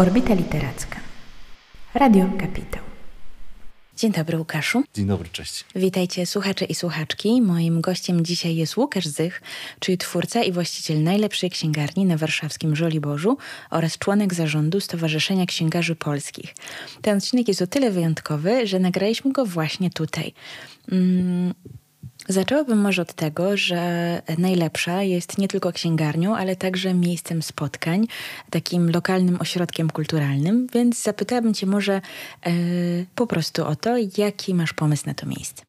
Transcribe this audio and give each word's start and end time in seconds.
Orbita 0.00 0.34
Literacka. 0.34 1.00
Radio 1.94 2.30
Kapitał. 2.38 2.82
Dzień 3.96 4.12
dobry, 4.12 4.38
Łukaszu. 4.38 4.82
Dzień 4.94 5.06
dobry, 5.06 5.28
cześć. 5.32 5.64
Witajcie 5.74 6.26
słuchacze 6.26 6.64
i 6.64 6.74
słuchaczki. 6.74 7.42
Moim 7.42 7.80
gościem 7.80 8.24
dzisiaj 8.24 8.56
jest 8.56 8.76
Łukasz 8.76 9.06
Zych, 9.06 9.42
czyli 9.80 9.98
twórca 9.98 10.42
i 10.42 10.52
właściciel 10.52 11.02
najlepszej 11.02 11.50
księgarni 11.50 12.04
na 12.04 12.16
warszawskim 12.16 12.76
Żoliborzu 12.76 13.36
oraz 13.70 13.98
członek 13.98 14.34
zarządu 14.34 14.80
Stowarzyszenia 14.80 15.46
Księgarzy 15.46 15.96
Polskich. 15.96 16.54
Ten 17.02 17.18
odcinek 17.18 17.48
jest 17.48 17.62
o 17.62 17.66
tyle 17.66 17.90
wyjątkowy, 17.90 18.66
że 18.66 18.78
nagraliśmy 18.78 19.32
go 19.32 19.46
właśnie 19.46 19.90
tutaj. 19.90 20.32
Mm, 20.92 21.54
Zaczęłabym 22.28 22.78
może 22.78 23.02
od 23.02 23.14
tego, 23.14 23.56
że 23.56 24.22
najlepsza 24.38 25.02
jest 25.02 25.38
nie 25.38 25.48
tylko 25.48 25.72
księgarnią, 25.72 26.36
ale 26.36 26.56
także 26.56 26.94
miejscem 26.94 27.42
spotkań, 27.42 28.06
takim 28.50 28.90
lokalnym 28.90 29.40
ośrodkiem 29.40 29.90
kulturalnym, 29.90 30.66
więc 30.74 31.02
zapytałabym 31.02 31.54
Cię 31.54 31.66
może 31.66 31.94
e, 31.94 32.00
po 33.14 33.26
prostu 33.26 33.66
o 33.66 33.76
to, 33.76 33.96
jaki 34.18 34.54
masz 34.54 34.72
pomysł 34.72 35.02
na 35.06 35.14
to 35.14 35.26
miejsce. 35.26 35.62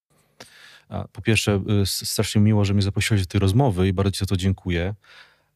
Po 1.11 1.21
pierwsze, 1.21 1.63
y, 1.81 1.85
strasznie 1.85 2.41
miło, 2.41 2.65
że 2.65 2.73
mnie 2.73 2.81
zaprosiłeś 2.81 3.21
do 3.21 3.27
tej 3.27 3.39
rozmowy 3.39 3.87
i 3.87 3.93
bardzo 3.93 4.11
Ci 4.11 4.19
za 4.19 4.25
to 4.25 4.37
dziękuję. 4.37 4.93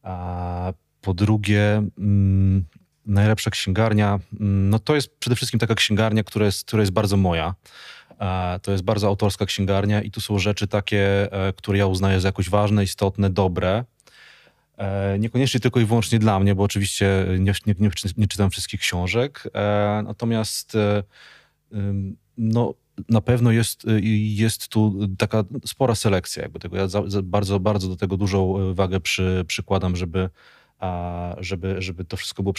A 0.02 0.72
po 1.00 1.14
drugie, 1.14 1.82
mm, 1.98 2.64
najlepsza 3.06 3.50
księgarnia, 3.50 4.20
mm, 4.40 4.70
no 4.70 4.78
to 4.78 4.94
jest 4.94 5.18
przede 5.18 5.36
wszystkim 5.36 5.60
taka 5.60 5.74
księgarnia, 5.74 6.24
która 6.24 6.46
jest, 6.46 6.64
która 6.64 6.82
jest 6.82 6.92
bardzo 6.92 7.16
moja. 7.16 7.54
To 8.62 8.72
jest 8.72 8.84
bardzo 8.84 9.06
autorska 9.06 9.46
księgarnia 9.46 10.02
i 10.02 10.10
tu 10.10 10.20
są 10.20 10.38
rzeczy 10.38 10.66
takie, 10.66 11.32
e, 11.32 11.52
które 11.52 11.78
ja 11.78 11.86
uznaję 11.86 12.20
za 12.20 12.28
jakoś 12.28 12.50
ważne, 12.50 12.84
istotne, 12.84 13.30
dobre. 13.30 13.84
E, 14.76 15.18
niekoniecznie 15.18 15.60
tylko 15.60 15.80
i 15.80 15.84
wyłącznie 15.84 16.18
dla 16.18 16.40
mnie, 16.40 16.54
bo 16.54 16.62
oczywiście 16.62 17.26
nie, 17.38 17.52
nie, 17.66 17.74
nie, 17.78 17.90
nie 18.16 18.28
czytam 18.28 18.50
wszystkich 18.50 18.80
książek. 18.80 19.48
E, 19.54 20.02
natomiast 20.06 20.76
no, 22.38 22.74
na 23.08 23.20
pewno 23.20 23.52
jest, 23.52 23.82
jest 24.12 24.68
tu 24.68 25.08
taka 25.18 25.44
spora 25.66 25.94
selekcja 25.94 26.42
jakby 26.42 26.58
tego. 26.58 26.76
Ja 26.76 26.88
za, 26.88 27.02
za 27.06 27.22
bardzo, 27.22 27.60
bardzo 27.60 27.88
do 27.88 27.96
tego 27.96 28.16
dużą 28.16 28.74
wagę 28.74 29.00
przy, 29.00 29.44
przykładam, 29.46 29.96
żeby, 29.96 30.30
żeby, 31.38 31.82
żeby 31.82 32.04
to 32.04 32.16
wszystko 32.16 32.42
było 32.42 32.54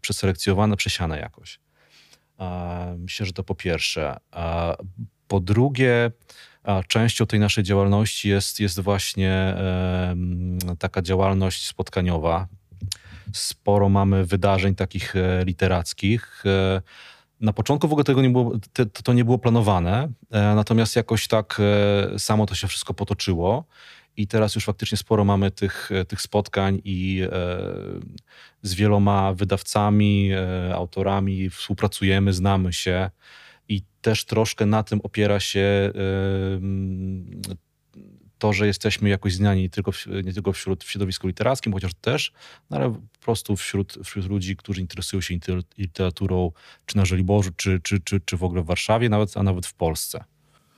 przeselekcjonowane, 0.00 0.76
przesiane 0.76 1.18
jakoś. 1.18 1.58
Myślę, 2.98 3.26
że 3.26 3.32
to 3.32 3.44
po 3.44 3.54
pierwsze. 3.54 4.16
Po 5.28 5.40
drugie, 5.40 6.10
częścią 6.88 7.26
tej 7.26 7.40
naszej 7.40 7.64
działalności 7.64 8.28
jest, 8.28 8.60
jest 8.60 8.80
właśnie 8.80 9.54
taka 10.78 11.02
działalność 11.02 11.66
spotkaniowa. 11.66 12.48
Sporo 13.34 13.88
mamy 13.88 14.24
wydarzeń 14.24 14.74
takich 14.74 15.16
e, 15.16 15.44
literackich. 15.44 16.42
E, 16.46 16.82
na 17.40 17.52
początku 17.52 17.88
w 17.88 17.92
ogóle 17.92 18.04
tego 18.04 18.22
nie 18.22 18.30
było, 18.30 18.52
to, 19.04 19.12
nie 19.12 19.24
było 19.24 19.38
planowane, 19.38 20.08
e, 20.30 20.54
natomiast 20.54 20.96
jakoś 20.96 21.28
tak 21.28 21.60
samo 22.18 22.46
to 22.46 22.54
się 22.54 22.68
wszystko 22.68 22.94
potoczyło. 22.94 23.64
I 24.16 24.26
teraz 24.26 24.54
już 24.54 24.64
faktycznie 24.64 24.98
sporo 24.98 25.24
mamy 25.24 25.50
tych, 25.50 25.90
tych 26.08 26.20
spotkań 26.20 26.80
i 26.84 27.22
e, 27.22 27.28
z 28.62 28.74
wieloma 28.74 29.34
wydawcami, 29.34 30.30
e, 30.32 30.74
autorami 30.74 31.50
współpracujemy, 31.50 32.32
znamy 32.32 32.72
się 32.72 33.10
i 33.68 33.82
też 34.00 34.24
troszkę 34.24 34.66
na 34.66 34.82
tym 34.82 35.00
opiera 35.00 35.40
się 35.40 35.92
to, 38.38 38.52
że 38.52 38.66
jesteśmy 38.66 39.08
jakoś 39.08 39.34
znani 39.34 39.62
nie 39.62 39.70
tylko, 39.70 39.92
w, 39.92 40.06
nie 40.24 40.32
tylko 40.32 40.52
wśród, 40.52 40.84
w 40.84 40.90
środowisku 40.90 41.26
literackim, 41.26 41.72
chociaż 41.72 41.94
też, 41.94 42.32
no 42.70 42.76
ale 42.76 42.90
po 42.90 43.18
prostu 43.20 43.56
wśród, 43.56 43.98
wśród 44.04 44.26
ludzi, 44.26 44.56
którzy 44.56 44.80
interesują 44.80 45.20
się 45.20 45.38
literaturą, 45.78 46.52
czy 46.86 46.96
na 46.96 47.04
Żoliborzu, 47.04 47.50
czy, 47.56 47.80
czy, 47.80 48.00
czy, 48.00 48.20
czy 48.20 48.36
w 48.36 48.44
ogóle 48.44 48.62
w 48.62 48.66
Warszawie, 48.66 49.08
nawet, 49.08 49.36
a 49.36 49.42
nawet 49.42 49.66
w 49.66 49.74
Polsce. 49.74 50.24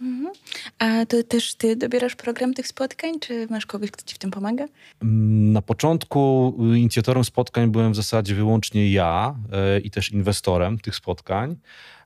Mhm. 0.01 0.33
A 0.79 1.07
to 1.07 1.23
też 1.23 1.55
ty 1.55 1.77
dobierasz 1.77 2.17
program 2.17 2.55
tych 2.55 2.67
spotkań, 2.67 3.21
czy 3.21 3.47
masz 3.51 3.67
kogoś, 3.67 3.91
kto 3.91 4.05
ci 4.05 4.15
w 4.15 4.19
tym 4.19 4.31
pomaga? 4.31 4.65
Mm, 5.03 5.53
na 5.53 5.63
początku 5.63 6.55
inicjatorem 6.59 7.25
spotkań 7.25 7.71
byłem 7.71 7.93
w 7.93 7.97
zasadzie 7.97 8.35
wyłącznie 8.35 8.91
ja 8.91 9.35
e, 9.53 9.81
i 9.81 9.91
też 9.91 10.13
inwestorem 10.13 10.79
tych 10.79 10.97
spotkań. 10.97 11.57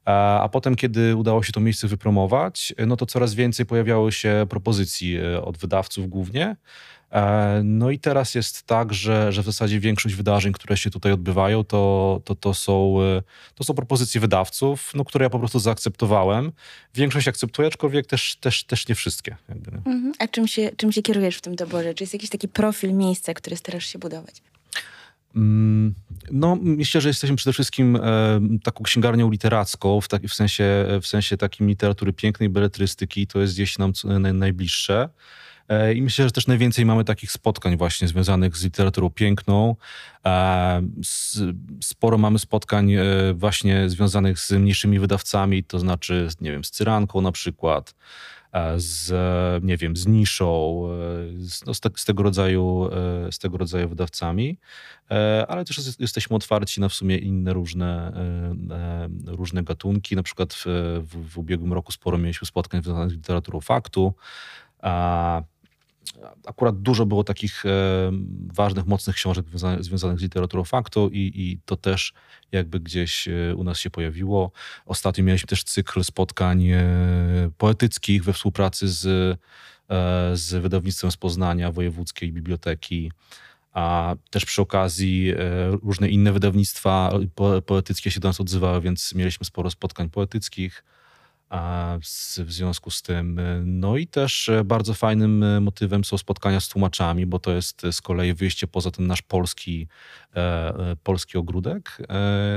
A 0.04 0.48
potem, 0.52 0.76
kiedy 0.76 1.16
udało 1.16 1.42
się 1.42 1.52
to 1.52 1.60
miejsce 1.60 1.88
wypromować, 1.88 2.74
no 2.86 2.96
to 2.96 3.06
coraz 3.06 3.34
więcej 3.34 3.66
pojawiało 3.66 4.10
się 4.10 4.46
propozycji 4.48 5.16
e, 5.16 5.42
od 5.42 5.58
wydawców 5.58 6.08
głównie. 6.08 6.56
E, 7.12 7.60
no 7.64 7.90
i 7.90 7.98
teraz 7.98 8.34
jest 8.34 8.62
tak, 8.62 8.94
że, 8.94 9.32
że 9.32 9.42
w 9.42 9.44
zasadzie 9.44 9.80
większość 9.80 10.14
wydarzeń, 10.14 10.52
które 10.52 10.76
się 10.76 10.90
tutaj 10.90 11.12
odbywają, 11.12 11.64
to, 11.64 12.20
to, 12.24 12.34
to, 12.34 12.54
są, 12.54 13.02
e, 13.02 13.22
to 13.54 13.64
są 13.64 13.74
propozycje 13.74 14.20
wydawców, 14.20 14.92
no, 14.94 15.04
które 15.04 15.22
ja 15.22 15.30
po 15.30 15.38
prostu 15.38 15.58
zaakceptowałem. 15.58 16.52
Większość 16.94 17.28
akceptuję, 17.28 17.68
aczkolwiek 17.68 18.06
też, 18.06 18.36
też, 18.36 18.64
też 18.64 18.88
nie 18.88 18.94
wszystkie. 18.94 19.36
Mhm. 19.48 20.12
A 20.18 20.28
czym 20.28 20.48
się, 20.48 20.70
czym 20.76 20.92
się 20.92 21.02
kierujesz 21.02 21.36
w 21.36 21.40
tym 21.40 21.56
doborze? 21.56 21.94
Czy 21.94 22.04
jest 22.04 22.12
jakiś 22.12 22.30
taki 22.30 22.48
profil 22.48 22.94
miejsca, 22.94 23.34
który 23.34 23.56
starasz 23.56 23.86
się 23.86 23.98
budować? 23.98 24.42
Mm, 25.36 25.94
no, 26.30 26.58
myślę, 26.62 27.00
że 27.00 27.08
jesteśmy 27.08 27.36
przede 27.36 27.52
wszystkim 27.52 27.96
e, 27.96 28.00
taką 28.62 28.84
księgarnią 28.84 29.30
literacką, 29.30 30.00
w, 30.00 30.08
taki, 30.08 30.28
w, 30.28 30.34
sensie, 30.34 30.86
w 31.02 31.06
sensie 31.06 31.36
takim 31.36 31.68
literatury 31.68 32.12
pięknej, 32.12 32.48
beletrystyki, 32.48 33.26
to 33.26 33.40
jest 33.40 33.54
gdzieś 33.54 33.78
nam 33.78 33.92
najbliższe. 34.32 35.08
E, 35.70 35.94
I 35.94 36.02
myślę, 36.02 36.24
że 36.24 36.30
też 36.30 36.46
najwięcej 36.46 36.86
mamy 36.86 37.04
takich 37.04 37.32
spotkań 37.32 37.76
właśnie 37.76 38.08
związanych 38.08 38.56
z 38.56 38.64
literaturą 38.64 39.10
piękną. 39.10 39.76
E, 40.26 40.82
sporo 41.82 42.18
mamy 42.18 42.38
spotkań 42.38 42.92
e, 42.92 43.04
właśnie 43.34 43.88
związanych 43.88 44.38
z 44.38 44.50
mniejszymi 44.50 44.98
wydawcami, 44.98 45.64
to 45.64 45.78
znaczy, 45.78 46.28
nie 46.40 46.50
wiem, 46.50 46.64
z 46.64 46.70
Cyranką 46.70 47.20
na 47.20 47.32
przykład, 47.32 47.94
z, 48.76 49.12
nie 49.64 49.76
wiem, 49.76 49.96
z 49.96 50.06
niszą, 50.06 50.82
z, 51.38 51.66
no, 51.66 51.72
te, 51.74 51.90
z, 51.96 52.04
tego 52.04 52.22
rodzaju, 52.22 52.90
z 53.30 53.38
tego 53.38 53.58
rodzaju 53.58 53.88
wydawcami, 53.88 54.58
ale 55.48 55.64
też 55.64 55.80
jesteśmy 55.98 56.36
otwarci 56.36 56.80
na 56.80 56.88
w 56.88 56.94
sumie 56.94 57.16
inne 57.16 57.52
różne, 57.52 58.12
różne 59.26 59.62
gatunki. 59.62 60.16
Na 60.16 60.22
przykład 60.22 60.54
w, 60.54 60.64
w 61.32 61.38
ubiegłym 61.38 61.72
roku 61.72 61.92
sporo 61.92 62.18
mieliśmy 62.18 62.46
spotkań 62.46 62.82
związanych 62.82 63.10
z 63.10 63.14
literaturą 63.14 63.60
faktu, 63.60 64.14
a 64.82 65.42
akurat 66.46 66.82
dużo 66.82 67.06
było 67.06 67.24
takich 67.24 67.66
e, 67.66 67.68
ważnych, 68.54 68.86
mocnych 68.86 69.16
książek 69.16 69.46
związanych 69.80 70.18
z 70.18 70.22
literaturą 70.22 70.64
faktu 70.64 71.10
i, 71.12 71.32
i 71.34 71.60
to 71.64 71.76
też 71.76 72.12
jakby 72.52 72.80
gdzieś 72.80 73.28
e, 73.28 73.56
u 73.56 73.64
nas 73.64 73.78
się 73.78 73.90
pojawiło. 73.90 74.52
Ostatnio 74.86 75.24
mieliśmy 75.24 75.46
też 75.46 75.64
cykl 75.64 76.04
spotkań 76.04 76.68
e, 76.68 76.84
poetyckich 77.58 78.24
we 78.24 78.32
współpracy 78.32 78.88
z, 78.88 79.38
z 80.32 80.62
wydawnictwem 80.62 81.10
z 81.10 81.16
Poznania, 81.16 81.72
Wojewódzkiej 81.72 82.32
Biblioteki, 82.32 83.12
a 83.72 84.14
też 84.30 84.44
przy 84.44 84.62
okazji 84.62 85.34
różne 85.82 86.08
inne 86.08 86.32
wydawnictwa 86.32 87.12
poetyckie 87.66 88.10
się 88.10 88.20
do 88.20 88.28
nas 88.28 88.40
odzywały, 88.40 88.80
więc 88.80 89.14
mieliśmy 89.14 89.46
sporo 89.46 89.70
spotkań 89.70 90.10
poetyckich 90.10 90.84
w 92.44 92.52
związku 92.52 92.90
z 92.90 93.02
tym. 93.02 93.40
No 93.64 93.96
i 93.96 94.06
też 94.06 94.48
e, 94.48 94.64
bardzo 94.64 94.94
fajnym 94.94 95.42
e, 95.42 95.60
motywem 95.60 96.04
są 96.04 96.18
spotkania 96.18 96.60
z 96.60 96.68
tłumaczami, 96.68 97.26
bo 97.26 97.38
to 97.38 97.52
jest 97.52 97.82
z 97.92 98.00
kolei 98.00 98.34
wyjście 98.34 98.66
poza 98.66 98.90
ten 98.90 99.06
nasz 99.06 99.22
polski, 99.22 99.88
e, 100.36 100.96
polski 101.02 101.38
ogródek. 101.38 101.98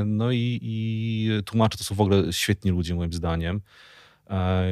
No 0.06 0.31
i, 0.31 0.59
i 0.62 1.30
tłumacze 1.46 1.78
to 1.78 1.84
są 1.84 1.96
w 1.96 2.02
ogóle 2.02 2.34
świetni 2.34 2.72
ludzie 2.72 2.96
moim 2.96 3.14
zdaniem. 3.14 3.62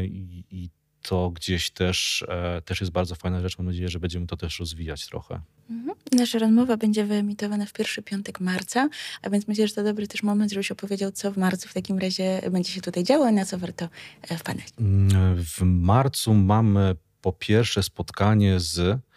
I, 0.04 0.44
i 0.52 0.70
to 1.02 1.30
gdzieś 1.30 1.70
też, 1.70 2.26
też 2.66 2.82
jest 2.82 2.92
bardzo 2.92 3.16
fajna 3.16 3.42
rzecz. 3.42 3.58
Mam 3.58 3.68
nadzieję, 3.68 3.90
że 3.90 4.00
będziemy 4.00 4.28
to 4.28 4.38
też 4.38 4.60
rozwijać 4.60 5.08
trochę. 5.08 5.42
Mhm. 5.70 5.98
Nasza 6.12 6.40
rozmowa 6.40 6.78
będzie 6.78 7.06
wyemitowana 7.06 7.66
w 7.66 7.74
pierwszy 7.74 8.02
piątek 8.02 8.40
marca, 8.40 8.90
a 9.22 9.30
więc 9.30 9.48
myślę, 9.48 9.68
że 9.68 9.74
to 9.74 9.84
dobry 9.84 10.08
też 10.08 10.24
moment, 10.24 10.52
żebyś 10.52 10.72
opowiedział, 10.72 11.12
co 11.12 11.32
w 11.32 11.38
marcu 11.38 11.70
w 11.70 11.74
takim 11.74 12.00
razie 12.00 12.42
będzie 12.52 12.72
się 12.72 12.82
tutaj 12.82 13.04
działo 13.04 13.30
i 13.30 13.34
na 13.34 13.46
co 13.46 13.58
warto 13.58 13.90
e, 14.30 14.38
wpadać. 14.38 14.66
Mm, 14.80 15.36
w 15.36 15.62
marcu 15.62 16.34
mamy 16.34 16.96
po 17.22 17.34
pierwsze 17.34 17.84
spotkanie 17.84 18.60
z 18.60 18.80
E, 18.80 19.11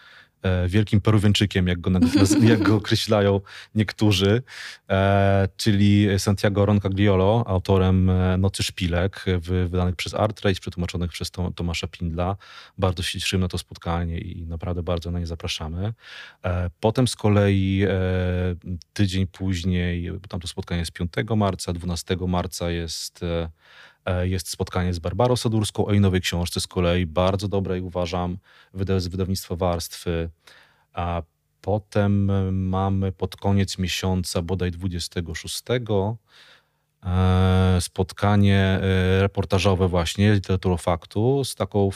wielkim 0.67 1.00
peruwienczykiem, 1.00 1.69
jak 1.69 1.81
go, 1.81 1.91
jak 2.43 2.62
go 2.62 2.76
określają 2.76 3.41
niektórzy, 3.75 4.43
e, 4.91 5.49
czyli 5.56 6.06
Santiago 6.19 6.67
Roncagliolo, 6.67 7.44
autorem 7.46 8.11
e, 8.11 8.38
Nocy 8.38 8.62
Szpilek, 8.62 9.25
wydanych 9.41 9.96
przez 9.96 10.14
Artrace, 10.14 10.61
przetłumaczonych 10.61 11.11
przez 11.11 11.31
Tomasza 11.31 11.87
Pindla. 11.87 12.37
Bardzo 12.79 13.02
się 13.02 13.20
cieszymy 13.20 13.41
na 13.41 13.49
to 13.49 13.58
spotkanie 13.58 14.19
i 14.19 14.46
naprawdę 14.46 14.82
bardzo 14.82 15.11
na 15.11 15.19
nie 15.19 15.26
zapraszamy. 15.26 15.93
Potem 16.81 17.08
z 17.08 17.17
kolei 17.17 17.85
tydzień 18.93 19.26
później, 19.26 20.12
bo 20.12 20.29
tam 20.29 20.41
to 20.41 20.49
spotkanie 20.49 20.79
jest 20.79 20.93
5 20.93 21.12
marca, 21.37 21.73
12 21.73 22.17
marca 22.26 22.70
jest 22.70 23.25
E, 23.25 23.49
jest 24.23 24.51
spotkanie 24.51 24.95
z 24.95 24.99
Barbarą 24.99 25.37
Sadurską 25.37 25.87
o 25.87 25.93
jej 25.93 26.01
nowej 26.01 26.21
książce 26.21 26.61
z 26.61 26.67
kolei, 26.67 27.06
bardzo 27.06 27.49
dobrej 27.49 27.81
uważam, 27.81 28.39
z 28.99 29.09
wydawnictwa 29.09 29.56
Warstwy. 29.56 30.31
A 30.93 31.23
potem 31.61 32.31
mamy 32.69 33.12
pod 33.12 33.37
koniec 33.37 33.79
miesiąca, 33.79 34.43
bodaj 34.43 34.71
26, 34.71 35.62
spotkanie 37.81 38.81
reportażowe 39.21 39.89
właśnie, 39.89 40.33
literatury 40.33 40.77
z 41.45 41.55
taką, 41.55 41.91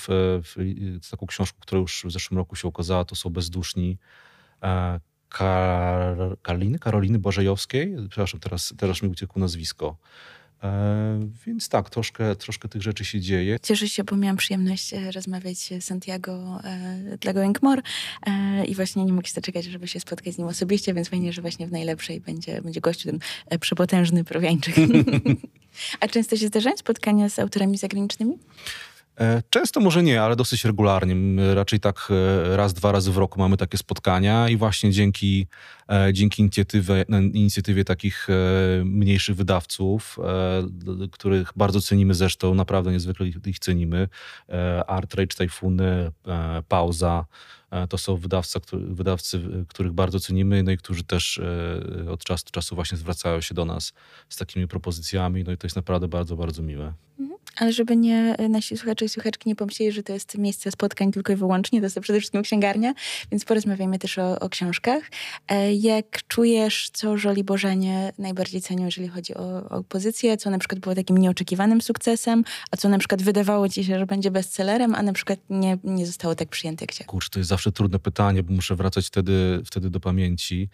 z 1.02 1.10
taką 1.10 1.26
książką, 1.26 1.58
która 1.60 1.80
już 1.80 2.04
w 2.06 2.10
zeszłym 2.10 2.38
roku 2.38 2.56
się 2.56 2.68
ukazała, 2.68 3.04
to 3.04 3.14
są 3.14 3.30
Bezduszni 3.30 3.98
Kar 5.28 6.16
Karoliny, 6.42 6.78
Karoliny 6.78 7.18
Bożejowskiej. 7.18 7.96
Przepraszam, 8.08 8.40
teraz, 8.40 8.74
teraz 8.78 9.02
mi 9.02 9.08
uciekło 9.08 9.40
nazwisko. 9.40 9.96
E, 10.64 11.28
więc 11.46 11.68
tak, 11.68 11.90
troszkę, 11.90 12.36
troszkę 12.36 12.68
tych 12.68 12.82
rzeczy 12.82 13.04
się 13.04 13.20
dzieje. 13.20 13.60
Cieszę 13.62 13.88
się, 13.88 14.04
bo 14.04 14.16
miałam 14.16 14.36
przyjemność 14.36 14.92
e, 14.92 15.10
rozmawiać 15.10 15.58
z 15.58 15.84
Santiago 15.84 16.60
e, 16.64 17.18
dla 17.20 17.32
i 18.66 18.74
właśnie 18.74 19.04
nie 19.04 19.12
mogę 19.12 19.28
się 19.28 19.34
doczekać, 19.34 19.64
żeby 19.64 19.88
się 19.88 20.00
spotkać 20.00 20.34
z 20.34 20.38
nim 20.38 20.46
osobiście, 20.46 20.94
więc 20.94 21.08
fajnie, 21.08 21.32
że 21.32 21.42
właśnie 21.42 21.66
w 21.66 21.72
najlepszej 21.72 22.20
będzie, 22.20 22.62
będzie 22.62 22.80
gościu 22.80 23.08
ten 23.08 23.20
przepotężny 23.58 24.24
prowiańczyk. 24.24 24.74
A 26.00 26.08
często 26.08 26.36
się 26.36 26.46
zdarzają 26.46 26.76
spotkania 26.76 27.28
z 27.28 27.38
autorami 27.38 27.78
zagranicznymi? 27.78 28.38
E, 29.20 29.42
często 29.50 29.80
może 29.80 30.02
nie, 30.02 30.22
ale 30.22 30.36
dosyć 30.36 30.64
regularnie. 30.64 31.16
Raczej 31.54 31.80
tak 31.80 32.08
e, 32.10 32.56
raz, 32.56 32.74
dwa 32.74 32.92
razy 32.92 33.12
w 33.12 33.16
roku 33.16 33.40
mamy 33.40 33.56
takie 33.56 33.78
spotkania 33.78 34.48
i 34.48 34.56
właśnie 34.56 34.90
dzięki, 34.90 35.46
e, 35.90 36.12
dzięki 36.12 36.42
inicjatywie, 36.42 37.04
inicjatywie 37.32 37.84
takich 37.84 38.28
mniejszych 38.84 39.36
wydawców, 39.36 40.18
których 41.12 41.52
bardzo 41.56 41.80
cenimy 41.80 42.14
zresztą, 42.14 42.54
naprawdę 42.54 42.92
niezwykle 42.92 43.26
ich 43.46 43.58
cenimy, 43.58 44.08
Art 44.86 45.14
Rage 45.14 45.36
Typhoony, 45.36 46.10
Pauza, 46.68 47.24
to 47.88 47.98
są 47.98 48.16
wydawcy, 48.72 49.40
których 49.68 49.92
bardzo 49.92 50.20
cenimy, 50.20 50.62
no 50.62 50.70
i 50.70 50.76
którzy 50.76 51.04
też 51.04 51.40
od 52.10 52.24
czasu 52.24 52.44
do 52.44 52.50
czasu 52.50 52.74
właśnie 52.74 52.98
zwracają 52.98 53.40
się 53.40 53.54
do 53.54 53.64
nas 53.64 53.92
z 54.28 54.36
takimi 54.36 54.68
propozycjami, 54.68 55.44
no 55.44 55.52
i 55.52 55.56
to 55.56 55.66
jest 55.66 55.76
naprawdę 55.76 56.08
bardzo, 56.08 56.36
bardzo 56.36 56.62
miłe. 56.62 57.07
Mhm. 57.20 57.38
Ale 57.56 57.72
żeby 57.72 57.96
nie 57.96 58.36
nasi 58.48 58.76
słuchacze 58.76 59.04
i 59.04 59.08
słuchaczki 59.08 59.48
nie 59.48 59.56
pomyśleli, 59.56 59.92
że 59.92 60.02
to 60.02 60.12
jest 60.12 60.38
miejsce 60.38 60.70
spotkań 60.70 61.12
tylko 61.12 61.32
i 61.32 61.36
wyłącznie, 61.36 61.80
to 61.80 61.86
jest 61.86 62.00
przede 62.00 62.18
wszystkim 62.18 62.42
księgarnia, 62.42 62.94
więc 63.30 63.44
porozmawiamy 63.44 63.98
też 63.98 64.18
o, 64.18 64.40
o 64.40 64.48
książkach. 64.48 65.02
E, 65.48 65.74
jak 65.74 66.26
czujesz, 66.28 66.90
co 66.92 67.16
Żoli 67.16 67.44
Bożenie 67.44 68.12
najbardziej 68.18 68.60
cenią, 68.60 68.84
jeżeli 68.84 69.08
chodzi 69.08 69.34
o, 69.34 69.68
o 69.68 69.82
pozycję, 69.82 70.36
co 70.36 70.50
na 70.50 70.58
przykład 70.58 70.80
było 70.80 70.94
takim 70.94 71.18
nieoczekiwanym 71.18 71.80
sukcesem, 71.80 72.44
a 72.70 72.76
co 72.76 72.88
na 72.88 72.98
przykład 72.98 73.22
wydawało 73.22 73.68
ci 73.68 73.84
się, 73.84 73.98
że 73.98 74.06
będzie 74.06 74.30
bestsellerem, 74.30 74.94
a 74.94 75.02
na 75.02 75.12
przykład 75.12 75.38
nie, 75.50 75.78
nie 75.84 76.06
zostało 76.06 76.34
tak 76.34 76.48
przyjęte 76.48 76.82
jak 76.82 76.92
chciałeś? 76.92 77.06
Kurczę, 77.06 77.30
to 77.30 77.38
jest 77.38 77.48
zawsze 77.48 77.72
trudne 77.72 77.98
pytanie, 77.98 78.42
bo 78.42 78.52
muszę 78.52 78.76
wracać 78.76 79.06
wtedy, 79.06 79.62
wtedy 79.64 79.90
do 79.90 80.00
pamięci 80.00 80.68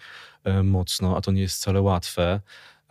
e, 0.45 0.63
mocno, 0.63 1.17
a 1.17 1.21
to 1.21 1.33
nie 1.33 1.43
jest 1.43 1.57
wcale 1.57 1.83
łatwe. 1.83 2.41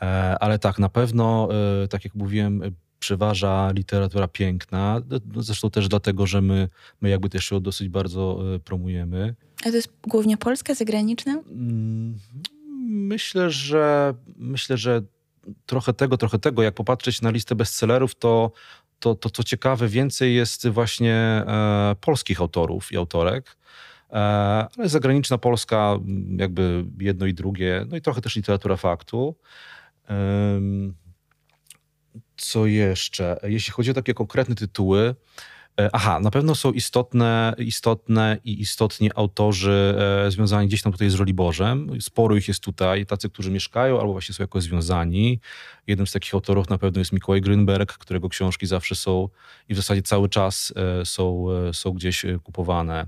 E, 0.02 0.06
ale 0.40 0.60
tak, 0.60 0.80
na 0.80 0.90
pewno, 0.90 1.50
e, 1.84 1.88
tak 1.88 2.06
jak 2.06 2.16
mówiłem, 2.16 2.76
przeważa 3.04 3.72
literatura 3.72 4.28
piękna. 4.28 5.02
Zresztą 5.38 5.70
też 5.70 5.88
dlatego, 5.88 6.28
że 6.28 6.42
my, 6.42 6.70
my 7.02 7.10
jakby 7.10 7.30
też 7.30 7.52
ją 7.52 7.60
dosyć 7.60 7.90
bardzo 7.90 8.56
e, 8.56 8.60
promujemy. 8.60 9.36
A 9.62 9.64
to 9.64 9.76
jest 9.76 9.90
głównie 10.08 10.38
polska, 10.38 10.76
zagraniczna? 10.76 11.32
Mm, 11.32 12.20
myślę, 12.88 13.52
że 13.52 14.14
myślę, 14.36 14.78
że 14.78 15.02
trochę 15.66 15.94
tego, 15.94 16.18
trochę 16.18 16.40
tego. 16.40 16.64
Jak 16.64 16.76
popatrzeć 16.76 17.22
na 17.22 17.30
listę 17.30 17.56
bestsellerów, 17.56 18.16
to 18.16 18.52
to, 19.00 19.16
to 19.16 19.30
co 19.30 19.44
ciekawe, 19.44 19.88
więcej 19.88 20.36
jest 20.36 20.68
właśnie 20.68 21.16
e, 21.16 21.96
polskich 22.02 22.42
autorów 22.42 22.92
i 22.92 22.98
autorek. 22.98 23.58
E, 24.12 24.16
ale 24.78 24.90
zagraniczna 24.90 25.38
Polska, 25.38 26.00
jakby 26.38 26.86
jedno 27.00 27.26
i 27.26 27.34
drugie, 27.34 27.86
no 27.90 27.98
i 27.98 28.02
trochę 28.02 28.22
też 28.22 28.36
literatura 28.36 28.76
faktu. 28.76 29.36
E, 30.10 30.16
co 32.38 32.66
jeszcze? 32.66 33.40
Jeśli 33.44 33.74
chodzi 33.74 33.92
o 33.92 33.94
takie 33.94 34.14
konkretne 34.14 34.56
tytuły, 34.56 35.16
e, 35.80 35.90
Aha, 35.94 36.20
na 36.20 36.32
pewno 36.32 36.56
są 36.56 36.72
istotne, 36.72 37.56
istotne 37.58 38.38
i 38.44 38.62
istotni 38.62 39.12
autorzy 39.16 39.96
e, 40.28 40.32
związani 40.32 40.68
gdzieś 40.68 40.82
tam 40.82 40.92
tutaj 40.92 41.10
z 41.10 41.14
Żoliborzem. 41.14 42.02
Sporo 42.02 42.36
ich 42.36 42.48
jest 42.48 42.60
tutaj, 42.60 43.06
tacy, 43.06 43.30
którzy 43.30 43.52
mieszkają 43.52 44.00
albo 44.00 44.12
właśnie 44.12 44.36
są 44.36 44.44
jakoś 44.44 44.64
związani. 44.64 45.40
Jednym 45.88 46.08
z 46.08 46.12
takich 46.12 46.34
autorów 46.34 46.70
na 46.70 46.78
pewno 46.78 47.00
jest 47.00 47.12
Mikołaj 47.12 47.42
Grünberg, 47.42 47.86
którego 47.86 48.30
książki 48.30 48.66
zawsze 48.66 48.96
są 48.96 49.30
i 49.70 49.74
w 49.74 49.78
zasadzie 49.78 50.02
cały 50.02 50.30
czas 50.30 50.74
e, 51.02 51.06
są, 51.06 51.46
są 51.74 51.92
gdzieś 51.92 52.26
kupowane. 52.44 53.08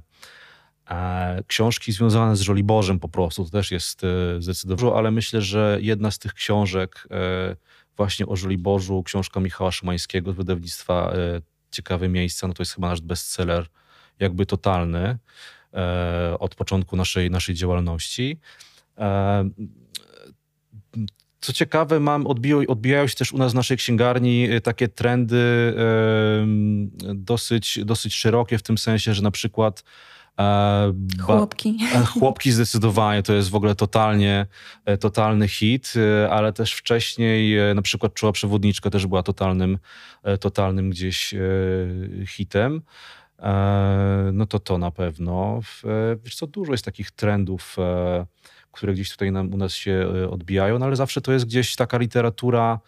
Książki 1.47 1.91
związane 1.91 2.35
z 2.35 2.41
Żoliborzem 2.41 2.99
po 2.99 3.09
prostu, 3.09 3.45
to 3.45 3.49
też 3.49 3.71
jest 3.71 4.01
zdecydowanie, 4.39 4.97
ale 4.97 5.11
myślę, 5.11 5.41
że 5.41 5.77
jedna 5.81 6.11
z 6.11 6.19
tych 6.19 6.33
książek 6.33 7.07
właśnie 7.97 8.25
o 8.25 8.35
Żoliborzu, 8.35 9.03
książka 9.03 9.39
Michała 9.39 9.71
Szymańskiego 9.71 10.33
z 10.33 10.35
wydawnictwa 10.35 11.13
e, 11.13 11.41
Ciekawe 11.71 12.09
Miejsca, 12.09 12.47
no 12.47 12.53
to 12.53 12.63
jest 12.63 12.73
chyba 12.73 12.89
nasz 12.89 13.01
bestseller 13.01 13.65
jakby 14.19 14.45
totalny 14.45 15.17
e, 15.73 16.35
od 16.39 16.55
początku 16.55 16.95
naszej, 16.95 17.31
naszej 17.31 17.55
działalności. 17.55 18.39
E, 18.97 19.49
co 21.41 21.53
ciekawe, 21.53 21.99
mam, 21.99 22.27
odbiją, 22.27 22.61
odbijają 22.67 23.07
się 23.07 23.15
też 23.15 23.33
u 23.33 23.37
nas 23.37 23.51
w 23.51 23.55
naszej 23.55 23.77
księgarni 23.77 24.47
takie 24.63 24.87
trendy 24.87 25.73
dosyć, 27.15 27.79
dosyć 27.85 28.15
szerokie, 28.15 28.57
w 28.57 28.63
tym 28.63 28.77
sensie, 28.77 29.13
że 29.13 29.21
na 29.21 29.31
przykład 29.31 29.83
chłopki. 31.21 31.77
E, 31.95 32.05
chłopki 32.05 32.51
zdecydowanie, 32.51 33.23
to 33.23 33.33
jest 33.33 33.49
w 33.49 33.55
ogóle 33.55 33.75
totalnie, 33.75 34.45
e, 34.85 34.97
totalny 34.97 35.47
hit, 35.47 35.93
ale 36.29 36.53
też 36.53 36.73
wcześniej 36.73 37.57
na 37.75 37.81
przykład 37.81 38.13
Czuła 38.13 38.31
Przewodniczka 38.31 38.89
też 38.89 39.07
była 39.07 39.23
totalnym, 39.23 39.77
totalnym 40.39 40.89
gdzieś 40.89 41.33
hitem. 42.27 42.81
No 44.33 44.45
to 44.45 44.59
to 44.59 44.77
na 44.77 44.91
pewno. 44.91 45.59
Wiesz 46.23 46.35
co, 46.35 46.47
dużo 46.47 46.71
jest 46.71 46.85
takich 46.85 47.11
trendów, 47.11 47.75
które 48.71 48.93
gdzieś 48.93 49.11
tutaj 49.11 49.31
nam, 49.31 49.53
u 49.53 49.57
nas 49.57 49.73
się 49.73 50.07
odbijają, 50.31 50.79
no 50.79 50.85
ale 50.85 50.95
zawsze 50.95 51.21
to 51.21 51.31
jest 51.31 51.45
gdzieś 51.45 51.75
taka 51.75 51.97
literatura, 51.97 52.79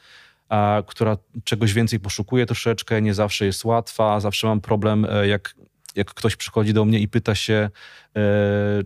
która 0.87 1.17
czegoś 1.43 1.73
więcej 1.73 1.99
poszukuje 1.99 2.45
troszeczkę, 2.45 3.01
nie 3.01 3.13
zawsze 3.13 3.45
jest 3.45 3.65
łatwa, 3.65 4.19
zawsze 4.19 4.47
mam 4.47 4.61
problem, 4.61 5.07
jak 5.23 5.55
jak 5.97 6.13
ktoś 6.13 6.35
przychodzi 6.35 6.73
do 6.73 6.85
mnie 6.85 6.99
i 6.99 7.07
pyta 7.07 7.35
się, 7.35 7.69
e, 8.15 8.19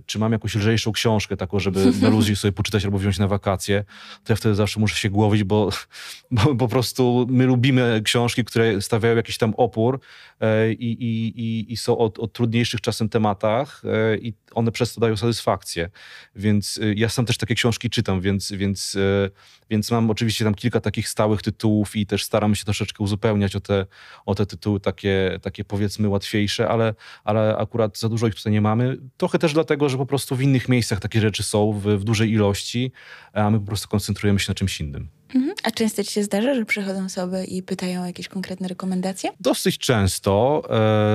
czy 0.06 0.19
mam 0.19 0.31
jakąś 0.31 0.56
lżejszą 0.56 0.92
książkę 0.92 1.38
taką, 1.38 1.60
żeby 1.60 1.92
na 2.02 2.10
luzie 2.16 2.36
sobie 2.36 2.52
poczytać 2.52 2.86
albo 2.86 2.98
wziąć 2.98 3.20
na 3.20 3.27
wakacje, 3.27 3.84
to 4.24 4.34
ja 4.34 4.38
wtedy 4.38 4.56
zawsze 4.56 4.80
muszę 4.80 4.96
się 4.96 5.10
głowić, 5.10 5.44
bo, 5.44 5.70
bo 6.32 6.56
po 6.56 6.68
prostu 6.68 7.25
my 7.30 7.46
lubimy 7.46 8.01
książki, 8.03 8.46
które 8.46 8.82
stawiają 8.82 9.15
jakiś 9.15 9.38
tam 9.38 9.53
opór 9.58 10.00
e, 10.39 10.74
i, 10.74 11.03
i, 11.03 11.74
i 11.74 11.77
są 11.77 11.98
o, 11.98 12.03
o 12.03 12.27
trudniejszych 12.27 12.82
czasem 12.82 13.10
tematach 13.10 13.82
e, 13.86 14.18
i 14.18 14.34
one 14.51 14.72
przez 14.72 14.94
to 14.94 15.01
dają 15.01 15.18
satysfakcję. 15.18 15.89
Więc 16.36 16.80
e, 16.84 16.94
ja 16.94 17.10
sam 17.10 17.25
też 17.25 17.38
takie 17.38 17.56
książki 17.56 17.89
czytam, 17.89 18.22
więc, 18.22 18.51
więc, 18.51 18.96
e, 18.96 19.30
więc 19.70 19.91
mam 19.91 20.10
oczywiście 20.10 20.46
tam 20.46 20.56
kilka 20.56 20.82
takich 20.82 21.10
stałych 21.10 21.41
tytułów 21.41 21.96
i 21.96 22.06
też 22.06 22.24
staram 22.24 22.56
się 22.56 22.65
troszeczkę 22.65 23.03
uzupełniać 23.03 23.56
o 23.56 23.60
te, 23.60 23.86
o 24.25 24.36
te 24.36 24.46
tytuły 24.46 24.80
takie, 24.80 25.39
takie 25.41 25.65
powiedzmy 25.65 26.10
łatwiejsze, 26.10 26.70
ale, 26.70 26.94
ale 27.24 27.58
akurat 27.58 28.00
za 28.00 28.10
dużo 28.10 28.27
ich 28.27 28.36
tutaj 28.36 28.53
nie 28.53 28.62
mamy. 28.62 28.98
Trochę 29.17 29.39
też 29.39 29.53
dlatego, 29.53 29.89
że 29.89 29.98
po 29.98 30.05
prostu 30.05 30.36
w 30.36 30.41
innych 30.41 30.70
miejscach 30.70 31.00
takie 31.00 31.22
rzeczy 31.22 31.43
są 31.43 31.72
w, 31.72 31.84
w 31.84 32.03
dużej 32.03 32.31
ilości, 32.31 32.91
a 33.34 33.50
my 33.50 33.60
po 33.60 33.65
prostu 33.65 33.88
koncentrujemy 33.88 34.39
się 34.39 34.51
na 34.51 34.55
czymś 34.55 34.81
innym. 34.81 35.08
Mhm. 35.36 35.53
A 35.63 35.72
często 35.72 36.03
ci 36.03 36.12
się 36.12 36.24
zdarza, 36.24 36.55
że 36.55 36.65
przychodzą 36.65 37.05
osoby 37.05 37.46
i 37.46 37.63
pytają 37.63 38.01
o 38.01 38.05
jakieś 38.05 38.27
konkretne 38.27 38.67
rekomendacje? 38.67 39.29
Dosyć 39.39 39.77
często, 39.77 40.63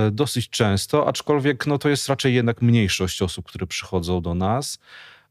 e, 0.07 0.11
dosyć 0.11 0.51
często, 0.51 1.09
aczkolwiek 1.09 1.67
no, 1.67 1.79
to 1.79 1.89
jest 1.89 2.09
raczej 2.09 2.35
jednak 2.35 2.63
mniejszość 2.63 3.23
osób, 3.23 3.47
które 3.47 3.67
przychodzą 3.67 4.21
do 4.21 4.35
nas. 4.35 4.79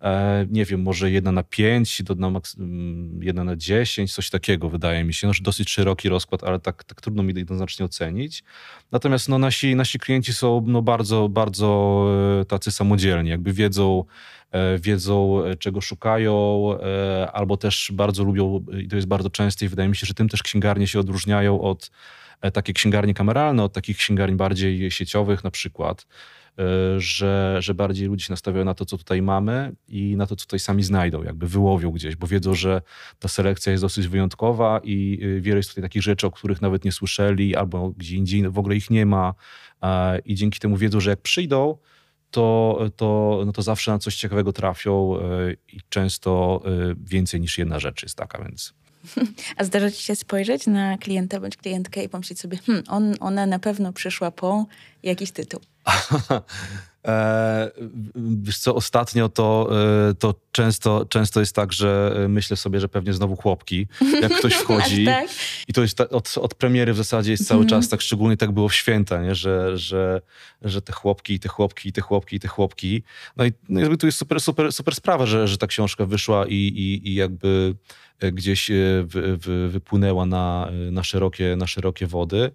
E, 0.02 0.46
nie 0.50 0.66
wiem, 0.66 0.82
może 0.82 1.12
jedna 1.12 1.32
na 1.32 1.44
pięć, 1.44 2.04
na 2.18 2.28
mm, 2.60 3.24
jedna 3.24 3.44
na 3.44 3.56
dziesięć, 3.56 4.14
coś 4.14 4.30
takiego 4.30 4.70
wydaje 4.70 5.04
mi 5.04 5.14
się. 5.14 5.28
No, 5.28 5.34
dosyć 5.42 5.70
szeroki 5.70 6.10
rozkład, 6.10 6.44
ale 6.44 6.60
tak, 6.60 6.84
tak 6.84 7.02
trudno 7.02 7.24
mi 7.24 7.34
jednoznacznie 7.36 7.86
ocenić. 7.86 8.44
Natomiast 8.92 9.30
no, 9.30 9.38
nasi, 9.38 9.76
nasi 9.76 10.00
klienci 10.00 10.34
są 10.34 10.64
no, 10.68 10.82
bardzo, 10.82 11.30
bardzo 11.30 12.06
e, 12.42 12.46
tacy 12.46 12.72
samodzielni, 12.72 13.30
jakby 13.30 13.54
wiedzą, 13.54 14.04
e, 14.52 14.80
wiedzą, 14.80 15.44
czego 15.60 15.82
szukają, 15.82 16.36
albo 17.34 17.58
też 17.58 17.92
bardzo 17.94 18.24
lubią, 18.24 18.66
i 18.84 18.88
to 18.88 18.96
jest 18.96 19.08
bardzo 19.08 19.30
częste 19.30 19.66
i 19.66 19.70
wydaje 19.70 19.90
mi 19.90 19.96
się, 19.96 20.06
że 20.08 20.14
tym 20.14 20.30
też 20.30 20.44
księgarnie 20.44 20.88
się 20.88 21.00
odróżniają 21.00 21.62
od 21.62 21.92
takie 22.54 22.74
księgarnie 22.74 23.14
kameralne, 23.14 23.64
od 23.64 23.74
takich 23.74 23.98
księgarni 23.98 24.36
bardziej 24.36 24.92
sieciowych 24.92 25.44
na 25.44 25.52
przykład. 25.52 26.08
E, 26.60 27.00
że, 27.00 27.58
że 27.60 27.74
bardziej 27.74 28.08
ludzie 28.08 28.26
się 28.26 28.34
nastawiają 28.34 28.66
na 28.66 28.74
to, 28.74 28.86
co 28.86 28.98
tutaj 28.98 29.22
mamy 29.22 29.76
i 29.88 30.16
na 30.18 30.28
to, 30.28 30.36
co 30.36 30.46
tutaj 30.46 30.60
sami 30.60 30.84
znajdą, 30.84 31.24
jakby 31.24 31.48
wyłowią 31.48 31.92
gdzieś, 31.92 32.16
bo 32.16 32.28
wiedzą, 32.28 32.54
że 32.54 32.82
ta 33.20 33.28
selekcja 33.28 33.72
jest 33.72 33.84
dosyć 33.84 34.08
wyjątkowa 34.08 34.82
i 34.84 35.20
e, 35.38 35.42
wiele 35.42 35.58
jest 35.58 35.70
tutaj 35.70 35.82
takich 35.82 36.02
rzeczy, 36.02 36.28
o 36.28 36.32
których 36.32 36.62
nawet 36.62 36.86
nie 36.86 36.92
słyszeli, 36.92 37.56
albo 37.56 37.90
gdzie 37.90 38.16
indziej 38.16 38.50
w 38.50 38.60
ogóle 38.60 38.76
ich 38.76 38.90
nie 38.90 39.06
ma 39.06 39.34
i 40.26 40.36
dzięki 40.36 40.60
temu 40.60 40.78
wiedzą, 40.78 41.00
że 41.00 41.10
jak 41.10 41.22
przyjdą, 41.22 41.78
to, 42.32 42.80
to, 42.96 43.42
no 43.46 43.52
to 43.52 43.62
zawsze 43.62 43.92
na 43.92 44.00
coś 44.00 44.16
ciekawego 44.16 44.54
trafią 44.54 45.20
i 45.74 45.80
często 45.90 46.62
więcej 46.98 47.42
niż 47.42 47.58
jedna 47.58 47.80
rzecz 47.80 48.04
jest 48.04 48.18
taka, 48.18 48.44
więc... 48.44 48.74
A 49.58 49.64
zdarza 49.64 49.92
ci 49.92 50.04
się 50.04 50.16
spojrzeć 50.16 50.68
na 50.68 50.98
klienta 50.98 51.40
bądź 51.40 51.58
klientkę 51.58 52.04
i 52.04 52.10
pomyśleć 52.10 52.40
sobie, 52.40 52.58
hmm, 52.58 52.84
on, 52.88 53.16
ona 53.20 53.46
na 53.46 53.60
pewno 53.60 53.94
przyszła 53.94 54.32
po 54.32 54.66
jakiś 55.06 55.32
tytuł. 55.32 55.60
E, 57.08 57.72
wiesz 58.16 58.58
co, 58.58 58.76
ostatnio 58.76 59.30
to, 59.30 59.70
e, 60.10 60.14
to 60.14 60.36
często, 60.52 61.06
często 61.10 61.40
jest 61.40 61.56
tak, 61.56 61.74
że 61.74 62.16
myślę 62.30 62.58
sobie, 62.58 62.80
że 62.80 62.90
pewnie 62.90 63.14
znowu 63.14 63.36
chłopki, 63.36 63.88
jak 64.22 64.34
ktoś 64.34 64.54
wchodzi. 64.64 65.06
tak? 65.06 65.30
I 65.68 65.74
to 65.74 65.82
jest 65.82 65.98
ta, 65.98 66.10
od, 66.10 66.38
od 66.38 66.56
premiery 66.56 66.94
w 66.94 66.98
zasadzie 66.98 67.32
jest 67.32 67.48
cały 67.48 67.60
mm. 67.60 67.70
czas, 67.70 67.90
tak 67.90 68.02
szczególnie 68.02 68.38
tak 68.38 68.52
było 68.52 68.70
w 68.70 68.76
święta, 68.76 69.22
nie? 69.22 69.36
Że, 69.36 69.78
że, 69.78 70.22
że 70.62 70.82
te 70.82 70.94
chłopki, 70.94 71.34
i 71.34 71.40
te 71.40 71.50
chłopki, 71.50 71.90
i 71.90 71.92
te 71.92 72.02
chłopki, 72.02 72.36
i 72.36 72.40
te 72.40 72.48
chłopki. 72.48 73.04
No 73.38 73.46
i 73.46 73.52
no 73.70 73.80
jakby 73.80 73.98
tu 73.98 74.06
jest 74.06 74.18
super, 74.18 74.42
super, 74.42 74.74
super 74.74 74.96
sprawa, 74.96 75.26
że, 75.26 75.48
że 75.48 75.58
ta 75.58 75.68
książka 75.68 76.06
wyszła 76.06 76.46
i, 76.48 76.54
i, 76.54 77.10
i 77.10 77.16
jakby 77.16 77.76
gdzieś 78.20 78.72
wy, 79.04 79.38
wy, 79.38 79.70
wypłynęła 79.70 80.26
na, 80.26 80.72
na, 80.92 81.04
szerokie, 81.04 81.56
na 81.56 81.68
szerokie 81.68 82.08
wody. 82.08 82.52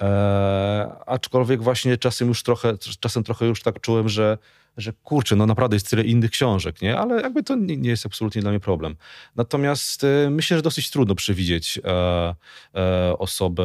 E, 0.00 0.92
aczkolwiek 1.06 1.62
właśnie 1.62 1.96
czasem 1.96 2.28
już 2.28 2.42
trochę, 2.42 2.78
czasem 3.00 3.24
trochę 3.24 3.46
już 3.46 3.62
tak 3.62 3.80
czułem, 3.80 4.08
że, 4.08 4.38
że 4.76 4.92
kurczę, 4.92 5.36
no 5.36 5.46
naprawdę 5.46 5.76
jest 5.76 5.90
tyle 5.90 6.02
innych 6.02 6.30
książek, 6.30 6.82
nie? 6.82 6.98
Ale 6.98 7.22
jakby 7.22 7.42
to 7.42 7.56
nie, 7.56 7.76
nie 7.76 7.90
jest 7.90 8.06
absolutnie 8.06 8.42
dla 8.42 8.50
mnie 8.50 8.60
problem. 8.60 8.96
Natomiast 9.36 10.04
e, 10.04 10.30
myślę, 10.30 10.56
że 10.56 10.62
dosyć 10.62 10.90
trudno 10.90 11.14
przewidzieć 11.14 11.80
e, 11.84 12.34
e, 12.74 13.18
osobę 13.18 13.64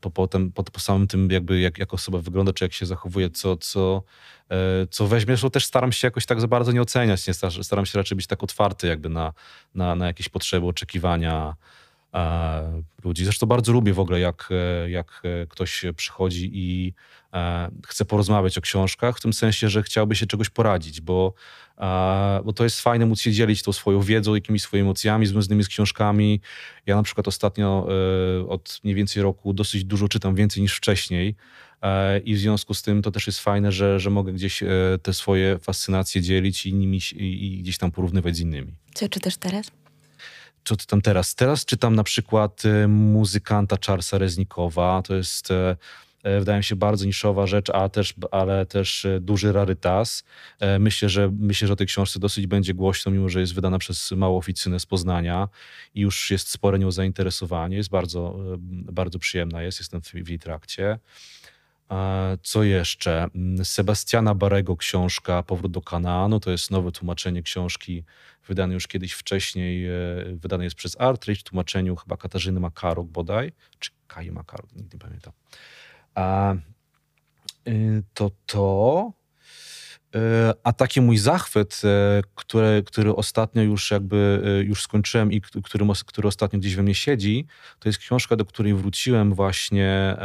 po, 0.00 0.10
po, 0.10 0.28
po, 0.72 0.80
samym 0.80 1.06
tym, 1.06 1.30
jakby 1.30 1.60
jak, 1.60 1.78
jak 1.78 1.94
osoba 1.94 2.18
wygląda, 2.18 2.52
czy 2.52 2.64
jak 2.64 2.72
się 2.72 2.86
zachowuje, 2.86 3.30
co, 3.30 3.56
co, 3.56 4.02
e, 4.50 4.86
co 4.90 5.06
weźmie. 5.06 5.32
Zresztą 5.32 5.50
też 5.50 5.64
staram 5.64 5.92
się 5.92 6.06
jakoś 6.06 6.26
tak 6.26 6.40
za 6.40 6.48
bardzo 6.48 6.72
nie 6.72 6.82
oceniać, 6.82 7.26
nie? 7.26 7.34
Staram 7.62 7.86
się 7.86 7.98
raczej 7.98 8.16
być 8.16 8.26
tak 8.26 8.42
otwarty 8.42 8.86
jakby 8.86 9.08
na, 9.08 9.32
na, 9.74 9.94
na 9.94 10.06
jakieś 10.06 10.28
potrzeby, 10.28 10.66
oczekiwania, 10.66 11.56
ludzi. 13.04 13.24
Zresztą 13.24 13.46
bardzo 13.46 13.72
lubię 13.72 13.92
w 13.92 14.00
ogóle, 14.00 14.20
jak, 14.20 14.48
e, 14.50 14.90
jak 14.90 15.22
e, 15.24 15.46
ktoś 15.46 15.84
przychodzi 15.96 16.50
i 16.54 16.94
chce 17.86 18.04
porozmawiać 18.04 18.58
o 18.58 18.60
książkach, 18.60 19.18
w 19.18 19.20
tym 19.20 19.32
sensie, 19.32 19.68
że 19.68 19.82
chciałby 19.82 20.16
się 20.16 20.26
czegoś 20.26 20.50
poradzić, 20.50 21.00
bo, 21.00 21.34
bo 22.44 22.52
to 22.52 22.64
jest 22.64 22.80
fajne 22.80 23.06
móc 23.06 23.20
się 23.20 23.32
dzielić 23.32 23.62
tą 23.62 23.72
swoją 23.72 24.00
wiedzą, 24.00 24.34
jakimiś 24.34 24.62
swoimi 24.62 24.82
emocjami 24.82 25.26
związanymi 25.26 25.64
z 25.64 25.68
książkami. 25.68 26.40
Ja 26.86 26.96
na 26.96 27.02
przykład 27.02 27.28
ostatnio 27.28 27.88
od 28.48 28.80
mniej 28.84 28.94
więcej 28.94 29.22
roku 29.22 29.52
dosyć 29.52 29.84
dużo 29.84 30.08
czytam, 30.08 30.34
więcej 30.34 30.62
niż 30.62 30.76
wcześniej. 30.76 31.34
I 32.24 32.34
w 32.34 32.38
związku 32.38 32.74
z 32.74 32.82
tym 32.82 33.02
to 33.02 33.10
też 33.10 33.26
jest 33.26 33.40
fajne, 33.40 33.72
że, 33.72 34.00
że 34.00 34.10
mogę 34.10 34.32
gdzieś 34.32 34.62
te 35.02 35.14
swoje 35.14 35.58
fascynacje 35.58 36.22
dzielić 36.22 36.66
i, 36.66 36.74
nimi, 36.74 37.00
i 37.16 37.58
gdzieś 37.62 37.78
tam 37.78 37.90
porównywać 37.90 38.36
z 38.36 38.40
innymi. 38.40 38.74
Co 38.94 39.08
czytasz 39.08 39.36
teraz? 39.36 39.70
Co 40.70 40.76
czytam 40.76 41.02
teraz? 41.02 41.34
Teraz 41.34 41.64
czytam 41.64 41.94
na 41.94 42.04
przykład 42.04 42.64
y, 42.64 42.88
muzykanta 42.88 43.76
Charlesa 43.86 44.18
Reznikowa. 44.18 45.02
To 45.02 45.14
jest 45.14 45.50
e, 45.50 45.76
e, 46.22 46.38
wydaje 46.38 46.58
mi 46.58 46.64
się 46.64 46.76
bardzo 46.76 47.06
niszowa 47.06 47.46
rzecz, 47.46 47.70
a 47.70 47.88
też, 47.88 48.14
ale 48.30 48.66
też 48.66 49.04
e, 49.04 49.20
duży 49.20 49.52
rarytas. 49.52 50.24
Myślę 50.78 51.08
że, 51.08 51.30
myślę, 51.38 51.68
że 51.68 51.72
o 51.72 51.76
tej 51.76 51.86
książce 51.86 52.18
dosyć 52.18 52.46
będzie 52.46 52.74
głośno, 52.74 53.12
mimo 53.12 53.28
że 53.28 53.40
jest 53.40 53.54
wydana 53.54 53.78
przez 53.78 54.10
małą 54.10 54.36
oficynę 54.36 54.80
z 54.80 54.86
Poznania 54.86 55.48
i 55.94 56.00
już 56.00 56.30
jest 56.30 56.50
spore 56.50 56.78
nią 56.78 56.90
zainteresowanie. 56.90 57.76
Jest 57.76 57.90
bardzo, 57.90 58.38
bardzo 58.92 59.18
przyjemna, 59.18 59.62
jest, 59.62 59.78
jestem 59.78 60.00
w 60.02 60.28
jej 60.28 60.38
trakcie. 60.38 60.98
Co 62.42 62.62
jeszcze? 62.62 63.26
Mm, 63.34 63.64
Sebastiana 63.64 64.34
Barego 64.34 64.76
książka 64.76 65.42
Powrót 65.42 65.72
do 65.72 65.82
Kanaanu. 65.82 66.40
To 66.40 66.50
jest 66.50 66.70
nowe 66.70 66.92
tłumaczenie 66.92 67.42
książki 67.42 68.04
wydane 68.48 68.74
już 68.74 68.86
kiedyś 68.86 69.12
wcześniej. 69.12 69.86
E, 69.86 69.90
wydane 70.34 70.64
jest 70.64 70.76
przez 70.76 71.00
Artridge 71.00 71.40
w 71.40 71.44
tłumaczeniu 71.44 71.96
chyba 71.96 72.16
Katarzyny 72.16 72.60
Makaruk 72.60 73.08
bodaj, 73.08 73.52
czy 73.78 73.90
Kai 74.06 74.30
Makaruk, 74.30 74.72
nigdy 74.76 74.96
nie 74.96 75.00
pamiętam. 75.00 75.32
Y, 77.68 78.02
to 78.14 78.30
to... 78.46 79.12
E, 80.14 80.54
a 80.64 80.72
taki 80.72 81.00
mój 81.00 81.18
zachwyt, 81.18 81.82
e, 81.84 82.22
który, 82.34 82.82
który 82.86 83.16
ostatnio 83.16 83.62
już 83.62 83.90
jakby 83.90 84.42
e, 84.44 84.64
już 84.64 84.82
skończyłem 84.82 85.32
i 85.32 85.40
który, 85.40 85.86
który 86.06 86.28
ostatnio 86.28 86.58
gdzieś 86.58 86.76
we 86.76 86.82
mnie 86.82 86.94
siedzi, 86.94 87.46
to 87.78 87.88
jest 87.88 87.98
książka, 87.98 88.36
do 88.36 88.44
której 88.44 88.74
wróciłem 88.74 89.34
właśnie 89.34 90.16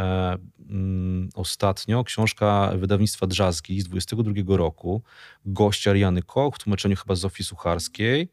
mm, 0.70 1.30
ostatnio. 1.36 2.04
Książka 2.04 2.72
wydawnictwa 2.78 3.28
Drzazgi 3.28 3.82
z 3.82 3.84
22 3.84 4.58
roku. 4.58 5.02
Gościa 5.46 5.92
Ariany 5.92 6.22
Koch 6.22 6.56
w 6.56 6.60
tłumaczeniu 6.60 6.96
chyba 6.96 7.16
Zofii 7.16 7.44
Sucharskiej. 7.44 8.30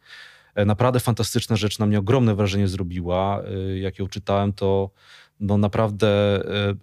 Naprawdę 0.66 1.00
fantastyczna 1.00 1.56
rzecz, 1.56 1.78
na 1.78 1.86
mnie 1.86 1.98
ogromne 1.98 2.34
wrażenie 2.34 2.68
zrobiła. 2.68 3.42
Jak 3.80 3.98
ją 3.98 4.08
czytałem, 4.08 4.52
to 4.52 4.90
no 5.40 5.58
naprawdę 5.58 6.08
e, 6.08 6.74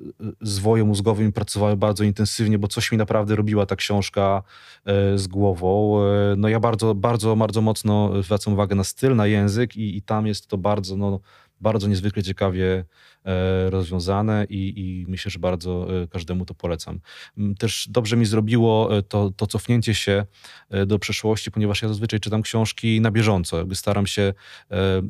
zwoje 0.42 0.84
mózgowe 0.84 1.24
mi 1.24 1.32
pracowały 1.32 1.78
bardzo 1.78 2.04
intensywnie, 2.04 2.60
bo 2.60 2.68
coś 2.68 2.92
mi 2.92 2.98
naprawdę 2.98 3.36
robiła 3.36 3.66
ta 3.66 3.76
książka 3.76 4.44
e, 4.86 5.18
z 5.18 5.28
głową. 5.28 6.02
E, 6.04 6.36
no 6.38 6.48
ja 6.50 6.60
bardzo, 6.60 6.96
bardzo, 6.96 7.36
bardzo 7.36 7.62
mocno 7.62 8.24
zwracam 8.24 8.54
uwagę 8.54 8.76
na 8.76 8.84
styl, 8.84 9.16
na 9.16 9.28
język 9.28 9.78
i, 9.78 9.98
i 9.98 10.02
tam 10.02 10.28
jest 10.28 10.48
to 10.48 10.58
bardzo, 10.58 10.98
no, 10.98 11.20
bardzo 11.62 11.88
niezwykle 11.88 12.24
ciekawie 12.24 12.86
e, 13.26 13.70
rozwiązane 13.70 14.46
i, 14.50 14.74
i, 14.80 15.06
myślę, 15.08 15.32
że 15.32 15.40
bardzo 15.40 16.02
e, 16.04 16.08
każdemu 16.08 16.46
to 16.46 16.54
polecam. 16.54 17.00
Też 17.60 17.88
dobrze 17.90 18.18
mi 18.18 18.26
zrobiło 18.26 18.98
e, 18.98 19.02
to, 19.02 19.32
to 19.32 19.48
cofnięcie 19.48 19.96
się 19.96 20.26
do 20.88 21.00
przeszłości, 21.00 21.52
ponieważ 21.52 21.82
ja 21.82 21.88
zazwyczaj 21.88 22.20
czytam 22.20 22.42
książki 22.42 23.02
na 23.02 23.12
bieżąco. 23.12 23.58
Jakby 23.58 23.76
staram 23.76 24.08
się 24.08 24.34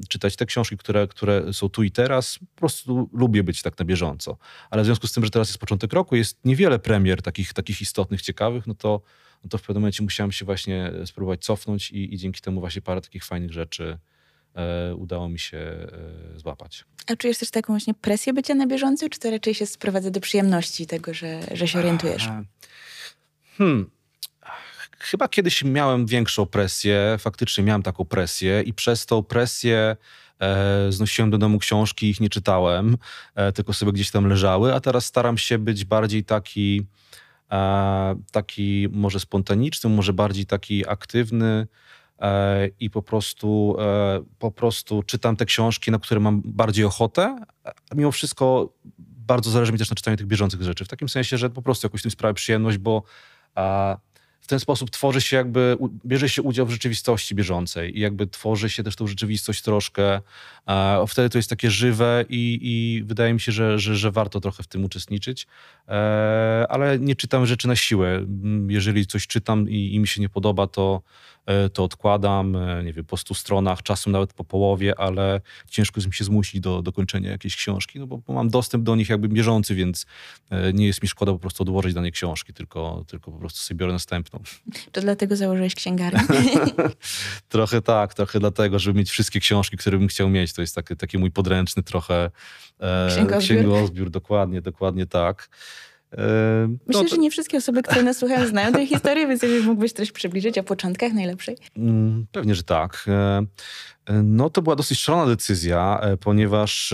czytać 0.10 0.36
te 0.36 0.46
książki, 0.46 0.78
które, 0.78 1.08
które 1.08 1.54
są 1.54 1.70
tu 1.70 1.84
i 1.84 1.92
teraz. 1.92 2.40
Po 2.56 2.60
prostu 2.60 3.10
lubię 3.14 3.44
być 3.44 3.62
tak 3.62 3.80
na 3.80 3.86
bieżąco. 3.86 4.38
Ale 4.70 4.82
w 4.82 4.86
związku 4.86 5.08
z 5.08 5.14
tym, 5.14 5.26
że 5.26 5.32
teraz 5.32 5.48
jest 5.48 5.58
początek 5.58 5.94
roku, 5.94 6.16
jest 6.16 6.46
niewiele 6.46 6.80
premier 6.80 7.22
takich, 7.22 7.54
takich 7.54 7.82
istotnych, 7.82 8.22
ciekawych, 8.22 8.68
no 8.68 8.74
to, 8.74 9.02
no 9.44 9.50
to 9.50 9.58
w 9.58 9.62
pewnym 9.62 9.82
momencie 9.82 10.04
musiałem 10.04 10.32
się 10.32 10.46
właśnie 10.46 10.92
spróbować 11.06 11.44
cofnąć 11.46 11.92
i, 11.92 12.14
i 12.14 12.18
dzięki 12.18 12.42
temu 12.42 12.60
właśnie 12.60 12.82
parę 12.82 13.02
takich 13.02 13.26
fajnych 13.26 13.52
rzeczy 13.54 13.98
udało 14.96 15.30
mi 15.30 15.40
się 15.40 15.58
e, 15.58 16.40
złapać. 16.40 16.86
A 17.08 17.16
czujesz 17.16 17.38
też 17.38 17.52
taką 17.52 17.74
właśnie 17.74 17.94
presję 17.94 18.34
bycia 18.34 18.56
na 18.56 18.68
bieżąco, 18.68 19.10
czy 19.10 19.20
to 19.20 19.32
raczej 19.32 19.54
się 19.54 19.66
sprowadza 19.66 20.12
do 20.12 20.20
przyjemności 20.20 20.88
tego, 20.88 21.14
że, 21.14 21.40
że 21.52 21.68
się 21.68 21.80
orientujesz? 21.80 22.30
Hmm. 23.58 23.90
Chyba 25.00 25.28
kiedyś 25.28 25.64
miałem 25.64 26.06
większą 26.06 26.46
presję, 26.46 27.16
faktycznie 27.20 27.64
miałem 27.64 27.84
taką 27.84 28.06
presję 28.06 28.62
i 28.62 28.74
przez 28.74 29.06
tą 29.06 29.24
presję 29.24 29.96
e, 30.40 30.92
znosiłem 30.92 31.32
do 31.32 31.38
domu 31.38 31.60
książki, 31.60 32.10
ich 32.10 32.20
nie 32.20 32.30
czytałem, 32.30 32.98
e, 33.36 33.52
tylko 33.52 33.74
sobie 33.74 33.92
gdzieś 33.92 34.12
tam 34.12 34.28
leżały, 34.28 34.74
a 34.74 34.80
teraz 34.80 35.06
staram 35.06 35.38
się 35.38 35.58
być 35.58 35.86
bardziej 35.86 36.24
taki, 36.24 36.86
e, 37.52 38.16
taki 38.32 38.88
może 38.92 39.20
spontaniczny, 39.20 39.90
może 39.90 40.14
bardziej 40.14 40.46
taki 40.46 40.88
aktywny, 40.88 41.68
E, 41.68 41.99
i 42.80 42.90
po 42.90 43.02
prostu, 43.02 43.76
e, 43.80 44.22
po 44.40 44.52
prostu 44.52 45.04
czytam 45.04 45.36
te 45.36 45.46
książki, 45.46 45.92
na 45.92 46.00
które 46.00 46.20
mam 46.20 46.42
bardziej 46.46 46.86
ochotę. 46.86 47.38
A 47.64 47.96
mimo 47.96 48.12
wszystko 48.12 48.74
bardzo 49.28 49.52
zależy 49.52 49.72
mi 49.72 49.78
też 49.78 49.90
na 49.90 49.96
czytaniu 49.96 50.18
tych 50.18 50.28
bieżących 50.28 50.62
rzeczy. 50.62 50.86
W 50.86 50.88
takim 50.88 51.10
sensie, 51.10 51.38
że 51.38 51.50
po 51.50 51.62
prostu 51.62 51.86
jakoś 51.86 52.02
tym 52.02 52.12
sprawia 52.12 52.34
przyjemność, 52.34 52.78
bo 52.78 53.04
w 54.42 54.48
ten 54.48 54.60
sposób 54.60 54.90
tworzy 54.90 55.22
się 55.22 55.38
jakby, 55.38 55.78
bierze 56.06 56.30
się 56.30 56.42
udział 56.42 56.66
w 56.66 56.72
rzeczywistości 56.72 57.36
bieżącej 57.36 57.98
i 57.98 58.00
jakby 58.00 58.28
tworzy 58.28 58.70
się 58.70 58.84
też 58.84 58.96
tą 58.96 59.08
rzeczywistość 59.08 59.62
troszkę. 59.62 60.22
Wtedy 61.08 61.30
to 61.30 61.38
jest 61.38 61.50
takie 61.50 61.72
żywe 61.72 62.26
i, 62.30 62.60
i 62.62 63.04
wydaje 63.04 63.34
mi 63.34 63.40
się, 63.40 63.52
że, 63.52 63.80
że, 63.80 63.96
że 63.96 64.12
warto 64.12 64.40
trochę 64.40 64.64
w 64.64 64.68
tym 64.68 64.86
uczestniczyć. 64.86 65.48
E, 65.88 66.66
ale 66.70 67.00
nie 67.00 67.16
czytam 67.16 67.46
rzeczy 67.46 67.68
na 67.68 67.76
siłę. 67.76 68.26
Jeżeli 68.68 69.06
coś 69.06 69.28
czytam 69.28 69.70
i, 69.70 69.96
i 69.96 70.00
mi 70.00 70.08
się 70.08 70.22
nie 70.22 70.30
podoba, 70.30 70.68
to 70.68 71.02
E, 71.39 71.39
to 71.74 71.84
odkładam, 71.84 72.56
e, 72.56 72.84
nie 72.84 72.94
wiem, 72.94 73.06
po 73.06 73.18
stu 73.18 73.34
stronach, 73.34 73.84
czasem 73.84 74.14
nawet 74.14 74.34
po 74.34 74.44
połowie, 74.44 75.00
ale 75.00 75.42
ciężko 75.70 76.00
jest 76.00 76.08
mi 76.08 76.14
się 76.14 76.24
zmusić 76.24 76.62
do 76.62 76.82
dokończenia 76.82 77.32
jakiejś 77.32 77.56
książki, 77.56 78.00
no 78.00 78.08
bo, 78.08 78.18
bo 78.18 78.34
mam 78.34 78.50
dostęp 78.50 78.84
do 78.84 78.96
nich 78.96 79.10
jakby 79.10 79.28
bieżący, 79.28 79.76
więc 79.76 80.06
e, 80.50 80.74
nie 80.74 80.88
jest 80.88 81.04
mi 81.04 81.10
szkoda 81.10 81.32
po 81.32 81.40
prostu 81.40 81.64
odłożyć 81.64 81.94
danej 81.94 82.12
książki, 82.12 82.54
tylko, 82.54 83.06
tylko 83.08 83.32
po 83.32 83.38
prostu 83.38 83.60
sobie 83.60 83.78
biorę 83.78 83.94
następną. 83.94 84.40
To 84.92 85.02
dlatego 85.02 85.36
założyłeś 85.36 85.76
księgarnię? 85.76 86.22
trochę 87.50 87.82
tak, 87.82 88.14
trochę 88.14 88.40
dlatego, 88.40 88.80
żeby 88.80 89.00
mieć 89.00 89.10
wszystkie 89.10 89.40
książki, 89.40 89.78
które 89.78 89.98
bym 89.98 90.08
chciał 90.08 90.30
mieć. 90.30 90.54
To 90.54 90.62
jest 90.62 90.76
taki, 90.76 90.96
taki 90.96 91.18
mój 91.18 91.32
podręczny 91.32 91.84
trochę 91.84 92.32
e, 92.80 93.08
księgozbiór. 93.10 93.44
księgozbiór, 93.44 94.10
dokładnie, 94.10 94.62
dokładnie 94.62 95.06
tak. 95.06 95.50
Myślę, 96.88 97.04
to... 97.04 97.08
że 97.08 97.18
nie 97.18 97.32
wszystkie 97.32 97.58
osoby, 97.58 97.84
które 97.84 98.04
nas 98.04 98.18
słuchają, 98.18 98.48
znają 98.48 98.72
tę 98.74 98.88
historię, 98.88 99.28
więc 99.28 99.42
jeżeli 99.44 99.66
mógłbyś 99.66 99.92
coś 99.92 100.12
przybliżyć 100.12 100.58
o 100.58 100.64
początkach 100.64 101.14
najlepszej? 101.14 101.58
Mm, 101.78 102.28
pewnie, 102.32 102.56
że 102.56 102.64
tak. 102.64 103.06
E, 103.08 103.38
e, 104.06 104.24
no 104.24 104.50
to 104.50 104.62
była 104.62 104.76
dosyć 104.76 105.00
szalona 105.00 105.26
decyzja, 105.26 106.00
e, 106.02 106.18
ponieważ 106.18 106.94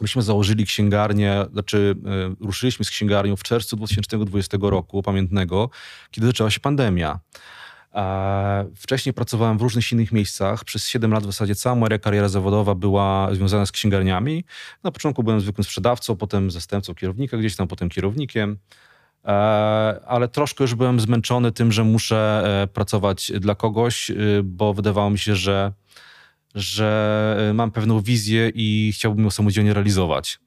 Myśmy 0.00 0.22
założyli 0.22 0.66
księgarnię, 0.66 1.44
znaczy 1.52 1.94
ruszyliśmy 2.40 2.84
z 2.84 2.90
księgarnią 2.90 3.36
w 3.36 3.42
czerwcu 3.42 3.76
2020 3.76 4.58
roku, 4.70 5.02
pamiętnego, 5.02 5.70
kiedy 6.10 6.26
zaczęła 6.26 6.50
się 6.50 6.60
pandemia. 6.60 7.20
Wcześniej 8.76 9.12
pracowałem 9.12 9.58
w 9.58 9.62
różnych 9.62 9.92
innych 9.92 10.12
miejscach. 10.12 10.64
Przez 10.64 10.88
7 10.88 11.12
lat 11.12 11.22
w 11.22 11.26
zasadzie 11.26 11.54
cała 11.54 11.76
moja 11.76 11.98
kariera 11.98 12.28
zawodowa 12.28 12.74
była 12.74 13.34
związana 13.34 13.66
z 13.66 13.72
księgarniami. 13.72 14.44
Na 14.82 14.90
początku 14.90 15.22
byłem 15.22 15.40
zwykłym 15.40 15.64
sprzedawcą, 15.64 16.16
potem 16.16 16.50
zastępcą 16.50 16.94
kierownika, 16.94 17.36
gdzieś 17.36 17.56
tam 17.56 17.68
potem 17.68 17.88
kierownikiem. 17.88 18.58
E, 19.24 19.30
ale 20.06 20.28
troszkę 20.28 20.64
już 20.64 20.74
byłem 20.74 21.00
zmęczony 21.00 21.52
tym, 21.52 21.72
że 21.72 21.84
muszę 21.84 22.42
e, 22.62 22.66
pracować 22.66 23.32
dla 23.40 23.54
kogoś, 23.54 24.10
e, 24.10 24.14
bo 24.44 24.74
wydawało 24.74 25.10
mi 25.10 25.18
się, 25.18 25.36
że, 25.36 25.72
że 26.54 27.50
mam 27.54 27.70
pewną 27.70 28.00
wizję 28.00 28.50
i 28.54 28.92
chciałbym 28.94 29.24
ją 29.24 29.30
samodzielnie 29.30 29.74
realizować. 29.74 30.38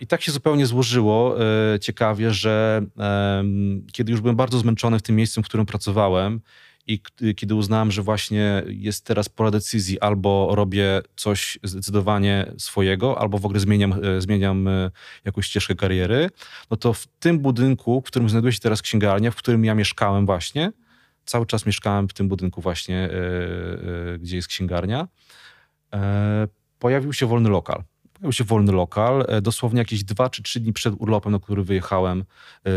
I 0.00 0.06
tak 0.06 0.22
się 0.22 0.32
zupełnie 0.32 0.66
złożyło 0.66 1.36
ciekawie, 1.80 2.30
że 2.30 2.82
kiedy 3.92 4.12
już 4.12 4.20
byłem 4.20 4.36
bardzo 4.36 4.58
zmęczony 4.58 4.98
w 4.98 5.02
tym 5.02 5.16
miejscu, 5.16 5.42
w 5.42 5.44
którym 5.44 5.66
pracowałem 5.66 6.40
i 6.88 7.00
kiedy 7.36 7.54
uznałem, 7.54 7.90
że 7.90 8.02
właśnie 8.02 8.62
jest 8.66 9.04
teraz 9.04 9.28
pora 9.28 9.50
decyzji, 9.50 10.00
albo 10.00 10.48
robię 10.54 11.02
coś 11.16 11.58
zdecydowanie 11.62 12.52
swojego, 12.58 13.20
albo 13.20 13.38
w 13.38 13.44
ogóle 13.44 13.60
zmieniam, 13.60 13.92
e, 14.04 14.20
zmieniam 14.20 14.68
e, 14.68 14.90
jakąś 15.24 15.46
ścieżkę 15.46 15.74
kariery, 15.74 16.30
no 16.70 16.76
to 16.76 16.92
w 16.92 17.06
tym 17.06 17.38
budynku, 17.38 18.00
w 18.00 18.04
którym 18.04 18.28
znajduje 18.28 18.52
się 18.52 18.60
teraz 18.60 18.82
księgarnia, 18.82 19.30
w 19.30 19.36
którym 19.36 19.64
ja 19.64 19.74
mieszkałem 19.74 20.26
właśnie, 20.26 20.72
cały 21.24 21.46
czas 21.46 21.66
mieszkałem 21.66 22.08
w 22.08 22.12
tym 22.12 22.28
budynku 22.28 22.60
właśnie, 22.60 22.98
e, 22.98 24.18
gdzie 24.18 24.36
jest 24.36 24.48
księgarnia, 24.48 25.08
pojawił 26.78 27.12
się 27.12 27.26
wolny 27.26 27.48
lokal. 27.48 27.82
Pojawił 28.18 28.32
się 28.32 28.44
wolny 28.44 28.72
lokal. 28.72 29.26
Dosłownie 29.42 29.78
jakieś 29.78 30.04
dwa 30.04 30.30
czy 30.30 30.42
trzy 30.42 30.60
dni 30.60 30.72
przed 30.72 30.94
urlopem, 30.98 31.32
na 31.32 31.38
który 31.38 31.62
wyjechałem 31.62 32.24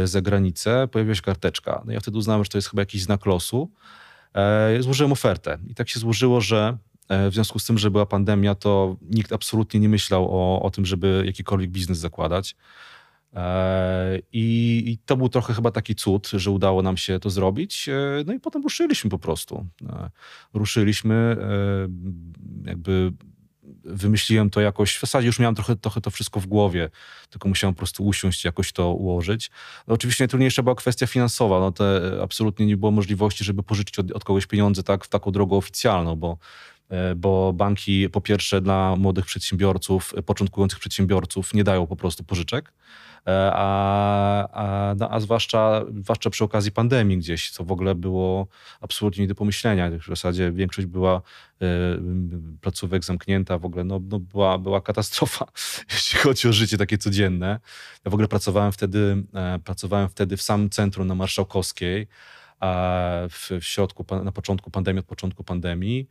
za 0.05 0.21
granicę, 0.21 0.87
pojawiła 0.87 1.15
się 1.15 1.21
karteczka. 1.21 1.81
No 1.85 1.93
ja 1.93 1.99
wtedy 1.99 2.17
uznałem, 2.17 2.43
że 2.43 2.49
to 2.49 2.57
jest 2.57 2.69
chyba 2.69 2.81
jakiś 2.81 3.03
znak 3.03 3.25
losu. 3.25 3.71
E, 4.33 4.83
złożyłem 4.83 5.11
ofertę. 5.11 5.57
I 5.67 5.75
tak 5.75 5.89
się 5.89 5.99
złożyło, 5.99 6.41
że 6.41 6.77
e, 7.09 7.29
w 7.29 7.33
związku 7.33 7.59
z 7.59 7.65
tym, 7.65 7.77
że 7.77 7.91
była 7.91 8.05
pandemia, 8.05 8.55
to 8.55 8.95
nikt 9.01 9.33
absolutnie 9.33 9.79
nie 9.79 9.89
myślał 9.89 10.27
o, 10.29 10.61
o 10.61 10.71
tym, 10.71 10.85
żeby 10.85 11.23
jakikolwiek 11.25 11.69
biznes 11.69 11.97
zakładać. 11.97 12.55
E, 13.33 14.19
I, 14.33 14.83
I, 14.87 14.97
to 14.97 15.17
był 15.17 15.29
trochę 15.29 15.53
chyba 15.53 15.71
taki 15.71 15.95
cud, 15.95 16.29
że 16.33 16.51
udało 16.51 16.81
nam 16.81 16.97
się 16.97 17.19
to 17.19 17.29
zrobić. 17.29 17.89
No 18.25 18.33
i 18.33 18.39
potem 18.39 18.63
ruszyliśmy 18.63 19.09
po 19.09 19.19
prostu. 19.19 19.65
Ruszyliśmy, 20.53 21.37
jakby 22.65 23.13
wymyśliłem 23.83 24.49
to 24.49 24.61
jakoś, 24.61 24.97
w 24.97 25.01
zasadzie 25.01 25.27
już 25.27 25.39
miałem 25.39 25.55
trochę, 25.55 25.75
trochę 25.75 26.01
to 26.01 26.11
wszystko 26.11 26.39
w 26.39 26.45
głowie, 26.45 26.89
tylko 27.29 27.49
musiałem 27.49 27.73
po 27.73 27.77
prostu 27.77 28.05
usiąść, 28.05 28.45
jakoś 28.45 28.71
to 28.71 28.93
ułożyć. 28.93 29.51
No, 29.87 29.93
oczywiście 29.93 30.23
najtrudniejsza 30.23 30.63
była 30.63 30.75
kwestia 30.75 31.07
finansowa, 31.07 31.59
no 31.59 31.71
to 31.71 31.85
absolutnie 32.23 32.65
nie 32.65 32.77
było 32.77 32.91
możliwości, 32.91 33.43
żeby 33.43 33.63
pożyczyć 33.63 33.99
od, 33.99 34.11
od 34.11 34.23
kogoś 34.23 34.45
pieniądze 34.45 34.83
tak 34.83 35.05
w 35.05 35.07
taką 35.07 35.31
drogą 35.31 35.57
oficjalną, 35.57 36.15
bo 36.15 36.37
bo 37.15 37.53
banki 37.53 38.09
po 38.09 38.21
pierwsze 38.21 38.61
dla 38.61 38.95
młodych 38.95 39.25
przedsiębiorców, 39.25 40.13
początkujących 40.25 40.79
przedsiębiorców 40.79 41.53
nie 41.53 41.63
dają 41.63 41.87
po 41.87 41.95
prostu 41.95 42.23
pożyczek. 42.23 42.73
E, 43.27 43.51
a, 43.53 44.47
a, 44.51 44.95
no, 44.97 45.09
a 45.09 45.19
zwłaszcza, 45.19 45.85
zwłaszcza 46.01 46.29
przy 46.29 46.43
okazji 46.43 46.71
pandemii 46.71 47.17
gdzieś, 47.17 47.51
co 47.51 47.63
w 47.63 47.71
ogóle 47.71 47.95
było 47.95 48.47
absolutnie 48.81 49.21
nie 49.21 49.27
do 49.27 49.35
pomyślenia. 49.35 49.91
W 49.91 50.07
zasadzie 50.07 50.51
większość 50.51 50.87
była 50.87 51.21
y, 51.61 51.65
placówek 52.61 53.03
zamknięta, 53.03 53.57
w 53.57 53.65
ogóle 53.65 53.83
no, 53.83 53.99
no 54.03 54.19
była, 54.19 54.57
była 54.57 54.81
katastrofa, 54.81 55.45
jeśli 55.91 56.19
chodzi 56.19 56.47
o 56.47 56.53
życie 56.53 56.77
takie 56.77 56.97
codzienne. 56.97 57.59
Ja 58.05 58.11
w 58.11 58.13
ogóle 58.13 58.27
pracowałem 58.27 58.71
wtedy, 58.71 59.23
e, 59.33 59.59
pracowałem 59.59 60.09
wtedy 60.09 60.37
w 60.37 60.41
samym 60.41 60.69
centrum 60.69 61.07
na 61.07 61.15
Marszałkowskiej, 61.15 62.07
w, 63.29 63.49
w 63.61 63.63
środku, 63.63 64.05
na 64.23 64.31
początku 64.31 64.71
pandemii, 64.71 64.99
od 64.99 65.05
początku 65.05 65.43
pandemii. 65.43 66.07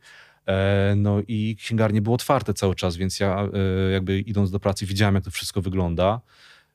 No 0.95 1.21
i 1.27 1.55
księgarnie 1.59 2.01
były 2.01 2.15
otwarte 2.15 2.53
cały 2.53 2.75
czas, 2.75 2.97
więc 2.97 3.19
ja 3.19 3.47
jakby 3.93 4.19
idąc 4.19 4.51
do 4.51 4.59
pracy 4.59 4.85
widziałem, 4.85 5.15
jak 5.15 5.23
to 5.23 5.31
wszystko 5.31 5.61
wygląda. 5.61 6.21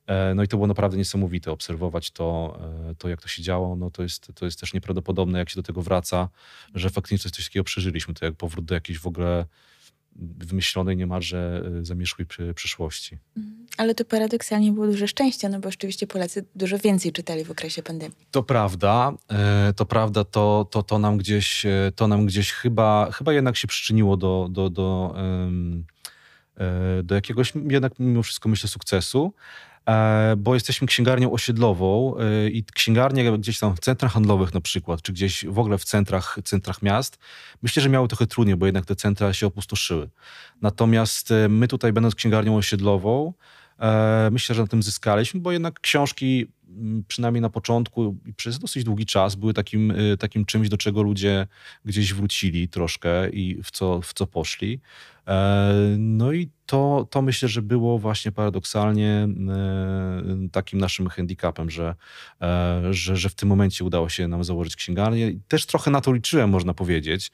E, 0.07 0.35
no 0.35 0.43
i 0.43 0.47
to 0.47 0.57
było 0.57 0.67
naprawdę 0.67 0.97
niesamowite 0.97 1.51
obserwować 1.51 2.11
to, 2.11 2.59
e, 2.91 2.95
to 2.95 3.09
jak 3.09 3.21
to 3.21 3.27
się 3.27 3.41
działo. 3.41 3.75
No 3.75 3.91
to, 3.91 4.03
jest, 4.03 4.31
to 4.35 4.45
jest 4.45 4.59
też 4.59 4.73
nieprawdopodobne, 4.73 5.39
jak 5.39 5.49
się 5.49 5.55
do 5.55 5.63
tego 5.63 5.81
wraca, 5.81 6.29
że 6.75 6.89
faktycznie 6.89 7.17
coś, 7.17 7.31
coś 7.31 7.45
takiego 7.45 7.63
przeżyliśmy. 7.63 8.13
To 8.13 8.25
jak 8.25 8.35
powrót 8.35 8.65
do 8.65 8.73
jakiejś 8.75 8.99
w 8.99 9.07
ogóle 9.07 9.45
wymyślonej 10.17 10.97
niemalże 10.97 11.63
e, 11.79 11.85
zamierzchłej 11.85 12.27
przyszłości. 12.55 13.17
Mhm. 13.37 13.67
Ale 13.77 13.95
to 13.95 14.05
paradoksalnie 14.05 14.71
było 14.71 14.87
duże 14.87 15.07
szczęście, 15.07 15.49
no 15.49 15.59
bo 15.59 15.71
rzeczywiście 15.71 16.07
Polacy 16.07 16.45
dużo 16.55 16.77
więcej 16.77 17.11
czytali 17.11 17.45
w 17.45 17.51
okresie 17.51 17.83
pandemii. 17.83 18.17
To 18.31 18.43
prawda, 18.43 19.13
to 19.75 19.85
prawda, 19.85 20.23
to, 20.23 20.67
to, 20.71 20.83
to 20.83 20.99
nam 20.99 21.17
gdzieś, 21.17 21.65
to 21.95 22.07
nam 22.07 22.25
gdzieś 22.25 22.51
chyba, 22.51 23.11
chyba 23.11 23.33
jednak 23.33 23.57
się 23.57 23.67
przyczyniło 23.67 24.17
do, 24.17 24.47
do, 24.51 24.69
do, 24.69 25.15
do 27.03 27.15
jakiegoś 27.15 27.53
jednak 27.69 27.99
mimo 27.99 28.23
wszystko 28.23 28.49
myślę 28.49 28.69
sukcesu. 28.69 29.33
E, 29.87 30.35
bo 30.37 30.53
jesteśmy 30.53 30.87
księgarnią 30.87 31.31
osiedlową 31.31 32.17
e, 32.17 32.49
i 32.49 32.63
księgarnie 32.63 33.31
gdzieś 33.31 33.59
tam 33.59 33.75
w 33.75 33.79
centrach 33.79 34.11
handlowych 34.11 34.53
na 34.53 34.61
przykład, 34.61 35.01
czy 35.01 35.13
gdzieś 35.13 35.45
w 35.45 35.59
ogóle 35.59 35.77
w 35.77 35.83
centrach, 35.83 36.39
centrach 36.43 36.81
miast, 36.81 37.17
myślę, 37.61 37.83
że 37.83 37.89
miały 37.89 38.07
trochę 38.07 38.27
trudniej, 38.27 38.55
bo 38.55 38.65
jednak 38.65 38.85
te 38.85 38.95
centra 38.95 39.33
się 39.33 39.47
opustoszyły. 39.47 40.09
Natomiast 40.61 41.31
e, 41.31 41.49
my 41.49 41.67
tutaj, 41.67 41.93
będąc 41.93 42.15
księgarnią 42.15 42.57
osiedlową, 42.57 43.33
myślę, 44.31 44.55
że 44.55 44.61
na 44.61 44.67
tym 44.67 44.83
zyskaliśmy, 44.83 45.39
bo 45.39 45.51
jednak 45.51 45.79
książki 45.79 46.47
przynajmniej 47.07 47.41
na 47.41 47.49
początku 47.49 48.17
i 48.25 48.33
przez 48.33 48.59
dosyć 48.59 48.83
długi 48.83 49.05
czas 49.05 49.35
były 49.35 49.53
takim, 49.53 49.93
takim 50.19 50.45
czymś, 50.45 50.69
do 50.69 50.77
czego 50.77 51.01
ludzie 51.01 51.47
gdzieś 51.85 52.13
wrócili 52.13 52.69
troszkę 52.69 53.29
i 53.29 53.63
w 53.63 53.71
co, 53.71 54.01
w 54.01 54.13
co 54.13 54.27
poszli. 54.27 54.79
No 55.97 56.31
i 56.31 56.49
to, 56.65 57.07
to 57.09 57.21
myślę, 57.21 57.49
że 57.49 57.61
było 57.61 57.99
właśnie 57.99 58.31
paradoksalnie 58.31 59.27
e, 59.49 60.49
takim 60.51 60.79
naszym 60.79 61.07
handicapem, 61.07 61.69
że, 61.69 61.95
e, 62.41 62.81
że, 62.91 63.15
że 63.15 63.29
w 63.29 63.35
tym 63.35 63.49
momencie 63.49 63.83
udało 63.83 64.09
się 64.09 64.27
nam 64.27 64.43
założyć 64.43 64.75
księgarnię. 64.75 65.31
Też 65.47 65.65
trochę 65.65 65.91
na 65.91 66.01
to 66.01 66.13
liczyłem, 66.13 66.49
można 66.49 66.73
powiedzieć, 66.73 67.31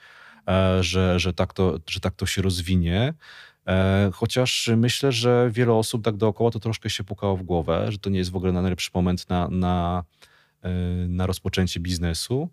e, 0.48 0.84
że, 0.84 1.20
że, 1.20 1.34
tak, 1.34 1.54
to, 1.54 1.80
że 1.90 2.00
tak 2.00 2.16
to 2.16 2.26
się 2.26 2.42
rozwinie. 2.42 3.14
Chociaż 4.14 4.70
myślę, 4.78 5.12
że 5.12 5.50
wiele 5.54 5.74
osób 5.74 6.04
tak 6.04 6.18
dookoła 6.18 6.52
to 6.52 6.60
troszkę 6.60 6.90
się 6.90 7.04
pukało 7.04 7.38
w 7.38 7.44
głowę, 7.44 7.86
że 7.90 7.98
to 7.98 8.10
nie 8.10 8.18
jest 8.18 8.32
w 8.32 8.36
ogóle 8.36 8.52
najlepszy 8.52 8.92
moment 8.94 9.30
na, 9.30 9.48
na, 9.48 10.04
na 11.08 11.28
rozpoczęcie 11.28 11.80
biznesu. 11.80 12.50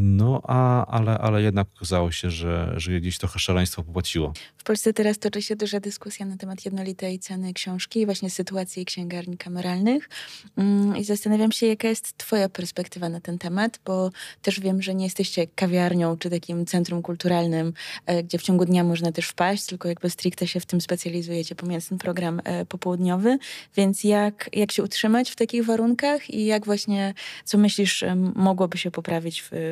No, 0.00 0.42
a, 0.44 0.86
ale, 0.86 1.18
ale 1.18 1.42
jednak 1.42 1.66
okazało 1.76 2.10
się, 2.12 2.30
że, 2.30 2.72
że 2.76 3.00
gdzieś 3.00 3.18
trochę 3.18 3.38
szaleństwo 3.38 3.82
popłaciło. 3.82 4.32
W 4.58 4.64
Polsce 4.64 4.92
teraz 4.92 5.18
toczy 5.18 5.42
się 5.42 5.56
duża 5.56 5.80
dyskusja 5.80 6.26
na 6.26 6.36
temat 6.36 6.64
jednolitej 6.64 7.18
ceny 7.18 7.52
książki 7.52 8.00
i 8.00 8.06
właśnie 8.06 8.30
sytuacji 8.30 8.84
księgarni 8.84 9.38
kameralnych. 9.38 10.08
Mm, 10.56 10.96
I 10.96 11.04
zastanawiam 11.04 11.52
się, 11.52 11.66
jaka 11.66 11.88
jest 11.88 12.18
Twoja 12.18 12.48
perspektywa 12.48 13.08
na 13.08 13.20
ten 13.20 13.38
temat, 13.38 13.80
bo 13.84 14.10
też 14.42 14.60
wiem, 14.60 14.82
że 14.82 14.94
nie 14.94 15.04
jesteście 15.04 15.46
kawiarnią 15.46 16.16
czy 16.16 16.30
takim 16.30 16.66
centrum 16.66 17.02
kulturalnym, 17.02 17.72
e, 18.06 18.22
gdzie 18.22 18.38
w 18.38 18.42
ciągu 18.42 18.64
dnia 18.64 18.84
można 18.84 19.12
też 19.12 19.28
wpaść, 19.28 19.66
tylko 19.66 19.88
jakby 19.88 20.10
stricte 20.10 20.46
się 20.46 20.60
w 20.60 20.66
tym 20.66 20.80
specjalizujecie, 20.80 21.54
pomijając 21.54 21.88
ten 21.88 21.98
program 21.98 22.40
e, 22.44 22.64
popołudniowy. 22.64 23.38
Więc 23.76 24.04
jak, 24.04 24.50
jak 24.52 24.72
się 24.72 24.82
utrzymać 24.82 25.30
w 25.30 25.36
takich 25.36 25.64
warunkach 25.64 26.30
i 26.30 26.44
jak 26.46 26.66
właśnie, 26.66 27.14
co 27.44 27.58
myślisz, 27.58 28.04
mogłoby 28.34 28.78
się 28.78 28.90
poprawić 28.90 29.42
w 29.42 29.65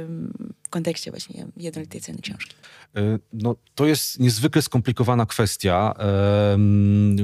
w 0.62 0.68
kontekście 0.70 1.10
właśnie 1.10 1.46
jednolitej 1.56 2.00
ceny 2.00 2.18
książki? 2.18 2.56
E, 2.96 3.18
no, 3.32 3.56
to 3.74 3.86
jest 3.86 4.20
niezwykle 4.20 4.62
skomplikowana 4.62 5.26
kwestia. 5.26 5.94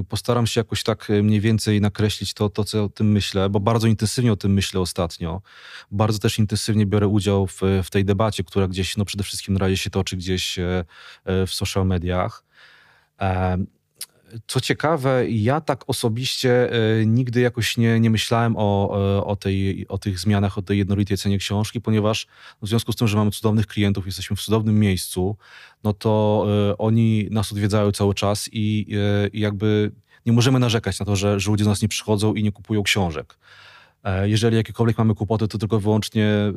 Postaram 0.09 0.47
się 0.47 0.61
jakoś 0.61 0.83
tak 0.83 1.09
mniej 1.23 1.41
więcej 1.41 1.81
nakreślić 1.81 2.35
to, 2.35 2.49
to, 2.49 2.65
co 2.65 2.85
o 2.85 2.89
tym 2.89 3.13
myślę, 3.13 3.49
bo 3.49 3.61
bardzo 3.61 3.87
intensywnie 3.87 4.33
o 4.33 4.37
tym 4.37 4.53
myślę 4.53 4.81
ostatnio. 4.81 5.43
Bardzo 5.91 6.19
też 6.19 6.39
intensywnie 6.39 6.87
biorę 6.87 7.09
udział 7.09 7.47
w, 7.47 7.61
w 7.85 7.91
tej 7.91 8.05
debacie, 8.05 8.45
która 8.45 8.69
gdzieś, 8.69 8.97
no 8.97 9.05
przede 9.05 9.25
wszystkim 9.25 9.55
na 9.55 9.61
razie 9.61 9.77
się 9.77 9.91
toczy 9.91 10.17
gdzieś 10.17 10.59
e, 10.59 10.85
e, 11.25 11.47
w 11.47 11.55
social 11.55 11.87
mediach. 11.87 12.45
Co 14.47 14.61
ciekawe, 14.61 15.31
ja 15.31 15.61
tak 15.61 15.85
osobiście 15.87 16.73
e, 16.73 17.07
nigdy 17.07 17.41
jakoś 17.41 17.77
nie, 17.77 18.01
nie 18.01 18.11
myślałem 18.11 18.55
o, 18.57 18.99
e, 19.19 19.25
o, 19.25 19.37
tej, 19.37 19.89
o 19.89 19.99
tych 19.99 20.19
zmianach, 20.19 20.59
o 20.59 20.63
tej 20.63 20.79
jednolitej 20.79 21.17
cenie 21.17 21.39
książki, 21.39 21.81
ponieważ 21.81 22.27
w 22.63 22.69
związku 22.69 22.93
z 22.93 22.97
tym, 22.97 23.09
że 23.09 23.17
mamy 23.17 23.31
cudownych 23.31 23.67
klientów, 23.67 24.07
jesteśmy 24.07 24.37
w 24.37 24.41
cudownym 24.41 24.81
miejscu, 24.81 25.37
no 25.85 25.93
to 25.93 26.47
e, 26.71 26.79
oni 26.79 27.29
nas 27.31 27.53
odwiedzają 27.53 27.93
cały 27.93 28.15
czas 28.15 28.49
i, 28.53 28.87
jakby 29.33 29.93
nie 30.27 30.33
możemy 30.33 30.59
narzekać 30.59 31.01
na 31.01 31.07
to, 31.07 31.17
że, 31.17 31.41
że 31.41 31.51
ludzie 31.51 31.65
do 31.65 31.71
nas 31.71 31.83
nie 31.83 31.89
przychodzą 31.89 32.35
i 32.35 32.43
nie 32.43 32.53
kupują 32.53 32.83
książek. 32.83 33.39
E, 34.05 34.29
jeżeli 34.29 34.57
jakiekolwiek 34.57 34.99
mamy 34.99 35.15
kłopoty, 35.15 35.49
to 35.49 35.59
tylko 35.59 35.81
wyłącznie 35.81 36.53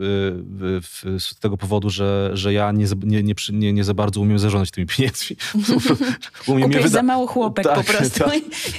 z 1.20 1.40
tego 1.40 1.58
powodu, 1.58 1.90
że, 1.90 2.32
że 2.34 2.54
ja 2.54 2.72
nie, 2.72 2.86
nie, 3.04 3.34
nie, 3.52 3.74
nie 3.74 3.84
za 3.84 3.94
bardzo 3.94 4.22
umiem 4.22 4.40
zarządzać 4.40 4.72
tymi 4.72 4.88
pieniędzmi. 4.88 5.38
umiem 6.48 6.72
je 6.72 6.80
wyda- 6.80 6.88
za 6.90 7.04
mało 7.04 7.28
chłopek 7.28 7.66
tak, 7.66 7.86
po 7.86 7.94
prostu. 7.94 8.24
Tak, 8.30 8.34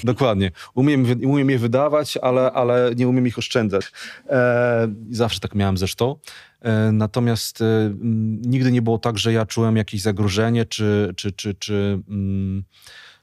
dokładnie. 0.05 0.51
Umiem, 0.75 1.07
umiem 1.27 1.51
je 1.51 1.59
wydawać, 1.59 2.17
ale, 2.17 2.53
ale 2.53 2.93
nie 2.97 3.09
umiem 3.09 3.27
ich 3.27 3.39
oszczędzać. 3.39 3.93
E, 4.29 4.95
zawsze 5.11 5.41
tak 5.41 5.55
miałem 5.55 5.79
zresztą. 5.79 6.17
E, 6.61 6.93
natomiast 6.93 7.61
e, 7.61 7.95
nigdy 8.43 8.73
nie 8.73 8.83
było 8.83 8.99
tak, 8.99 9.19
że 9.19 9.33
ja 9.33 9.47
czułem 9.47 9.77
jakieś 9.77 10.01
zagrożenie, 10.01 10.65
czy, 10.65 11.13
czy, 11.17 11.33
czy, 11.33 11.55
czy 11.55 12.03
mm, 12.09 12.65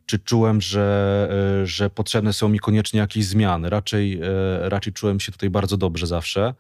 czy 0.06 0.20
czułem, 0.20 0.62
że, 0.62 1.28
e, 1.62 1.66
że 1.66 1.90
potrzebne 1.90 2.34
są 2.34 2.50
mi 2.50 2.60
koniecznie 2.60 3.00
jakieś 3.00 3.26
zmiany. 3.26 3.70
Raczej, 3.70 4.20
e, 4.24 4.70
raczej 4.70 4.94
czułem 4.94 5.20
się 5.20 5.32
tutaj 5.32 5.50
bardzo 5.50 5.78
dobrze 5.78 6.08
zawsze. 6.08 6.54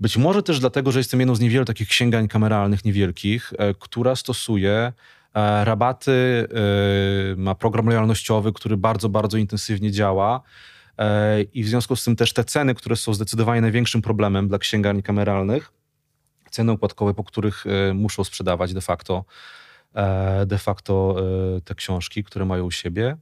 Być 0.00 0.16
może 0.16 0.42
też 0.42 0.60
dlatego, 0.60 0.92
że 0.92 1.00
jestem 1.00 1.20
jedną 1.20 1.34
z 1.34 1.40
niewielu 1.40 1.64
takich 1.64 1.88
księgań 1.88 2.28
kameralnych 2.28 2.84
niewielkich, 2.84 3.52
e, 3.58 3.74
która 3.74 4.16
stosuje 4.16 4.92
rabaty, 5.64 6.48
ma 7.36 7.54
program 7.54 7.86
lojalnościowy, 7.86 8.52
który 8.52 8.76
bardzo, 8.76 9.08
bardzo 9.08 9.38
intensywnie 9.38 9.90
działa. 9.90 10.40
I 11.54 11.64
w 11.64 11.68
związku 11.68 11.96
z 11.96 12.04
tym 12.04 12.16
też 12.16 12.32
te 12.32 12.44
ceny, 12.44 12.74
które 12.74 12.96
są 12.96 13.14
zdecydowanie 13.14 13.60
największym 13.60 14.02
problemem 14.02 14.48
dla 14.48 14.58
księgarni 14.58 15.02
kameralnych, 15.02 15.72
ceny 16.50 16.72
układkowe, 16.72 17.14
po 17.14 17.24
których 17.24 17.64
muszą 17.94 18.24
sprzedawać 18.24 18.74
de 18.74 18.80
facto 18.80 19.24
de 20.46 20.58
facto 20.58 21.16
e, 21.56 21.60
te 21.60 21.74
książki, 21.74 22.24
które 22.24 22.44
mają 22.44 22.64
u 22.64 22.70
siebie. 22.70 23.16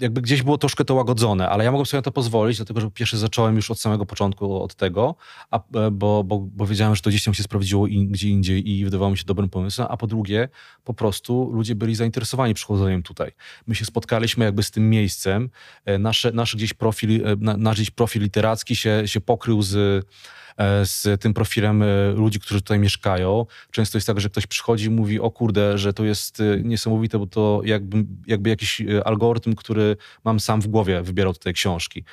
Jakby 0.00 0.22
gdzieś 0.22 0.42
było 0.42 0.58
troszkę 0.58 0.84
to 0.84 0.94
łagodzone, 0.94 1.48
ale 1.48 1.64
ja 1.64 1.70
mogłem 1.70 1.86
sobie 1.86 1.98
na 1.98 2.02
to 2.02 2.12
pozwolić, 2.12 2.56
dlatego 2.56 2.80
że 2.80 2.86
po 2.86 2.90
pierwsze 2.90 3.18
zacząłem 3.18 3.56
już 3.56 3.70
od 3.70 3.80
samego 3.80 4.06
początku 4.06 4.62
od 4.62 4.74
tego, 4.74 5.14
a, 5.50 5.56
e, 5.56 5.90
bo, 5.90 6.24
bo, 6.24 6.38
bo 6.38 6.66
wiedziałem, 6.66 6.94
że 6.94 7.02
to 7.02 7.10
gdzieś 7.10 7.24
tam 7.24 7.34
się 7.34 7.42
sprawdziło 7.42 7.86
in, 7.86 8.08
gdzie 8.08 8.28
indziej 8.28 8.70
i 8.70 8.84
wydawało 8.84 9.10
mi 9.10 9.18
się 9.18 9.24
dobrym 9.24 9.48
pomysłem, 9.48 9.88
a 9.90 9.96
po 9.96 10.06
drugie 10.06 10.48
po 10.84 10.94
prostu 10.94 11.50
ludzie 11.52 11.74
byli 11.74 11.94
zainteresowani 11.94 12.54
przychodzeniem 12.54 13.02
tutaj. 13.02 13.32
My 13.66 13.74
się 13.74 13.84
spotkaliśmy 13.84 14.44
jakby 14.44 14.62
z 14.62 14.70
tym 14.70 14.90
miejscem, 14.90 15.50
nasze, 15.98 16.32
nasz, 16.32 16.56
gdzieś 16.56 16.74
profil, 16.74 17.38
nasz 17.38 17.76
gdzieś 17.76 17.90
profil 17.90 18.22
literacki 18.22 18.76
się, 18.76 19.02
się 19.06 19.20
pokrył 19.20 19.62
z 19.62 19.76
E, 19.76 20.43
z 20.84 21.20
tym 21.20 21.34
profilem 21.34 21.82
e, 21.82 21.86
ludzi, 22.16 22.40
którzy 22.40 22.60
tutaj 22.60 22.78
mieszkają. 22.78 23.46
Często 23.70 23.98
jest 23.98 24.06
tak, 24.06 24.20
że 24.20 24.30
ktoś 24.30 24.46
przychodzi 24.46 24.86
i 24.86 24.90
mówi, 24.90 25.20
o 25.20 25.30
kurde, 25.30 25.78
że 25.78 25.92
to 25.92 26.04
jest 26.04 26.40
e, 26.40 26.60
niesamowite, 26.62 27.18
bo 27.18 27.26
to 27.26 27.60
jakby, 27.64 28.04
jakby 28.26 28.50
jakiś 28.50 28.82
algorytm, 29.04 29.54
który 29.54 29.96
mam 30.24 30.40
sam 30.40 30.60
w 30.60 30.66
głowie, 30.66 31.02
wybierał 31.02 31.32
tutaj 31.32 31.54
książki. 31.54 32.04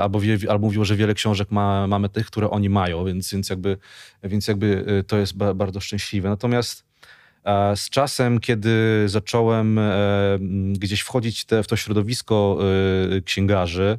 Albo, 0.00 0.20
wie, 0.20 0.38
albo 0.48 0.66
mówiło, 0.66 0.84
że 0.84 0.96
wiele 0.96 1.14
książek 1.14 1.50
ma, 1.50 1.86
mamy 1.86 2.08
tych, 2.08 2.26
które 2.26 2.50
oni 2.50 2.68
mają, 2.68 3.04
więc, 3.04 3.32
więc, 3.32 3.50
jakby, 3.50 3.78
więc 4.22 4.48
jakby 4.48 4.84
to 5.06 5.16
jest 5.16 5.36
bardzo 5.36 5.80
szczęśliwe. 5.80 6.28
Natomiast 6.28 6.84
z 7.74 7.90
czasem, 7.90 8.40
kiedy 8.40 9.04
zacząłem 9.06 9.80
gdzieś 10.72 11.00
wchodzić 11.00 11.44
te, 11.44 11.62
w 11.62 11.66
to 11.66 11.76
środowisko 11.76 12.58
księgarzy, 13.24 13.98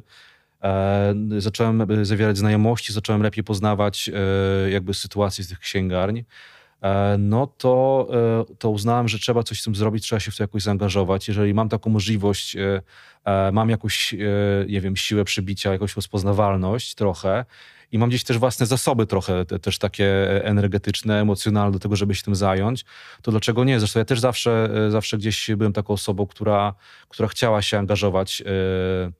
zacząłem 1.38 1.86
zawierać 2.02 2.38
znajomości, 2.38 2.92
zacząłem 2.92 3.22
lepiej 3.22 3.44
poznawać 3.44 4.10
e, 4.14 4.70
jakby 4.70 4.94
sytuację 4.94 5.44
z 5.44 5.48
tych 5.48 5.58
księgarni, 5.58 6.24
e, 6.82 7.16
no 7.18 7.46
to, 7.46 8.08
to 8.58 8.70
uznałem, 8.70 9.08
że 9.08 9.18
trzeba 9.18 9.42
coś 9.42 9.60
z 9.60 9.64
tym 9.64 9.74
zrobić, 9.74 10.04
trzeba 10.04 10.20
się 10.20 10.30
w 10.30 10.36
to 10.36 10.42
jakoś 10.42 10.62
zaangażować. 10.62 11.28
Jeżeli 11.28 11.54
mam 11.54 11.68
taką 11.68 11.90
możliwość, 11.90 12.56
mam 13.52 13.70
jakąś, 13.70 14.14
nie 14.68 14.80
wiem, 14.80 14.96
siłę 14.96 15.24
przybicia, 15.24 15.72
jakąś 15.72 15.96
rozpoznawalność 15.96 16.94
trochę 16.94 17.44
i 17.92 17.98
mam 17.98 18.08
gdzieś 18.08 18.24
też 18.24 18.38
własne 18.38 18.66
zasoby 18.66 19.06
trochę 19.06 19.44
też 19.44 19.78
takie 19.78 20.44
energetyczne, 20.44 21.20
emocjonalne 21.20 21.72
do 21.72 21.78
tego, 21.78 21.96
żeby 21.96 22.14
się 22.14 22.22
tym 22.22 22.34
zająć, 22.34 22.84
to 23.22 23.30
dlaczego 23.30 23.64
nie? 23.64 23.78
Zresztą 23.78 23.98
ja 23.98 24.04
też 24.04 24.20
zawsze, 24.20 24.70
zawsze 24.88 25.18
gdzieś 25.18 25.50
byłem 25.56 25.72
taką 25.72 25.94
osobą, 25.94 26.26
która, 26.26 26.74
która 27.08 27.28
chciała 27.28 27.62
się 27.62 27.78
angażować 27.78 28.42
E, 28.46 29.12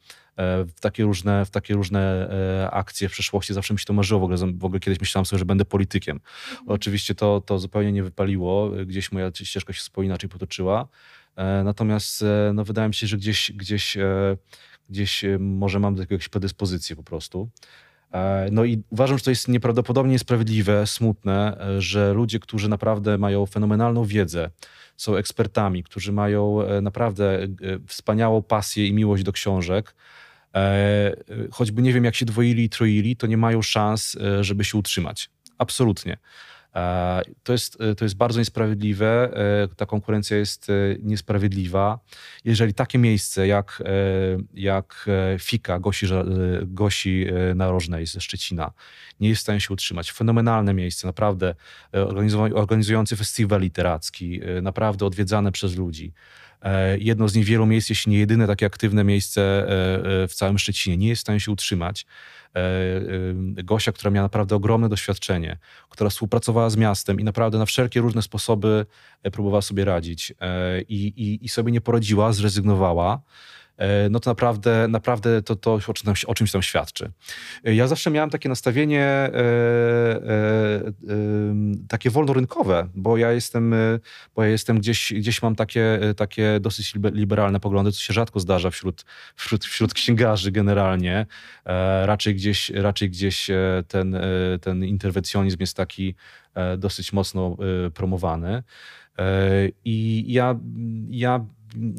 w 0.76 0.80
takie 0.80 1.04
różne, 1.04 1.44
w 1.44 1.50
takie 1.50 1.74
różne 1.74 2.30
e, 2.62 2.70
akcje 2.70 3.08
w 3.08 3.12
przeszłości. 3.12 3.54
Zawsze 3.54 3.74
mi 3.74 3.80
się 3.80 3.86
to 3.86 3.92
marzyło. 3.92 4.20
W 4.20 4.24
ogóle, 4.24 4.38
w 4.38 4.64
ogóle 4.64 4.80
kiedyś 4.80 5.00
myślałem 5.00 5.26
sobie, 5.26 5.38
że 5.38 5.44
będę 5.44 5.64
politykiem. 5.64 6.20
Mhm. 6.50 6.68
Oczywiście 6.68 7.14
to, 7.14 7.40
to 7.40 7.58
zupełnie 7.58 7.92
nie 7.92 8.02
wypaliło. 8.02 8.70
Gdzieś 8.86 9.12
moja 9.12 9.30
ścieżka 9.34 9.72
się 9.72 9.82
zupełnie 9.82 10.06
inaczej 10.06 10.30
potoczyła. 10.30 10.88
E, 11.36 11.64
natomiast 11.64 12.24
no, 12.54 12.64
wydaje 12.64 12.88
mi 12.88 12.94
się, 12.94 13.06
że 13.06 13.16
gdzieś, 13.16 13.52
gdzieś, 13.52 13.96
gdzieś 14.90 15.24
może 15.38 15.78
mam 15.78 15.94
do 15.94 16.02
jakieś 16.02 16.28
predyspozycje 16.28 16.96
po 16.96 17.02
prostu. 17.02 17.48
No 18.50 18.64
i 18.64 18.82
uważam, 18.90 19.18
że 19.18 19.24
to 19.24 19.30
jest 19.30 19.48
nieprawdopodobnie 19.48 20.12
niesprawiedliwe, 20.12 20.86
smutne, 20.86 21.58
że 21.78 22.12
ludzie, 22.12 22.38
którzy 22.38 22.68
naprawdę 22.68 23.18
mają 23.18 23.46
fenomenalną 23.46 24.04
wiedzę, 24.04 24.50
są 24.96 25.16
ekspertami, 25.16 25.82
którzy 25.82 26.12
mają 26.12 26.58
naprawdę 26.82 27.38
wspaniałą 27.86 28.42
pasję 28.42 28.86
i 28.86 28.92
miłość 28.92 29.22
do 29.22 29.32
książek, 29.32 29.94
E, 29.94 30.25
choćby 31.52 31.82
nie 31.82 31.92
wiem, 31.92 32.04
jak 32.04 32.14
się 32.14 32.26
dwoili 32.26 32.64
i 32.64 32.68
troili, 32.68 33.16
to 33.16 33.26
nie 33.26 33.36
mają 33.36 33.62
szans, 33.62 34.16
e, 34.16 34.44
żeby 34.44 34.64
się 34.64 34.78
utrzymać. 34.78 35.30
Absolutnie. 35.58 36.16
E, 36.74 37.22
to 37.42 37.52
jest, 37.52 37.78
to 37.96 38.04
jest 38.04 38.16
bardzo 38.16 38.38
niesprawiedliwe. 38.38 39.30
Ta 39.76 39.86
konkurencja 39.86 40.36
jest 40.36 40.66
niesprawiedliwa. 41.02 41.98
Jeżeli 42.44 42.74
takie 42.74 42.98
miejsce 42.98 43.46
jak, 43.46 43.82
jak 44.54 45.06
Fika 45.40 45.78
Gosi, 45.78 46.06
Gosi 46.62 47.26
Narożnej 47.54 48.06
ze 48.06 48.20
Szczecina 48.20 48.72
nie 49.20 49.28
jest 49.28 49.40
w 49.40 49.42
stanie 49.42 49.60
się 49.60 49.74
utrzymać, 49.74 50.12
fenomenalne 50.12 50.74
miejsce, 50.74 51.06
naprawdę 51.06 51.54
organizujący 52.54 53.16
festiwal 53.16 53.60
literacki, 53.60 54.40
naprawdę 54.62 55.06
odwiedzane 55.06 55.52
przez 55.52 55.76
ludzi, 55.76 56.12
E, 56.45 56.45
jedno 56.98 57.28
z 57.28 57.34
niewielu 57.34 57.66
miejsc, 57.66 57.88
jeśli 57.88 58.12
nie 58.12 58.18
jedyne 58.18 58.46
takie 58.46 58.66
aktywne 58.66 59.04
miejsce 59.04 59.42
e, 59.42 60.22
e, 60.22 60.28
w 60.28 60.34
całym 60.34 60.58
Szczecinie. 60.58 60.96
Nie 60.96 61.08
jest 61.08 61.20
w 61.20 61.22
stanie 61.22 61.40
się 61.40 61.52
utrzymać. 61.52 62.06
Gosia, 63.64 63.92
która 63.92 64.10
miała 64.10 64.24
naprawdę 64.24 64.56
ogromne 64.56 64.88
doświadczenie, 64.88 65.58
która 65.88 66.10
współpracowała 66.10 66.70
z 66.70 66.76
miastem 66.76 67.20
i 67.20 67.24
naprawdę 67.24 67.58
na 67.58 67.66
wszelkie 67.66 68.00
różne 68.00 68.22
sposoby 68.22 68.86
próbowała 69.32 69.62
sobie 69.62 69.84
radzić 69.84 70.34
i, 70.88 71.06
i, 71.06 71.44
i 71.44 71.48
sobie 71.48 71.72
nie 71.72 71.80
poradziła, 71.80 72.32
zrezygnowała. 72.32 73.20
E, 73.78 74.08
no 74.10 74.20
to 74.20 74.30
naprawdę, 74.30 74.88
naprawdę 74.88 75.42
to, 75.42 75.56
to 75.56 75.78
o, 76.26 76.34
czymś 76.34 76.52
tam 76.52 76.62
świadczy. 76.62 77.12
E, 77.64 77.74
ja 77.74 77.86
zawsze 77.86 78.10
miałem 78.10 78.30
takie 78.30 78.48
nastawienie 78.48 79.04
e, 79.04 79.30
takie 81.88 82.10
wolnorynkowe, 82.10 82.88
bo 82.94 83.16
ja 83.16 83.32
jestem, 83.32 83.74
bo 84.34 84.44
ja 84.44 84.48
jestem 84.48 84.78
gdzieś, 84.78 85.12
gdzieś 85.12 85.42
mam 85.42 85.56
takie, 85.56 86.00
takie 86.16 86.60
dosyć 86.60 86.94
liberalne 87.12 87.60
poglądy, 87.60 87.92
co 87.92 88.00
się 88.00 88.14
rzadko 88.14 88.40
zdarza 88.40 88.70
wśród, 88.70 89.04
wśród, 89.36 89.64
wśród 89.64 89.94
księgarzy 89.94 90.52
generalnie. 90.52 91.26
raczej 92.04 92.34
gdzieś, 92.34 92.70
raczej 92.70 93.10
gdzieś 93.10 93.50
ten, 93.88 94.16
ten 94.60 94.84
interwencjonizm 94.84 95.56
jest 95.60 95.76
taki 95.76 96.14
dosyć 96.78 97.12
mocno 97.12 97.56
promowany. 97.94 98.62
I 99.84 100.24
ja, 100.28 100.58
ja 101.10 101.46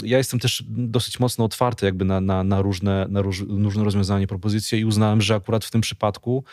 ja 0.03 0.17
jestem 0.17 0.39
też 0.39 0.63
dosyć 0.67 1.19
mocno 1.19 1.45
otwarty 1.45 1.85
jakby 1.85 2.05
na, 2.05 2.21
na, 2.21 2.43
na, 2.43 2.61
różne, 2.61 3.05
na 3.09 3.21
róż, 3.21 3.43
różne 3.47 3.83
rozwiązania, 3.83 4.27
propozycje 4.27 4.79
i 4.79 4.85
uznałem, 4.85 5.21
że 5.21 5.35
akurat 5.35 5.65
w 5.65 5.71
tym 5.71 5.81
przypadku 5.81 6.43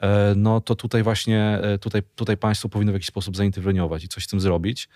e, 0.00 0.34
no 0.36 0.60
to 0.60 0.74
tutaj 0.74 1.02
właśnie, 1.02 1.58
e, 1.62 1.78
tutaj, 1.78 2.02
tutaj 2.14 2.36
państwo 2.36 2.68
powinno 2.68 2.92
w 2.92 2.94
jakiś 2.94 3.08
sposób 3.08 3.36
zainterweniować 3.36 4.04
i 4.04 4.08
coś 4.08 4.24
z 4.24 4.28
tym 4.28 4.40
zrobić. 4.40 4.88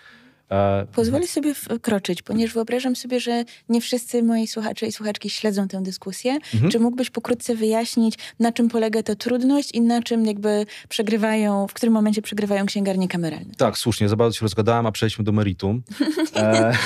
E, 0.50 0.86
Pozwolę 0.92 1.26
sobie 1.26 1.54
wkroczyć, 1.54 2.22
ponieważ 2.22 2.54
wyobrażam 2.54 2.96
sobie, 2.96 3.20
że 3.20 3.44
nie 3.68 3.80
wszyscy 3.80 4.22
moi 4.22 4.46
słuchacze 4.46 4.86
i 4.86 4.92
słuchaczki 4.92 5.30
śledzą 5.30 5.68
tę 5.68 5.82
dyskusję. 5.82 6.38
Mhm. 6.54 6.72
Czy 6.72 6.80
mógłbyś 6.80 7.10
pokrótce 7.10 7.54
wyjaśnić, 7.54 8.14
na 8.40 8.52
czym 8.52 8.68
polega 8.68 9.02
ta 9.02 9.14
trudność 9.14 9.70
i 9.74 9.80
na 9.80 10.02
czym 10.02 10.26
jakby 10.26 10.66
przegrywają, 10.88 11.66
w 11.66 11.72
którym 11.72 11.94
momencie 11.94 12.22
przegrywają 12.22 12.66
księgarnie 12.66 13.08
kameralne? 13.08 13.54
Tak, 13.56 13.78
słusznie, 13.78 14.08
za 14.08 14.16
bardzo 14.16 14.38
się 14.38 14.42
rozgadałem, 14.42 14.86
a 14.86 14.92
przejdźmy 14.92 15.24
do 15.24 15.32
meritum. 15.32 15.82
e, 16.36 16.72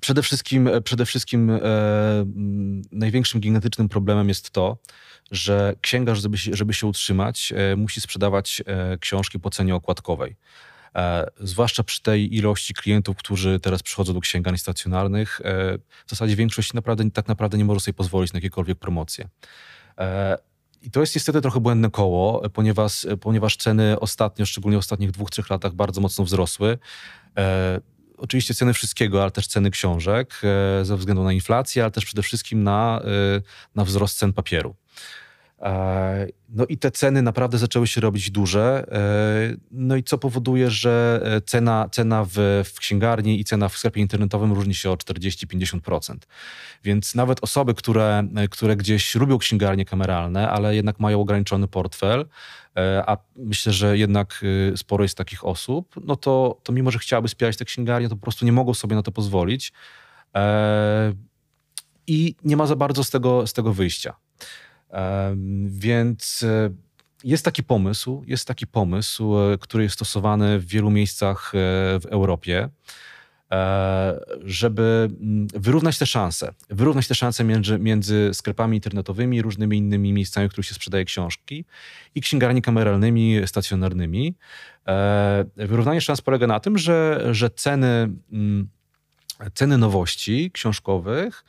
Przede 0.00 0.22
wszystkim, 0.22 0.70
przede 0.84 1.06
wszystkim 1.06 1.50
e, 1.50 1.60
największym 2.92 3.40
gigantycznym 3.40 3.88
problemem 3.88 4.28
jest 4.28 4.50
to, 4.50 4.76
że 5.30 5.74
księgarz, 5.80 6.22
żeby 6.22 6.38
się, 6.38 6.50
żeby 6.54 6.74
się 6.74 6.86
utrzymać, 6.86 7.52
e, 7.56 7.76
musi 7.76 8.00
sprzedawać 8.00 8.62
e, 8.66 8.98
książki 8.98 9.40
po 9.40 9.50
cenie 9.50 9.74
okładkowej. 9.74 10.36
E, 10.94 11.26
zwłaszcza 11.40 11.82
przy 11.82 12.02
tej 12.02 12.36
ilości 12.36 12.74
klientów, 12.74 13.16
którzy 13.16 13.60
teraz 13.60 13.82
przychodzą 13.82 14.14
do 14.14 14.20
księgarni 14.20 14.58
stacjonarnych, 14.58 15.40
e, 15.44 15.78
w 16.06 16.10
zasadzie 16.10 16.36
większość 16.36 16.72
naprawdę, 16.72 17.10
tak 17.10 17.28
naprawdę 17.28 17.58
nie 17.58 17.64
może 17.64 17.80
sobie 17.80 17.94
pozwolić 17.94 18.32
na 18.32 18.36
jakiekolwiek 18.36 18.78
promocje. 18.78 19.28
E, 19.98 20.38
I 20.82 20.90
to 20.90 21.00
jest 21.00 21.14
niestety 21.14 21.40
trochę 21.40 21.60
błędne 21.60 21.90
koło, 21.90 22.50
ponieważ, 22.50 23.06
ponieważ 23.20 23.56
ceny 23.56 24.00
ostatnio, 24.00 24.46
szczególnie 24.46 24.76
w 24.76 24.80
ostatnich 24.80 25.10
dwóch, 25.10 25.30
trzech 25.30 25.50
latach 25.50 25.74
bardzo 25.74 26.00
mocno 26.00 26.24
wzrosły 26.24 26.78
oczywiście 28.22 28.54
ceny 28.54 28.74
wszystkiego, 28.74 29.22
ale 29.22 29.30
też 29.30 29.46
ceny 29.46 29.70
książek 29.70 30.40
ze 30.82 30.96
względu 30.96 31.24
na 31.24 31.32
inflację, 31.32 31.82
ale 31.82 31.90
też 31.90 32.04
przede 32.04 32.22
wszystkim 32.22 32.62
na, 32.62 33.02
na 33.74 33.84
wzrost 33.84 34.18
cen 34.18 34.32
papieru. 34.32 34.74
E, 35.62 36.26
no 36.48 36.66
i 36.66 36.78
te 36.78 36.90
ceny 36.90 37.22
naprawdę 37.22 37.58
zaczęły 37.58 37.86
się 37.86 38.00
robić 38.00 38.30
duże. 38.30 38.86
E, 38.92 39.56
no 39.70 39.96
i 39.96 40.02
co 40.02 40.18
powoduje, 40.18 40.70
że 40.70 41.20
e, 41.24 41.40
cena, 41.40 41.88
cena 41.92 42.24
w, 42.24 42.64
w 42.74 42.78
księgarni 42.78 43.40
i 43.40 43.44
cena 43.44 43.68
w 43.68 43.76
sklepie 43.76 44.00
internetowym 44.00 44.52
różni 44.52 44.74
się 44.74 44.90
o 44.90 44.94
40-50%. 44.94 46.16
Więc 46.84 47.14
nawet 47.14 47.38
osoby, 47.42 47.74
które, 47.74 48.28
które 48.50 48.76
gdzieś 48.76 49.14
lubią 49.14 49.38
księgarnie 49.38 49.84
kameralne, 49.84 50.50
ale 50.50 50.74
jednak 50.74 51.00
mają 51.00 51.20
ograniczony 51.20 51.68
portfel, 51.68 52.26
a 53.06 53.16
myślę, 53.36 53.72
że 53.72 53.98
jednak 53.98 54.44
sporo 54.76 55.04
jest 55.04 55.18
takich 55.18 55.44
osób, 55.44 55.94
no 56.04 56.16
to, 56.16 56.60
to 56.62 56.72
mimo, 56.72 56.90
że 56.90 56.98
chciałaby 56.98 57.28
wspierać 57.28 57.56
te 57.56 57.64
księgarnie, 57.64 58.08
to 58.08 58.16
po 58.16 58.22
prostu 58.22 58.44
nie 58.44 58.52
mogą 58.52 58.74
sobie 58.74 58.96
na 58.96 59.02
to 59.02 59.12
pozwolić. 59.12 59.72
I 62.06 62.34
nie 62.44 62.56
ma 62.56 62.66
za 62.66 62.76
bardzo 62.76 63.04
z 63.04 63.10
tego, 63.10 63.46
z 63.46 63.52
tego 63.52 63.72
wyjścia. 63.72 64.14
Więc 65.66 66.42
e, 66.42 66.70
jest 67.24 67.44
taki 67.44 67.62
pomysł, 67.62 68.24
jest 68.26 68.48
taki 68.48 68.66
pomysł, 68.66 69.38
e, 69.38 69.58
który 69.58 69.84
jest 69.84 69.94
stosowany 69.94 70.58
w 70.58 70.66
wielu 70.66 70.90
miejscach 70.90 71.52
e, 71.54 71.58
w 72.00 72.06
Europie, 72.06 72.68
żeby 74.44 75.10
mm, 75.20 75.48
wyrównać 75.54 75.98
te 75.98 76.06
szanse. 76.06 76.54
Wyrównać 76.70 77.08
te 77.08 77.14
szanse 77.14 77.44
między, 77.44 77.78
między 77.78 78.30
sklepami 78.32 78.76
internetowymi 78.76 79.42
różnymi 79.42 79.78
innymi 79.78 80.12
miejscami, 80.12 80.48
w 80.48 80.50
których 80.50 80.66
się 80.66 80.74
sprzedaje 80.74 81.04
książki 81.04 81.64
i 82.14 82.20
księgarni 82.20 82.62
kameralnymi, 82.62 83.40
stacjonarnymi. 83.46 84.34
Wyrównanie 85.56 86.00
szans 86.00 86.20
polega 86.20 86.46
na 86.46 86.60
tym, 86.60 86.78
że, 86.78 87.28
że 87.30 87.50
ceny, 87.50 88.10
mm, 88.32 88.68
ceny 89.54 89.78
nowości 89.78 90.50
książkowych 90.50 91.44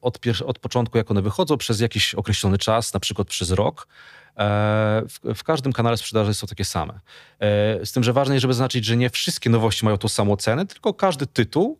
od, 0.00 0.18
od 0.46 0.58
początku, 0.58 0.98
jak 0.98 1.10
one 1.10 1.22
wychodzą, 1.22 1.56
przez 1.56 1.80
jakiś 1.80 2.14
określony 2.14 2.58
czas, 2.58 2.94
na 2.94 3.00
przykład 3.00 3.28
przez 3.28 3.50
rok, 3.50 3.88
e, 4.36 5.02
w, 5.08 5.34
w, 5.34 5.44
każdym 5.44 5.72
kanale 5.72 5.96
sprzedaży 5.96 6.34
są 6.34 6.46
takie 6.46 6.64
same. 6.64 6.94
E, 6.94 7.86
z 7.86 7.92
tym, 7.92 8.04
że 8.04 8.12
ważne 8.12 8.34
jest, 8.34 8.42
żeby 8.42 8.54
zaznaczyć, 8.54 8.84
że 8.84 8.96
nie 8.96 9.10
wszystkie 9.10 9.50
nowości 9.50 9.84
mają 9.84 9.98
tą 9.98 10.08
samą 10.08 10.36
cenę, 10.36 10.66
tylko 10.66 10.94
każdy 10.94 11.26
tytuł, 11.26 11.78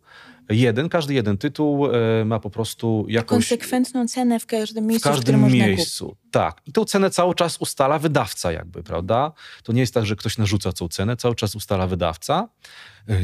jeden, 0.49 0.89
każdy 0.89 1.13
jeden 1.13 1.37
tytuł 1.37 1.87
e, 1.87 2.25
ma 2.25 2.39
po 2.39 2.49
prostu 2.49 3.05
jakąś... 3.07 3.49
Konsekwentną 3.49 4.07
cenę 4.07 4.39
w 4.39 4.45
każdym 4.45 4.87
miejscu, 4.87 5.09
w 5.09 5.11
każdym 5.11 5.49
w 5.49 5.51
miejscu, 5.51 6.15
tak. 6.31 6.61
I 6.65 6.71
tą 6.71 6.85
cenę 6.85 7.09
cały 7.09 7.35
czas 7.35 7.57
ustala 7.57 7.99
wydawca 7.99 8.51
jakby, 8.51 8.83
prawda? 8.83 9.31
To 9.63 9.73
nie 9.73 9.81
jest 9.81 9.93
tak, 9.93 10.05
że 10.05 10.15
ktoś 10.15 10.37
narzuca 10.37 10.71
tą 10.71 10.87
cenę, 10.87 11.17
cały 11.17 11.35
czas 11.35 11.55
ustala 11.55 11.87
wydawca. 11.87 12.49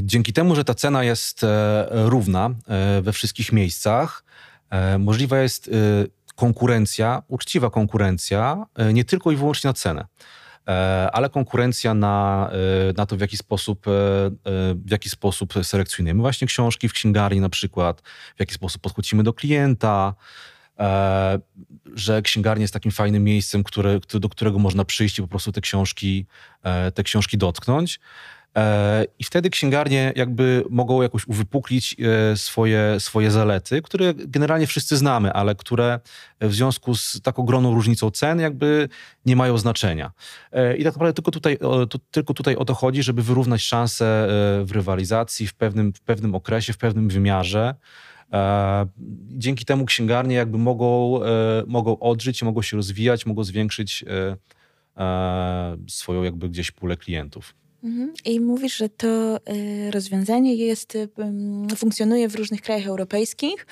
Dzięki 0.01 0.33
temu, 0.33 0.55
że 0.55 0.63
ta 0.63 0.73
cena 0.73 1.03
jest 1.03 1.43
e, 1.43 1.87
równa 1.91 2.49
e, 2.67 3.01
we 3.01 3.13
wszystkich 3.13 3.51
miejscach, 3.51 4.23
e, 4.69 4.97
możliwa 4.97 5.39
jest 5.39 5.69
konkurencja, 6.35 7.23
uczciwa 7.27 7.69
konkurencja, 7.69 8.65
nie 8.93 9.05
tylko 9.05 9.31
i 9.31 9.35
wyłącznie 9.35 9.67
na 9.67 9.73
cenę 9.73 10.05
ale 11.11 11.29
konkurencja 11.29 11.93
na, 11.93 12.49
na 12.97 13.05
to, 13.05 13.17
w 13.17 13.19
jaki, 13.19 13.37
sposób, 13.37 13.85
w 14.85 14.91
jaki 14.91 15.09
sposób 15.09 15.53
selekcjonujemy 15.63 16.21
właśnie 16.21 16.47
książki 16.47 16.89
w 16.89 16.93
księgarni 16.93 17.41
na 17.41 17.49
przykład, 17.49 18.01
w 18.35 18.39
jaki 18.39 18.53
sposób 18.53 18.81
podchodzimy 18.81 19.23
do 19.23 19.33
klienta, 19.33 20.13
że 21.95 22.21
księgarnia 22.21 22.61
jest 22.61 22.73
takim 22.73 22.91
fajnym 22.91 23.23
miejscem, 23.23 23.63
które, 23.63 23.99
do 24.13 24.29
którego 24.29 24.59
można 24.59 24.85
przyjść 24.85 25.19
i 25.19 25.21
po 25.21 25.27
prostu 25.27 25.51
te 25.51 25.61
książki, 25.61 26.25
te 26.93 27.03
książki 27.03 27.37
dotknąć. 27.37 27.99
E, 28.55 29.05
I 29.19 29.23
wtedy 29.23 29.49
księgarnie 29.49 30.13
jakby 30.15 30.63
mogą 30.69 31.01
jakoś 31.01 31.27
uwypuklić 31.27 31.95
e, 31.99 32.37
swoje, 32.37 32.99
swoje 32.99 33.31
zalety, 33.31 33.81
które 33.81 34.13
generalnie 34.13 34.67
wszyscy 34.67 34.97
znamy, 34.97 35.33
ale 35.33 35.55
które 35.55 35.99
w 36.41 36.53
związku 36.53 36.95
z 36.95 37.21
taką 37.21 37.43
ogromną 37.43 37.73
różnicą 37.73 38.11
cen 38.11 38.39
jakby 38.39 38.89
nie 39.25 39.35
mają 39.35 39.57
znaczenia. 39.57 40.11
E, 40.51 40.77
I 40.77 40.83
tak 40.83 40.93
naprawdę 40.93 41.13
tylko 41.13 41.31
tutaj, 41.31 41.57
tylko 42.11 42.33
tutaj 42.33 42.55
o 42.55 42.65
to 42.65 42.73
chodzi, 42.73 43.03
żeby 43.03 43.23
wyrównać 43.23 43.61
szanse 43.61 44.27
w 44.63 44.71
rywalizacji 44.71 45.47
w 45.47 45.53
pewnym, 45.53 45.93
w 45.93 46.01
pewnym 46.01 46.35
okresie, 46.35 46.73
w 46.73 46.77
pewnym 46.77 47.09
wymiarze. 47.09 47.75
Dzięki 49.29 49.65
temu 49.65 49.85
księgarnie 49.85 50.35
jakby 50.35 50.57
mogą, 50.57 51.19
mogą 51.67 51.99
odżyć, 51.99 52.43
mogą 52.43 52.61
się 52.61 52.77
rozwijać, 52.77 53.25
mogą 53.25 53.43
zwiększyć 53.43 54.05
swoją 55.87 56.23
jakby 56.23 56.49
gdzieś 56.49 56.71
pulę 56.71 56.97
klientów. 56.97 57.53
Mhm. 57.85 58.13
I 58.25 58.39
mówisz, 58.39 58.77
że 58.77 58.89
to 58.89 59.37
y, 59.37 59.91
rozwiązanie 59.91 60.55
jest, 60.55 60.97
funkcjonuje 61.75 62.29
w 62.29 62.35
różnych 62.35 62.61
krajach 62.61 62.87
europejskich. 62.87 63.67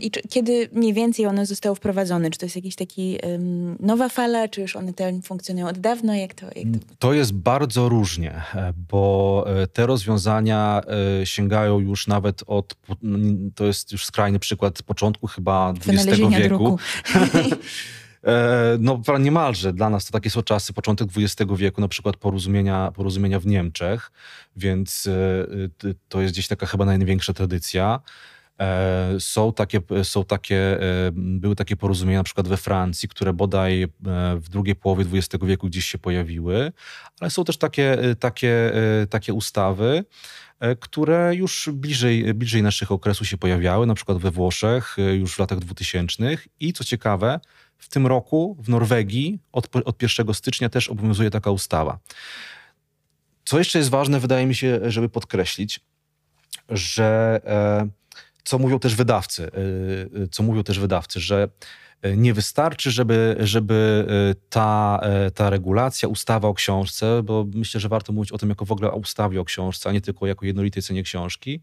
I 0.00 0.10
kiedy 0.10 0.68
mniej 0.72 0.92
więcej 0.92 1.26
ono 1.26 1.46
zostało 1.46 1.74
wprowadzone? 1.74 2.30
Czy 2.30 2.38
to 2.38 2.46
jest 2.46 2.56
jakaś 2.56 2.74
taki 2.74 3.18
nowa 3.80 4.08
fala, 4.08 4.48
czy 4.48 4.60
już 4.60 4.76
one 4.76 4.92
te 4.92 5.22
funkcjonują 5.22 5.68
od 5.68 5.78
dawna? 5.78 6.16
Jak 6.16 6.34
to, 6.34 6.46
jak 6.46 6.54
to... 6.54 6.94
To 6.98 7.12
jest 7.12 7.32
bardzo 7.32 7.88
różnie, 7.88 8.42
e, 8.54 8.72
bo 8.90 9.44
e, 9.62 9.66
te 9.66 9.86
rozwiązania 9.86 10.80
e, 11.22 11.26
sięgają 11.26 11.78
już 11.78 12.06
nawet 12.06 12.42
od, 12.46 12.74
to 13.54 13.66
jest 13.66 13.92
już 13.92 14.04
skrajny 14.04 14.38
przykład 14.38 14.82
początku 14.82 15.26
chyba 15.26 15.74
XX 15.86 16.20
wieku. 16.38 16.78
E, 18.24 18.76
no 18.80 19.02
niemalże. 19.18 19.72
Dla 19.72 19.90
nas 19.90 20.06
to 20.06 20.12
takie 20.12 20.30
są 20.30 20.42
czasy, 20.42 20.72
początek 20.72 21.08
XX 21.16 21.52
wieku, 21.56 21.80
na 21.80 21.88
przykład 21.88 22.16
porozumienia, 22.16 22.92
porozumienia 22.94 23.40
w 23.40 23.46
Niemczech, 23.46 24.10
więc 24.56 25.06
e, 25.06 25.88
to 26.08 26.20
jest 26.20 26.34
gdzieś 26.34 26.48
taka 26.48 26.66
chyba 26.66 26.84
największa 26.84 27.32
tradycja. 27.32 28.00
E, 28.60 29.16
są 29.20 29.52
takie, 29.52 29.80
są 30.02 30.24
takie, 30.24 30.78
były 31.12 31.56
takie 31.56 31.76
porozumienia 31.76 32.18
na 32.18 32.24
przykład 32.24 32.48
we 32.48 32.56
Francji, 32.56 33.08
które 33.08 33.32
bodaj 33.32 33.86
w 34.36 34.48
drugiej 34.48 34.76
połowie 34.76 35.04
XX 35.12 35.44
wieku 35.44 35.66
gdzieś 35.66 35.86
się 35.86 35.98
pojawiły, 35.98 36.72
ale 37.20 37.30
są 37.30 37.44
też 37.44 37.56
takie, 37.56 37.98
takie, 38.20 38.72
takie 39.10 39.34
ustawy, 39.34 40.04
które 40.80 41.34
już 41.34 41.70
bliżej, 41.72 42.34
bliżej 42.34 42.62
naszych 42.62 42.92
okresu 42.92 43.24
się 43.24 43.36
pojawiały, 43.36 43.86
na 43.86 43.94
przykład 43.94 44.18
we 44.18 44.30
Włoszech 44.30 44.96
już 45.18 45.34
w 45.34 45.38
latach 45.38 45.58
2000 45.58 46.38
i 46.60 46.72
co 46.72 46.84
ciekawe, 46.84 47.40
w 47.78 47.88
tym 47.88 48.06
roku 48.06 48.56
w 48.60 48.68
Norwegii 48.68 49.38
od, 49.52 49.76
od 49.84 50.02
1 50.02 50.34
stycznia 50.34 50.68
też 50.68 50.88
obowiązuje 50.88 51.30
taka 51.30 51.50
ustawa. 51.50 51.98
Co 53.44 53.58
jeszcze 53.58 53.78
jest 53.78 53.90
ważne, 53.90 54.20
wydaje 54.20 54.46
mi 54.46 54.54
się, 54.54 54.80
żeby 54.86 55.08
podkreślić, 55.08 55.80
że 56.68 57.40
e, 57.44 57.88
co 58.44 58.58
mówią 58.58 58.78
też 58.78 58.94
wydawcy, 58.94 59.42
e, 59.42 59.48
e 60.22 60.28
co 60.30 60.42
mówią 60.42 60.62
też 60.62 60.78
wydawcy, 60.78 61.20
że 61.20 61.48
nie 62.16 62.34
wystarczy, 62.34 62.90
żeby, 62.90 63.36
żeby 63.40 64.06
ta, 64.50 65.00
ta 65.34 65.50
regulacja, 65.50 66.08
ustawa 66.08 66.48
o 66.48 66.54
książce, 66.54 67.22
bo 67.22 67.46
myślę, 67.54 67.80
że 67.80 67.88
warto 67.88 68.12
mówić 68.12 68.32
o 68.32 68.38
tym 68.38 68.48
jako 68.48 68.64
w 68.64 68.72
ogóle 68.72 68.90
o 68.90 68.96
ustawie 68.96 69.40
o 69.40 69.44
książce, 69.44 69.88
a 69.88 69.92
nie 69.92 70.00
tylko 70.00 70.26
jako 70.26 70.46
jednolitej 70.46 70.82
cenie 70.82 71.02
książki, 71.02 71.60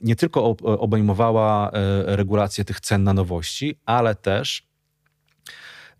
nie 0.00 0.16
tylko 0.16 0.56
obejmowała 0.62 1.70
e, 1.70 2.16
regulację 2.16 2.64
tych 2.64 2.80
cen 2.80 3.04
na 3.04 3.12
nowości, 3.12 3.78
ale 3.86 4.14
też 4.14 4.66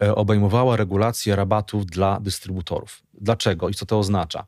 e, 0.03 0.15
obejmowała 0.15 0.77
regulację 0.77 1.37
rabatów 1.37 1.87
dla 1.87 2.21
dystrybutorów. 2.21 3.03
Dlaczego 3.15 3.69
i 3.69 3.75
co 3.75 3.87
to 3.87 3.99
oznacza? 3.99 4.47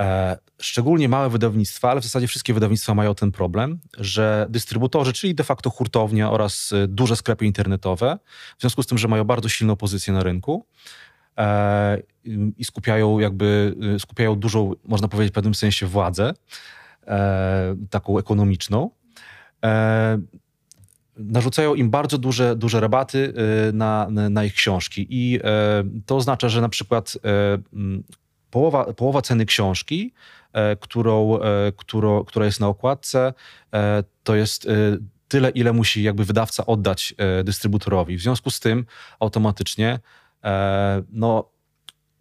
E, 0.00 0.38
szczególnie 0.60 1.08
małe 1.08 1.30
wydawnictwa, 1.30 1.90
ale 1.90 2.00
w 2.00 2.04
zasadzie 2.04 2.26
wszystkie 2.26 2.54
wydawnictwa 2.54 2.94
mają 2.94 3.14
ten 3.14 3.32
problem, 3.32 3.78
że 3.98 4.46
dystrybutorzy, 4.50 5.12
czyli 5.12 5.34
de 5.34 5.44
facto 5.44 5.70
hurtownia 5.70 6.30
oraz 6.30 6.74
duże 6.88 7.16
sklepy 7.16 7.46
internetowe, 7.46 8.18
w 8.58 8.60
związku 8.60 8.82
z 8.82 8.86
tym, 8.86 8.98
że 8.98 9.08
mają 9.08 9.24
bardzo 9.24 9.48
silną 9.48 9.76
pozycję 9.76 10.12
na 10.12 10.22
rynku, 10.22 10.66
i 12.56 12.64
skupiają 12.64 13.18
jakby, 13.18 13.74
skupiają 13.98 14.34
dużą, 14.34 14.72
można 14.84 15.08
powiedzieć 15.08 15.32
w 15.32 15.34
pewnym 15.34 15.54
sensie 15.54 15.86
władzę, 15.86 16.34
E, 16.34 16.85
taką 17.90 18.18
ekonomiczną, 18.18 18.90
e, 19.64 20.18
narzucają 21.16 21.74
im 21.74 21.90
bardzo 21.90 22.18
duże, 22.18 22.56
duże 22.56 22.80
rabaty 22.80 23.32
e, 23.68 23.72
na, 23.72 24.08
na 24.10 24.44
ich 24.44 24.54
książki. 24.54 25.06
I 25.10 25.40
to 26.06 26.16
oznacza, 26.16 26.48
że 26.48 26.60
na 26.60 26.68
przykład 26.68 27.18
połowa, 28.50 28.92
połowa 28.92 29.22
ceny 29.22 29.46
książki, 29.46 30.12
którą, 30.80 31.38
którą, 31.76 32.24
która 32.24 32.46
jest 32.46 32.60
na 32.60 32.68
okładce, 32.68 33.34
to 34.22 34.34
jest 34.34 34.68
tyle, 35.28 35.50
ile 35.50 35.72
musi 35.72 36.02
jakby 36.02 36.24
wydawca 36.24 36.66
oddać 36.66 37.14
dystrybutorowi. 37.44 38.16
W 38.16 38.22
związku 38.22 38.50
z 38.50 38.60
tym 38.60 38.86
automatycznie 39.20 39.98
no, 41.12 41.50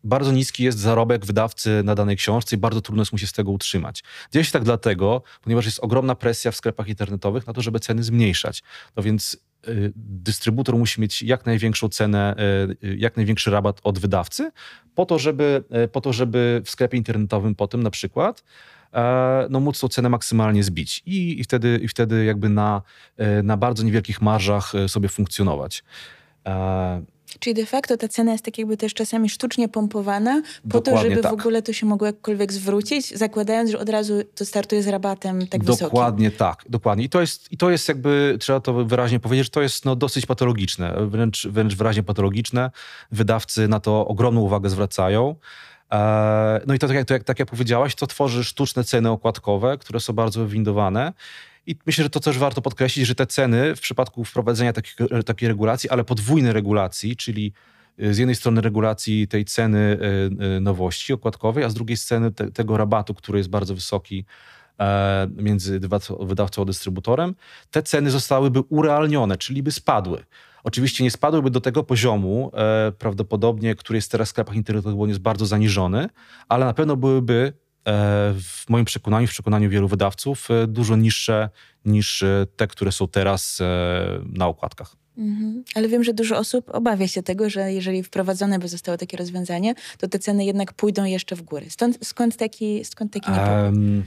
bardzo 0.06 0.32
niski 0.32 0.64
jest 0.64 0.80
zarobek 0.80 1.26
wydawcy 1.26 1.82
na 1.84 1.96
danej 1.96 2.18
książce 2.18 2.56
i 2.56 2.60
bardzo 2.60 2.82
trudno 2.82 3.02
jest 3.02 3.12
mu 3.12 3.18
się 3.18 3.28
z 3.28 3.34
tego 3.34 3.52
utrzymać. 3.52 4.04
Dzieje 4.32 4.46
się 4.46 4.52
tak 4.52 4.64
dlatego, 4.64 5.22
ponieważ 5.42 5.66
jest 5.66 5.80
ogromna 5.80 6.16
presja 6.16 6.52
w 6.52 6.56
sklepach 6.56 6.88
internetowych 6.88 7.48
na 7.48 7.54
to, 7.54 7.62
żeby 7.62 7.80
ceny 7.80 8.04
zmniejszać. 8.04 8.64
No 8.96 9.04
więc 9.04 9.38
y, 9.68 9.94
dystrybutor 9.96 10.78
musi 10.78 11.02
mieć 11.02 11.24
jak 11.24 11.46
największą 11.46 11.90
cenę, 11.90 12.36
y, 12.84 12.88
y, 12.88 12.96
jak 12.98 13.16
największy 13.18 13.52
rabat 13.52 13.80
od 13.84 14.00
wydawcy, 14.00 14.52
po 14.96 15.06
to, 15.06 15.20
żeby, 15.20 15.64
po 15.92 16.02
to, 16.02 16.14
żeby 16.14 16.62
w 16.66 16.70
sklepie 16.70 16.98
internetowym 16.98 17.56
potem 17.56 17.84
na 17.84 17.90
przykład 17.90 18.44
no 19.50 19.60
móc 19.60 19.80
tą 19.80 19.88
cenę 19.88 20.10
maksymalnie 20.10 20.64
zbić 20.64 21.04
i, 21.06 21.40
i, 21.40 21.44
wtedy, 21.44 21.80
i 21.84 21.88
wtedy 21.88 22.26
jakby 22.26 22.50
na, 22.50 22.82
na 23.44 23.58
bardzo 23.58 23.84
niewielkich 23.84 24.22
marżach 24.22 24.74
sobie 24.88 25.10
funkcjonować. 25.10 25.84
Czyli 27.40 27.54
de 27.54 27.66
facto 27.66 27.98
ta 27.98 28.08
cena 28.08 28.32
jest 28.32 28.46
tak 28.46 28.58
jakby 28.58 28.78
też 28.78 28.94
czasami 28.94 29.30
sztucznie 29.30 29.70
pompowana 29.70 30.42
po 30.42 30.68
Dokładnie 30.68 30.94
to, 30.94 31.10
żeby 31.10 31.22
tak. 31.22 31.32
w 31.32 31.34
ogóle 31.34 31.62
to 31.62 31.74
się 31.74 31.86
mogło 31.86 32.08
jakkolwiek 32.08 32.54
zwrócić, 32.54 33.18
zakładając, 33.18 33.72
że 33.72 33.80
od 33.80 33.90
razu 33.90 34.14
to 34.36 34.46
startuje 34.46 34.84
z 34.84 34.88
rabatem 34.88 35.48
tak 35.48 35.64
wysokim. 35.64 35.86
Dokładnie 35.86 36.32
tak, 36.32 36.66
dokładnie. 36.70 37.06
I 37.06 37.10
to 37.10 37.22
jest, 37.22 37.52
i 37.52 37.58
to 37.58 37.70
jest 37.70 37.88
jakby, 37.88 38.38
trzeba 38.40 38.60
to 38.60 38.74
wyraźnie 38.74 39.20
powiedzieć, 39.20 39.46
że 39.46 39.52
to 39.52 39.62
jest 39.62 39.86
no, 39.86 39.96
dosyć 39.96 40.26
patologiczne, 40.26 40.96
wręcz, 41.08 41.48
wręcz 41.48 41.76
wyraźnie 41.76 42.04
patologiczne. 42.04 42.72
Wydawcy 43.12 43.68
na 43.68 43.80
to 43.80 44.08
ogromną 44.08 44.42
uwagę 44.42 44.70
zwracają. 44.70 45.36
E, 45.92 46.62
no 46.68 46.74
i 46.74 46.80
to 46.80 46.88
tak 46.88 46.96
jak, 46.96 47.08
to 47.08 47.14
jak, 47.14 47.24
tak 47.24 47.40
jak 47.40 47.50
powiedziałaś, 47.50 47.96
to 47.96 48.08
tworzy 48.08 48.44
sztuczne 48.44 48.84
ceny 48.84 49.10
okładkowe, 49.10 49.78
które 49.78 50.00
są 50.00 50.14
bardzo 50.14 50.40
wywindowane. 50.40 51.14
I 51.68 51.76
myślę, 51.86 52.04
że 52.04 52.10
to 52.10 52.20
też 52.20 52.38
warto 52.38 52.62
podkreślić, 52.62 53.08
że 53.08 53.16
te 53.16 53.28
ceny 53.28 53.76
w 53.76 53.82
przypadku 53.82 54.24
wprowadzenia 54.24 54.74
takich, 54.74 54.96
takiej 55.26 55.48
regulacji, 55.48 55.90
ale 55.90 56.04
podwójnej 56.04 56.54
regulacji, 56.54 57.16
czyli 57.16 57.54
y, 58.00 58.14
z 58.14 58.18
jednej 58.18 58.36
strony 58.36 58.62
regulacji 58.62 59.28
tej 59.28 59.46
ceny 59.46 60.00
y, 60.58 60.62
nowości 60.62 61.14
okładkowej, 61.14 61.64
a 61.64 61.70
z 61.70 61.74
drugiej 61.74 61.98
strony 61.98 62.32
te, 62.32 62.52
tego 62.52 62.78
rabatu, 62.78 63.14
który 63.14 63.38
jest 63.38 63.50
bardzo 63.50 63.76
wysoki 63.76 64.26
e, 64.80 65.28
między 65.36 65.80
wydawcą 66.20 66.62
a 66.62 66.66
dystrybutorem, 66.66 67.36
te 67.72 67.84
ceny 67.84 68.12
zostałyby 68.12 68.60
urealnione, 68.70 69.38
czyli 69.38 69.64
by 69.64 69.72
spadły. 69.72 70.24
Oczywiście 70.64 71.04
nie 71.04 71.12
spadłyby 71.12 71.50
do 71.50 71.62
tego 71.62 71.84
poziomu, 71.84 72.52
e, 72.54 72.92
prawdopodobnie, 72.92 73.76
który 73.76 73.98
jest 73.98 74.12
teraz 74.12 74.28
w 74.28 74.32
sklepach 74.32 74.56
internetowych, 74.56 74.98
bo 74.98 75.04
on 75.04 75.10
jest 75.10 75.22
bardzo 75.22 75.46
zaniżony, 75.46 76.10
ale 76.50 76.66
na 76.66 76.74
pewno 76.74 76.96
byłyby 76.96 77.54
E, 77.54 77.65
w 78.42 78.70
moim 78.70 78.86
przekonaniu, 78.86 79.28
w 79.28 79.30
przekonaniu 79.30 79.70
wielu 79.70 79.88
wydawców, 79.88 80.52
e, 80.52 80.68
dużo 80.68 80.96
niższe 80.96 81.50
niż 81.86 82.24
e, 82.24 82.48
te, 82.56 82.68
które 82.68 82.92
są 82.92 83.08
teraz 83.08 83.60
na 84.26 84.48
okładkach. 84.48 84.96
Mhm. 85.18 85.64
Ale 85.76 85.88
wiem, 85.88 86.04
że 86.04 86.14
dużo 86.14 86.38
osób 86.38 86.70
obawia 86.70 87.08
się 87.08 87.24
tego, 87.24 87.50
że 87.50 87.74
jeżeli 87.74 88.04
wprowadzone 88.04 88.60
by 88.60 88.68
zostało 88.68 88.98
takie 88.98 89.18
rozwiązanie, 89.18 89.76
to 89.98 90.08
te 90.08 90.20
ceny 90.20 90.46
jednak 90.46 90.74
pójdą 90.74 91.04
jeszcze 91.04 91.36
w 91.36 91.42
górę. 91.42 91.66
Stąd, 91.70 92.08
skąd 92.08 92.38
taki, 92.38 92.86
skąd 92.86 93.14
taki 93.14 93.32
niepokój? 93.32 93.56
Um, 93.64 94.04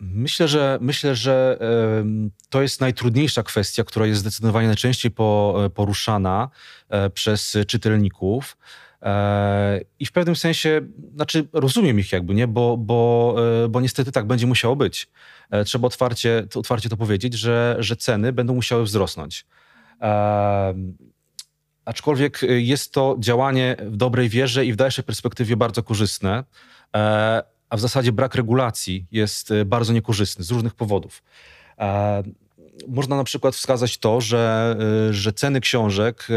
myślę, 0.00 0.48
że, 0.48 0.78
myślę, 0.80 1.14
że 1.14 1.58
um, 1.98 2.30
to 2.50 2.62
jest 2.62 2.80
najtrudniejsza 2.80 3.42
kwestia, 3.42 3.84
która 3.84 4.06
jest 4.06 4.20
zdecydowanie 4.20 4.66
najczęściej 4.66 5.10
po, 5.10 5.60
poruszana 5.74 6.50
przez 7.14 7.56
czytelników. 7.66 8.56
E, 9.04 9.80
I 9.98 10.06
w 10.06 10.12
pewnym 10.12 10.36
sensie, 10.36 10.80
znaczy 11.14 11.48
rozumiem 11.52 11.98
ich 11.98 12.12
jakby, 12.12 12.34
nie? 12.34 12.46
Bo, 12.46 12.76
bo, 12.76 13.34
e, 13.64 13.68
bo 13.68 13.80
niestety 13.80 14.12
tak 14.12 14.26
będzie 14.26 14.46
musiało 14.46 14.76
być. 14.76 15.08
E, 15.50 15.64
trzeba 15.64 15.86
otwarcie, 15.86 16.46
otwarcie 16.54 16.88
to 16.88 16.96
powiedzieć, 16.96 17.34
że, 17.34 17.76
że 17.78 17.96
ceny 17.96 18.32
będą 18.32 18.54
musiały 18.54 18.84
wzrosnąć. 18.84 19.46
Aczkolwiek 21.84 22.40
jest 22.48 22.92
to 22.92 23.16
działanie 23.18 23.76
w 23.80 23.96
dobrej 23.96 24.28
wierze 24.28 24.66
i 24.66 24.72
w 24.72 24.76
dalszej 24.76 25.04
perspektywie 25.04 25.56
bardzo 25.56 25.82
korzystne, 25.82 26.44
a 27.68 27.76
w 27.76 27.80
zasadzie 27.80 28.12
brak 28.12 28.34
regulacji 28.34 29.06
jest 29.10 29.50
bardzo 29.66 29.92
niekorzystny 29.92 30.44
z 30.44 30.50
różnych 30.50 30.74
powodów 30.74 31.22
można 32.88 33.16
na 33.16 33.24
przykład 33.24 33.54
wskazać 33.54 33.98
to, 33.98 34.20
że, 34.20 34.76
y, 35.10 35.14
że 35.14 35.32
ceny 35.32 35.60
książek, 35.60 36.26
y, 36.30 36.34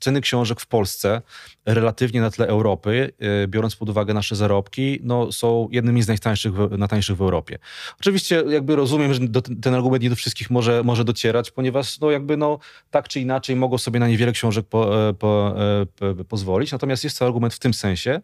ceny 0.00 0.20
książek 0.20 0.60
w 0.60 0.66
Polsce 0.66 1.22
relatywnie 1.66 2.20
na 2.20 2.30
tle 2.30 2.46
Europy, 2.46 3.12
y, 3.44 3.48
biorąc 3.48 3.76
pod 3.76 3.88
uwagę 3.88 4.14
nasze 4.14 4.36
zarobki, 4.36 5.00
no, 5.02 5.32
są 5.32 5.68
jednymi 5.70 6.02
z 6.02 6.08
najtańszych, 6.08 6.52
najtańszych 6.78 7.16
w 7.16 7.22
Europie. 7.22 7.58
Oczywiście 8.00 8.44
jakby 8.48 8.76
rozumiem, 8.76 9.14
że 9.14 9.20
do, 9.20 9.42
ten 9.42 9.74
argument 9.74 10.02
nie 10.02 10.10
do 10.10 10.16
wszystkich 10.16 10.50
może, 10.50 10.82
może 10.84 11.04
docierać, 11.04 11.50
ponieważ 11.50 12.00
no, 12.00 12.10
jakby 12.10 12.36
no, 12.36 12.58
tak 12.90 13.08
czy 13.08 13.20
inaczej 13.20 13.56
mogą 13.56 13.78
sobie 13.78 14.00
na 14.00 14.08
niewiele 14.08 14.32
książek 14.32 14.66
po, 14.66 15.08
e, 15.08 15.14
po, 15.14 15.54
e, 16.00 16.14
po, 16.14 16.24
pozwolić. 16.24 16.72
Natomiast 16.72 17.04
jest 17.04 17.18
to 17.18 17.26
argument 17.26 17.54
w 17.54 17.58
tym 17.58 17.74
sensie, 17.74 18.20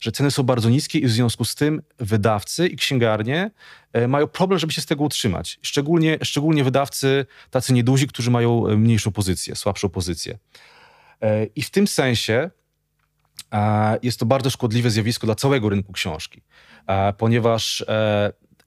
że 0.00 0.12
ceny 0.12 0.30
są 0.30 0.42
bardzo 0.42 0.70
niskie 0.70 0.98
i 0.98 1.06
w 1.06 1.10
związku 1.10 1.44
z 1.44 1.54
tym 1.54 1.82
wydawcy 1.98 2.66
i 2.68 2.76
księgarnie 2.76 3.50
mają 4.08 4.26
problem, 4.26 4.58
żeby 4.58 4.72
się 4.72 4.80
z 4.80 4.86
tego 4.86 5.04
utrzymać. 5.04 5.58
Szczególnie, 5.62 6.18
szczególnie 6.22 6.64
wydawcy 6.64 7.26
tacy 7.50 7.72
nieduzi, 7.72 8.06
którzy 8.06 8.30
mają 8.30 8.66
e, 8.66 8.76
mniejszą 8.76 9.12
pozycję, 9.12 9.56
słabszą 9.56 9.88
pozycję. 9.88 10.38
E, 11.20 11.44
I 11.44 11.62
w 11.62 11.70
tym 11.70 11.86
sensie 11.86 12.50
jest 14.02 14.20
to 14.20 14.26
bardzo 14.26 14.50
szkodliwe 14.50 14.90
zjawisko 14.90 15.26
dla 15.26 15.34
całego 15.34 15.68
rynku 15.68 15.92
książki, 15.92 16.42
ponieważ 17.18 17.84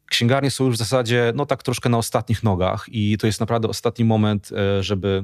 księgarnie 0.06 0.52
są 0.52 0.66
już 0.66 0.76
w 0.76 0.78
zasadzie 0.78 1.34
no 1.36 1.46
tak 1.46 1.64
troszkę 1.64 1.90
na 1.90 1.98
ostatnich 1.98 2.44
nogach 2.44 2.86
i 2.88 3.18
to 3.18 3.28
jest 3.28 3.40
naprawdę 3.40 3.68
ostatni 3.68 4.06
moment, 4.06 4.50
żeby, 4.80 5.24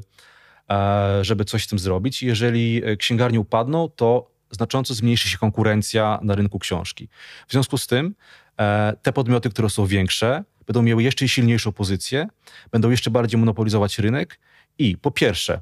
żeby 1.22 1.46
coś 1.46 1.64
z 1.64 1.68
tym 1.68 1.80
zrobić. 1.80 2.24
Jeżeli 2.24 2.82
księgarnie 2.98 3.40
upadną, 3.40 3.90
to 3.90 4.31
znacząco 4.52 4.94
zmniejszy 4.94 5.30
się 5.30 5.38
konkurencja 5.38 6.20
na 6.22 6.36
rynku 6.36 6.60
książki. 6.60 7.10
W 7.48 7.52
związku 7.52 7.78
z 7.78 7.88
tym 7.88 8.16
e, 8.60 8.94
te 9.02 9.14
podmioty, 9.14 9.50
które 9.50 9.70
są 9.70 9.86
większe, 9.86 10.44
będą 10.68 10.82
miały 10.82 11.04
jeszcze 11.04 11.28
silniejszą 11.28 11.72
pozycję, 11.72 12.28
będą 12.72 12.90
jeszcze 12.90 13.12
bardziej 13.12 13.40
monopolizować 13.40 14.00
rynek 14.00 14.40
i 14.78 14.98
po 14.98 15.12
pierwsze, 15.12 15.62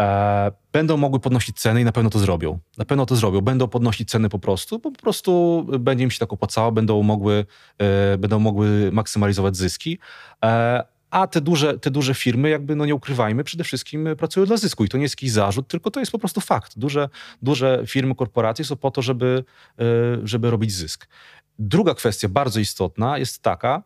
e, 0.00 0.52
będą 0.72 0.96
mogły 0.96 1.20
podnosić 1.20 1.56
ceny 1.56 1.80
i 1.80 1.84
na 1.84 1.92
pewno 1.92 2.10
to 2.10 2.18
zrobią. 2.18 2.58
Na 2.78 2.84
pewno 2.84 3.06
to 3.06 3.16
zrobią. 3.16 3.40
Będą 3.40 3.68
podnosić 3.68 4.10
ceny 4.10 4.28
po 4.28 4.38
prostu, 4.38 4.78
bo 4.78 4.90
po 4.90 5.00
prostu 5.00 5.66
będzie 5.80 6.04
im 6.04 6.10
się 6.10 6.18
tak 6.18 6.32
opłacało, 6.32 6.72
będą 6.72 7.02
mogły, 7.02 7.46
e, 7.78 8.18
będą 8.18 8.38
mogły 8.38 8.92
maksymalizować 8.92 9.56
zyski. 9.56 9.98
A 11.16 11.26
te 11.26 11.40
duże, 11.40 11.78
te 11.78 11.90
duże 11.90 12.14
firmy, 12.14 12.48
jakby, 12.48 12.76
no 12.76 12.86
nie 12.86 12.94
ukrywajmy, 12.94 13.44
przede 13.44 13.64
wszystkim 13.64 14.08
pracują 14.18 14.46
dla 14.46 14.56
zysku 14.56 14.84
i 14.84 14.88
to 14.88 14.96
nie 14.96 15.02
jest 15.02 15.12
jakiś 15.12 15.30
zarzut, 15.30 15.68
tylko 15.68 15.90
to 15.90 16.00
jest 16.00 16.12
po 16.12 16.18
prostu 16.18 16.40
fakt. 16.40 16.78
Duże, 16.78 17.08
duże 17.42 17.82
firmy, 17.86 18.14
korporacje 18.14 18.64
są 18.64 18.76
po 18.76 18.90
to, 18.90 19.02
żeby, 19.02 19.44
e, 19.78 19.82
żeby 20.24 20.50
robić 20.50 20.72
zysk. 20.72 21.08
Druga 21.58 21.94
kwestia, 21.94 22.28
bardzo 22.28 22.60
istotna, 22.60 23.18
jest 23.18 23.42
taka, 23.42 23.82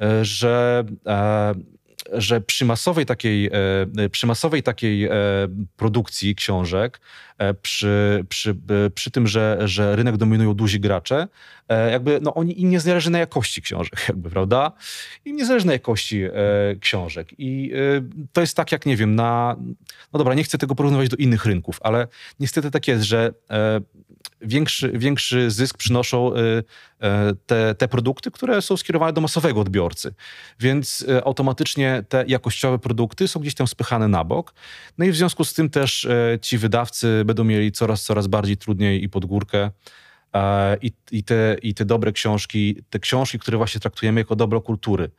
e, 0.00 0.24
że 0.24 0.84
e, 1.06 1.54
że 2.12 2.40
przy 2.40 2.64
masowej 2.64 3.06
takiej, 3.06 3.46
e, 3.46 4.08
przy 4.10 4.26
masowej 4.26 4.62
takiej 4.62 5.04
e, 5.04 5.10
produkcji 5.76 6.34
książek, 6.34 7.00
e, 7.38 7.54
przy, 7.54 8.24
przy, 8.28 8.56
przy 8.94 9.10
tym, 9.10 9.26
że, 9.26 9.58
że 9.64 9.96
rynek 9.96 10.16
dominują 10.16 10.54
duzi 10.54 10.80
gracze, 10.80 11.28
jakby 11.90 12.18
no 12.22 12.34
oni, 12.34 12.62
im 12.62 12.70
nie 12.70 12.80
zależy 12.80 13.10
na 13.10 13.18
jakości 13.18 13.62
książek, 13.62 14.04
jakby, 14.08 14.30
prawda? 14.30 14.72
Im 15.24 15.36
nie 15.36 15.46
zależy 15.46 15.66
na 15.66 15.72
jakości 15.72 16.22
książek. 16.80 17.28
I 17.38 17.72
to 18.32 18.40
jest 18.40 18.56
tak 18.56 18.72
jak, 18.72 18.86
nie 18.86 18.96
wiem, 18.96 19.14
na... 19.14 19.56
No 20.12 20.18
dobra, 20.18 20.34
nie 20.34 20.44
chcę 20.44 20.58
tego 20.58 20.74
porównywać 20.74 21.08
do 21.08 21.16
innych 21.16 21.46
rynków, 21.46 21.78
ale 21.82 22.08
niestety 22.40 22.70
tak 22.70 22.88
jest, 22.88 23.04
że 23.04 23.32
większy, 24.40 24.92
większy 24.94 25.50
zysk 25.50 25.78
przynoszą 25.78 26.34
y, 26.34 26.38
y, 26.38 26.62
te, 27.46 27.74
te 27.74 27.88
produkty, 27.88 28.30
które 28.30 28.62
są 28.62 28.76
skierowane 28.76 29.12
do 29.12 29.20
masowego 29.20 29.60
odbiorcy. 29.60 30.14
Więc 30.60 31.06
automatycznie 31.24 32.04
te 32.08 32.24
jakościowe 32.26 32.78
produkty 32.78 33.28
są 33.28 33.40
gdzieś 33.40 33.54
tam 33.54 33.66
spychane 33.66 34.08
na 34.08 34.24
bok. 34.24 34.54
No 34.98 35.04
i 35.04 35.10
w 35.10 35.16
związku 35.16 35.44
z 35.44 35.54
tym 35.54 35.70
też 35.70 36.08
ci 36.42 36.58
wydawcy 36.58 37.22
będą 37.24 37.44
mieli 37.44 37.72
coraz, 37.72 38.04
coraz 38.04 38.26
bardziej 38.26 38.56
trudniej 38.56 39.04
i 39.04 39.08
pod 39.08 39.24
górkę. 39.24 39.70
I, 40.82 40.92
i, 41.10 41.24
te, 41.24 41.56
I 41.62 41.74
te 41.74 41.84
dobre 41.84 42.12
książki, 42.12 42.82
te 42.90 42.98
książki, 42.98 43.38
które 43.38 43.56
właśnie 43.56 43.80
traktujemy 43.80 44.20
jako 44.20 44.36
dobro 44.36 44.60
kultury, 44.60 45.10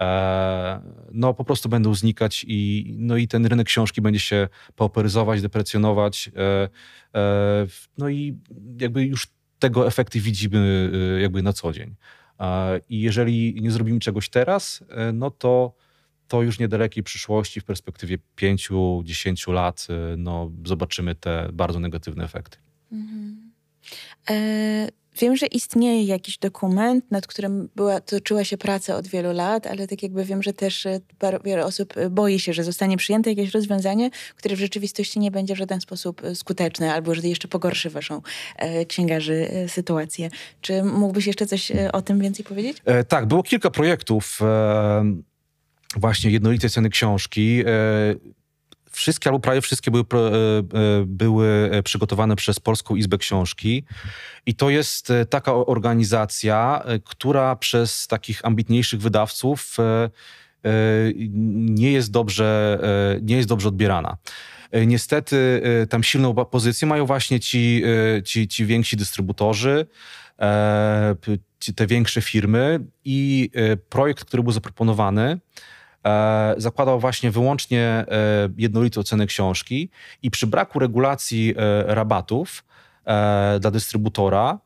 E, 0.00 0.80
no 1.12 1.34
po 1.34 1.44
prostu 1.44 1.68
będą 1.68 1.94
znikać 1.94 2.44
i, 2.48 2.94
no 2.98 3.16
i 3.16 3.28
ten 3.28 3.46
rynek 3.46 3.66
książki 3.66 4.00
będzie 4.00 4.20
się 4.20 4.48
pauperyzować, 4.76 5.42
deprecjonować. 5.42 6.30
E, 6.36 6.68
e, 7.14 7.66
no 7.98 8.08
i 8.08 8.38
jakby 8.80 9.04
już 9.04 9.26
tego 9.58 9.86
efekty 9.86 10.20
widzimy 10.20 10.90
jakby 11.20 11.42
na 11.42 11.52
co 11.52 11.72
dzień. 11.72 11.94
I 12.88 13.00
jeżeli 13.00 13.62
nie 13.62 13.70
zrobimy 13.70 14.00
czegoś 14.00 14.28
teraz, 14.28 14.84
no 15.12 15.30
to, 15.30 15.74
to 16.28 16.42
już 16.42 16.58
niedalekiej 16.58 17.02
przyszłości, 17.02 17.60
w 17.60 17.64
perspektywie 17.64 18.18
5-10 18.36 19.52
lat, 19.52 19.86
no 20.16 20.50
zobaczymy 20.64 21.14
te 21.14 21.48
bardzo 21.52 21.80
negatywne 21.80 22.24
efekty. 22.24 22.58
Mhm. 22.92 23.47
E 24.30 24.88
Wiem, 25.20 25.36
że 25.36 25.46
istnieje 25.46 26.04
jakiś 26.04 26.38
dokument, 26.38 27.10
nad 27.10 27.26
którym 27.26 27.68
była, 27.76 28.00
toczyła 28.00 28.44
się 28.44 28.58
praca 28.58 28.96
od 28.96 29.08
wielu 29.08 29.32
lat, 29.32 29.66
ale 29.66 29.86
tak 29.86 30.02
jakby 30.02 30.24
wiem, 30.24 30.42
że 30.42 30.52
też 30.52 30.86
e, 30.86 31.00
wiele 31.44 31.64
osób 31.64 31.96
e, 31.96 32.10
boi 32.10 32.38
się, 32.38 32.52
że 32.52 32.64
zostanie 32.64 32.96
przyjęte 32.96 33.30
jakieś 33.30 33.54
rozwiązanie, 33.54 34.10
które 34.36 34.56
w 34.56 34.58
rzeczywistości 34.58 35.20
nie 35.20 35.30
będzie 35.30 35.54
w 35.54 35.58
żaden 35.58 35.80
sposób 35.80 36.22
skuteczne 36.34 36.94
albo 36.94 37.14
że 37.14 37.28
jeszcze 37.28 37.48
pogorszy 37.48 37.90
waszą 37.90 38.22
e, 38.56 38.86
księgarzy 38.86 39.48
e, 39.50 39.68
sytuację. 39.68 40.30
Czy 40.60 40.82
mógłbyś 40.82 41.26
jeszcze 41.26 41.46
coś 41.46 41.70
e, 41.70 41.92
o 41.92 42.02
tym 42.02 42.20
więcej 42.20 42.44
powiedzieć? 42.44 42.82
tak, 43.08 43.26
było 43.26 43.42
kilka 43.42 43.70
projektów 43.70 44.40
właśnie 45.96 46.30
jednolitej 46.30 46.70
ceny 46.70 46.90
książki 46.90 47.64
wszystkie, 48.98 49.30
albo 49.30 49.40
prawie 49.40 49.60
wszystkie 49.60 49.90
były, 49.90 50.04
były 51.06 51.70
przygotowane 51.84 52.36
przez 52.36 52.60
Polską 52.60 52.96
Izbę 52.96 53.18
Książki. 53.18 53.84
I 54.46 54.54
to 54.54 54.70
jest 54.70 55.12
taka 55.30 55.54
organizacja, 55.54 56.82
która 57.04 57.56
przez 57.56 58.06
takich 58.06 58.44
ambitniejszych 58.44 59.00
wydawców 59.00 59.76
nie 61.54 61.92
jest 61.92 62.10
dobrze, 62.10 62.78
nie 63.22 63.36
jest 63.36 63.48
dobrze 63.48 63.68
odbierana. 63.68 64.16
Niestety 64.86 65.62
tam 65.90 66.02
silną 66.02 66.34
pozycję 66.34 66.88
mają 66.88 67.06
właśnie 67.06 67.40
ci, 67.40 67.82
ci, 68.24 68.48
ci 68.48 68.66
więksi 68.66 68.96
dystrybutorzy, 68.96 69.86
te 71.76 71.86
większe 71.86 72.22
firmy 72.22 72.80
i 73.04 73.50
projekt, 73.88 74.24
który 74.24 74.42
był 74.42 74.52
zaproponowany, 74.52 75.38
E, 75.38 75.40
zakładał 76.56 77.00
właśnie 77.00 77.30
wyłącznie 77.30 77.80
e, 77.80 78.04
jednolitą 78.56 79.02
cenę 79.02 79.26
książki 79.26 79.90
i 80.22 80.30
przy 80.30 80.46
braku 80.46 80.78
regulacji 80.78 81.54
e, 81.56 81.94
rabatów 81.94 82.64
dla 83.60 83.70
dystrybutora, 83.70 84.58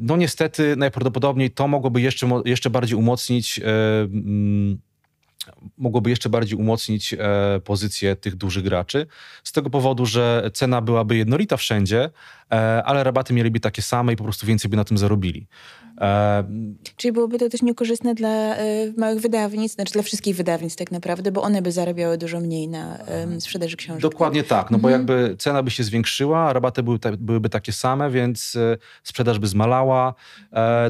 no 0.00 0.16
niestety 0.16 0.76
najprawdopodobniej 0.76 1.50
to 1.50 1.68
mogłoby 1.68 2.00
jeszcze, 2.00 2.42
jeszcze 2.44 2.70
bardziej 2.70 2.98
umocnić 2.98 3.60
mogłoby 5.78 6.10
jeszcze 6.10 6.28
bardziej 6.28 6.58
umocnić 6.58 7.14
pozycję 7.64 8.16
tych 8.16 8.34
dużych 8.34 8.64
graczy. 8.64 9.06
Z 9.44 9.52
tego 9.52 9.70
powodu, 9.70 10.06
że 10.06 10.50
cena 10.54 10.80
byłaby 10.80 11.16
jednolita 11.16 11.56
wszędzie, 11.56 12.10
ale 12.84 13.04
rabaty 13.04 13.34
mieliby 13.34 13.60
takie 13.60 13.82
same 13.82 14.12
i 14.12 14.16
po 14.16 14.24
prostu 14.24 14.46
więcej 14.46 14.70
by 14.70 14.76
na 14.76 14.84
tym 14.84 14.98
zarobili. 14.98 15.46
E, 16.00 16.44
Czyli 16.96 17.12
byłoby 17.12 17.38
to 17.38 17.48
też 17.48 17.62
niekorzystne 17.62 18.14
dla 18.14 18.28
e, 18.28 18.92
małych 18.96 19.20
wydawnictw, 19.20 19.74
znaczy 19.74 19.92
dla 19.92 20.02
wszystkich 20.02 20.36
wydawnictw 20.36 20.78
tak 20.78 20.90
naprawdę, 20.90 21.32
bo 21.32 21.42
one 21.42 21.62
by 21.62 21.72
zarabiały 21.72 22.18
dużo 22.18 22.40
mniej 22.40 22.68
na 22.68 22.98
sprzedaży 23.40 23.76
książek. 23.76 24.02
Dokładnie 24.02 24.44
tak, 24.44 24.70
no 24.70 24.78
bo 24.78 24.88
mhm. 24.88 25.00
jakby 25.00 25.36
cena 25.36 25.62
by 25.62 25.70
się 25.70 25.84
zwiększyła, 25.84 26.52
rabaty 26.52 26.82
były, 26.82 26.98
byłyby 27.18 27.48
takie 27.48 27.72
same, 27.72 28.10
więc 28.10 28.56
e, 28.56 28.76
sprzedaż 29.02 29.38
by 29.38 29.46
zmalała. 29.46 30.14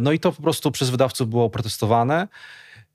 No 0.00 0.12
i 0.12 0.18
to 0.18 0.32
po 0.32 0.42
prostu 0.42 0.70
przez 0.70 0.90
wydawców 0.90 1.28
było 1.28 1.50
protestowane. 1.50 2.28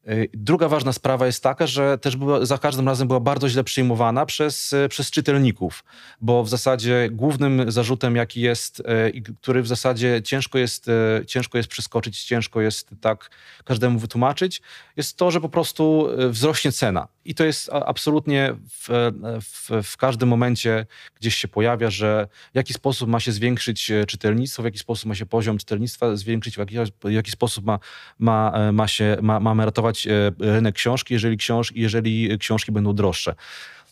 Y, 0.10 0.30
druga 0.34 0.68
ważna 0.68 0.94
sprawa 0.94 1.26
jest 1.26 1.44
taka, 1.44 1.68
że 1.68 1.98
też 1.98 2.16
była, 2.16 2.46
za 2.46 2.58
każdym 2.58 2.88
razem 2.88 3.08
była 3.08 3.20
bardzo 3.20 3.50
źle 3.50 3.64
przyjmowana 3.64 4.26
przez, 4.26 4.74
y, 4.74 4.90
przez 4.90 5.12
czytelników, 5.12 5.84
bo 6.22 6.44
w 6.44 6.50
zasadzie 6.50 7.10
głównym 7.12 7.72
zarzutem, 7.72 8.16
jaki 8.16 8.42
jest, 8.42 8.80
y, 8.80 9.22
który 9.42 9.62
w 9.62 9.68
zasadzie 9.68 10.22
ciężko 10.24 10.58
jest, 10.58 10.86
ciężko 11.28 11.58
jest 11.58 11.70
przeskoczyć, 11.70 12.24
ciężko 12.24 12.62
jest 12.62 12.90
tak 13.02 13.30
każdemu 13.66 14.00
wytłumaczyć, 14.00 14.62
jest 14.98 15.18
to, 15.18 15.32
że 15.32 15.42
po 15.42 15.50
prostu 15.50 16.08
wzrośnie 16.30 16.72
cena. 16.72 17.08
I 17.26 17.36
to 17.36 17.46
jest 17.46 17.70
absolutnie 17.74 18.56
w, 18.70 19.12
w, 19.42 19.84
w, 19.84 19.98
każdym 19.98 20.30
momencie 20.30 20.86
gdzieś 21.20 21.36
się 21.36 21.48
pojawia, 21.48 21.90
że 21.90 22.28
w 22.54 22.56
jaki 22.56 22.74
sposób 22.74 23.10
ma 23.10 23.20
się 23.20 23.32
zwiększyć 23.32 23.92
e, 23.92 24.06
czytelnictwo, 24.06 24.62
w 24.62 24.66
jaki 24.66 24.80
sposób 24.80 25.06
ma 25.06 25.16
się 25.16 25.26
poziom 25.26 25.58
czytelnictwa 25.58 26.16
zwiększyć, 26.16 26.56
w 26.56 26.58
jaki, 26.58 26.76
w 27.04 27.12
jaki 27.12 27.32
sposób 27.32 27.66
ma, 27.66 27.80
ma, 28.20 28.52
e, 28.56 28.72
ma 28.72 28.88
się, 28.88 29.18
ma, 29.22 29.40
mamy 29.40 29.66
ratować 29.66 29.91
e, 30.08 30.32
rynek 30.40 30.76
książki, 30.76 31.14
jeżeli, 31.14 31.38
książ, 31.38 31.72
jeżeli 31.76 32.40
książki 32.40 32.72
będą 32.72 32.94
droższe. 32.94 33.36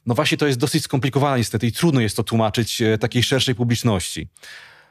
No 0.05 0.15
właśnie 0.15 0.37
to 0.37 0.47
jest 0.47 0.59
dosyć 0.59 0.83
skomplikowane 0.83 1.37
niestety 1.37 1.67
i 1.67 1.71
trudno 1.71 2.01
jest 2.01 2.15
to 2.15 2.23
tłumaczyć 2.23 2.81
takiej 2.99 3.23
szerszej 3.23 3.55
publiczności. 3.55 4.27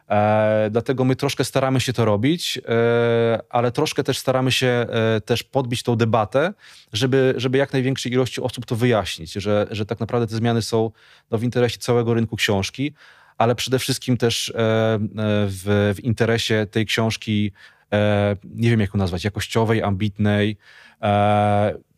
E, 0.08 0.68
dlatego 0.70 1.04
my 1.04 1.16
troszkę 1.16 1.44
staramy 1.44 1.80
się 1.80 1.92
to 1.92 2.04
robić, 2.04 2.58
e, 2.68 3.40
ale 3.50 3.72
troszkę 3.72 4.04
też 4.04 4.18
staramy 4.18 4.52
się 4.52 4.66
e, 4.66 5.20
też 5.20 5.42
podbić 5.42 5.82
tą 5.82 5.96
debatę, 5.96 6.52
żeby, 6.92 7.34
żeby 7.36 7.58
jak 7.58 7.72
największej 7.72 8.12
ilości 8.12 8.40
osób 8.40 8.66
to 8.66 8.76
wyjaśnić, 8.76 9.32
że, 9.32 9.66
że 9.70 9.86
tak 9.86 10.00
naprawdę 10.00 10.26
te 10.26 10.36
zmiany 10.36 10.62
są 10.62 10.90
no, 11.30 11.38
w 11.38 11.42
interesie 11.42 11.78
całego 11.78 12.14
rynku 12.14 12.36
książki, 12.36 12.92
ale 13.38 13.54
przede 13.54 13.78
wszystkim 13.78 14.16
też 14.16 14.52
w, 15.46 15.94
w 15.96 16.04
interesie 16.04 16.66
tej 16.70 16.86
książki, 16.86 17.52
nie 18.44 18.70
wiem 18.70 18.80
jak 18.80 18.94
ją 18.94 18.98
nazwać, 18.98 19.24
jakościowej, 19.24 19.82
ambitnej, 19.82 20.56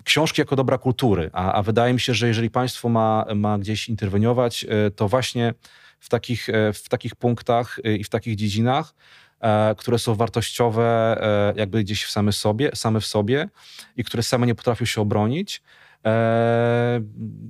książki 0.05 0.41
jako 0.41 0.57
dobra 0.57 0.79
kultury. 0.79 1.31
A, 1.33 1.53
a 1.53 1.63
wydaje 1.63 1.95
mi 1.95 2.01
się, 2.01 2.15
że 2.15 2.29
jeżeli 2.29 2.51
państwo 2.51 2.89
ma, 2.89 3.25
ma 3.35 3.59
gdzieś 3.59 3.89
interweniować, 3.89 4.67
to 4.97 5.09
właśnie 5.09 5.55
w 6.01 6.09
takich, 6.09 6.49
e, 6.49 6.73
w 6.73 6.89
takich 6.89 7.15
punktach 7.15 7.79
e, 7.85 7.97
i 7.97 8.05
w 8.05 8.09
takich 8.09 8.37
dziedzinach, 8.37 8.95
e, 9.41 9.75
które 9.79 9.99
są 9.99 10.15
wartościowe 10.15 11.21
jakby 11.57 11.85
gdzieś 11.85 12.05
w 12.05 12.11
same, 12.11 12.33
sobie, 12.33 12.71
same 12.75 13.01
w 13.01 13.07
sobie 13.07 13.49
i 13.97 14.05
które 14.05 14.23
same 14.23 14.47
nie 14.47 14.55
potrafią 14.55 14.85
się 14.85 15.01
obronić 15.01 15.63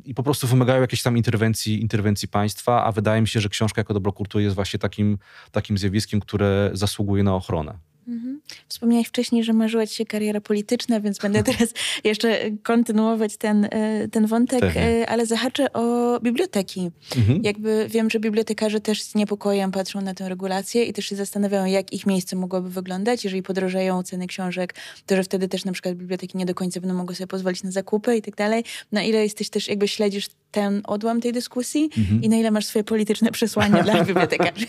i 0.05 0.15
po 0.15 0.23
prostu 0.23 0.47
wymagają 0.47 0.81
jakiejś 0.81 1.03
tam 1.03 1.17
interwencji, 1.17 1.81
interwencji 1.81 2.29
państwa, 2.29 2.85
a 2.85 2.93
wydaje 2.93 3.21
mi 3.21 3.29
się, 3.29 3.41
że 3.41 3.49
książka 3.49 3.81
jako 3.81 3.95
dobro 3.95 4.13
kultury 4.13 4.45
jest 4.45 4.55
właśnie 4.55 4.79
takim, 4.79 5.19
takim 5.51 5.79
zjawiskiem, 5.79 6.21
które 6.21 6.71
zasługuje 6.73 7.23
na 7.23 7.35
ochronę. 7.35 7.79
Mhm. 8.09 8.41
Wspomniałeś 8.69 9.09
wcześniej, 9.09 9.45
że 9.45 9.53
marzyła 9.53 9.87
ci 9.87 9.95
się 9.97 10.05
kariera 10.05 10.41
polityczna, 10.41 11.01
więc 11.01 11.19
będę 11.19 11.43
teraz 11.53 11.69
jeszcze 12.05 12.39
kontynuować 12.63 13.37
ten, 13.37 13.69
e, 13.71 14.09
ten 14.09 14.27
wątek, 14.27 14.61
tak. 14.61 14.77
e, 14.77 15.07
ale 15.09 15.27
zahaczę 15.27 15.73
o 15.73 16.21
biblioteki. 16.21 16.91
Mhm. 17.17 17.41
Jakby 17.43 17.87
wiem, 17.89 18.11
że 18.11 18.21
bibliotekarze 18.21 18.81
też 18.81 19.03
z 19.03 19.15
niepokojem 19.15 19.71
patrzą 19.71 20.01
na 20.01 20.15
tę 20.15 20.29
regulację 20.29 20.85
i 20.85 20.93
też 20.93 21.07
się 21.07 21.17
zastanawiają, 21.17 21.65
jak 21.65 21.93
ich 21.93 22.07
miejsce 22.07 22.37
mogłoby 22.37 22.71
wyglądać. 22.71 23.25
Jeżeli 23.25 23.43
podrożeją 23.43 24.03
ceny 24.03 24.27
książek, 24.27 24.75
to 25.07 25.17
że 25.17 25.25
wtedy 25.25 25.49
też 25.49 25.65
na 25.65 25.73
przykład 25.73 25.95
biblioteki 25.95 26.39
nie 26.39 26.47
do 26.47 26.55
końca 26.55 26.81
będą 26.81 26.97
mogły 26.97 27.15
sobie 27.15 27.27
pozwolić 27.27 27.63
na 27.63 27.71
zakupy 27.71 28.17
i 28.17 28.23
tak 28.23 28.37
dalej. 28.37 28.65
Na 28.93 29.03
ile 29.03 29.23
jesteś 29.23 29.51
też, 29.51 29.69
jakby 29.69 29.89
śledzisz 29.89 30.29
ten 30.51 30.81
odłam 30.85 31.21
tej 31.21 31.33
dyskusji 31.33 31.91
mhm. 31.99 32.23
i 32.23 32.29
na 32.29 32.37
ile 32.37 32.51
masz 32.51 32.67
swoje 32.67 32.85
polityczne 32.85 33.31
przesłanie 33.31 33.83
dla 33.85 34.05
bibliotekarzy? 34.05 34.67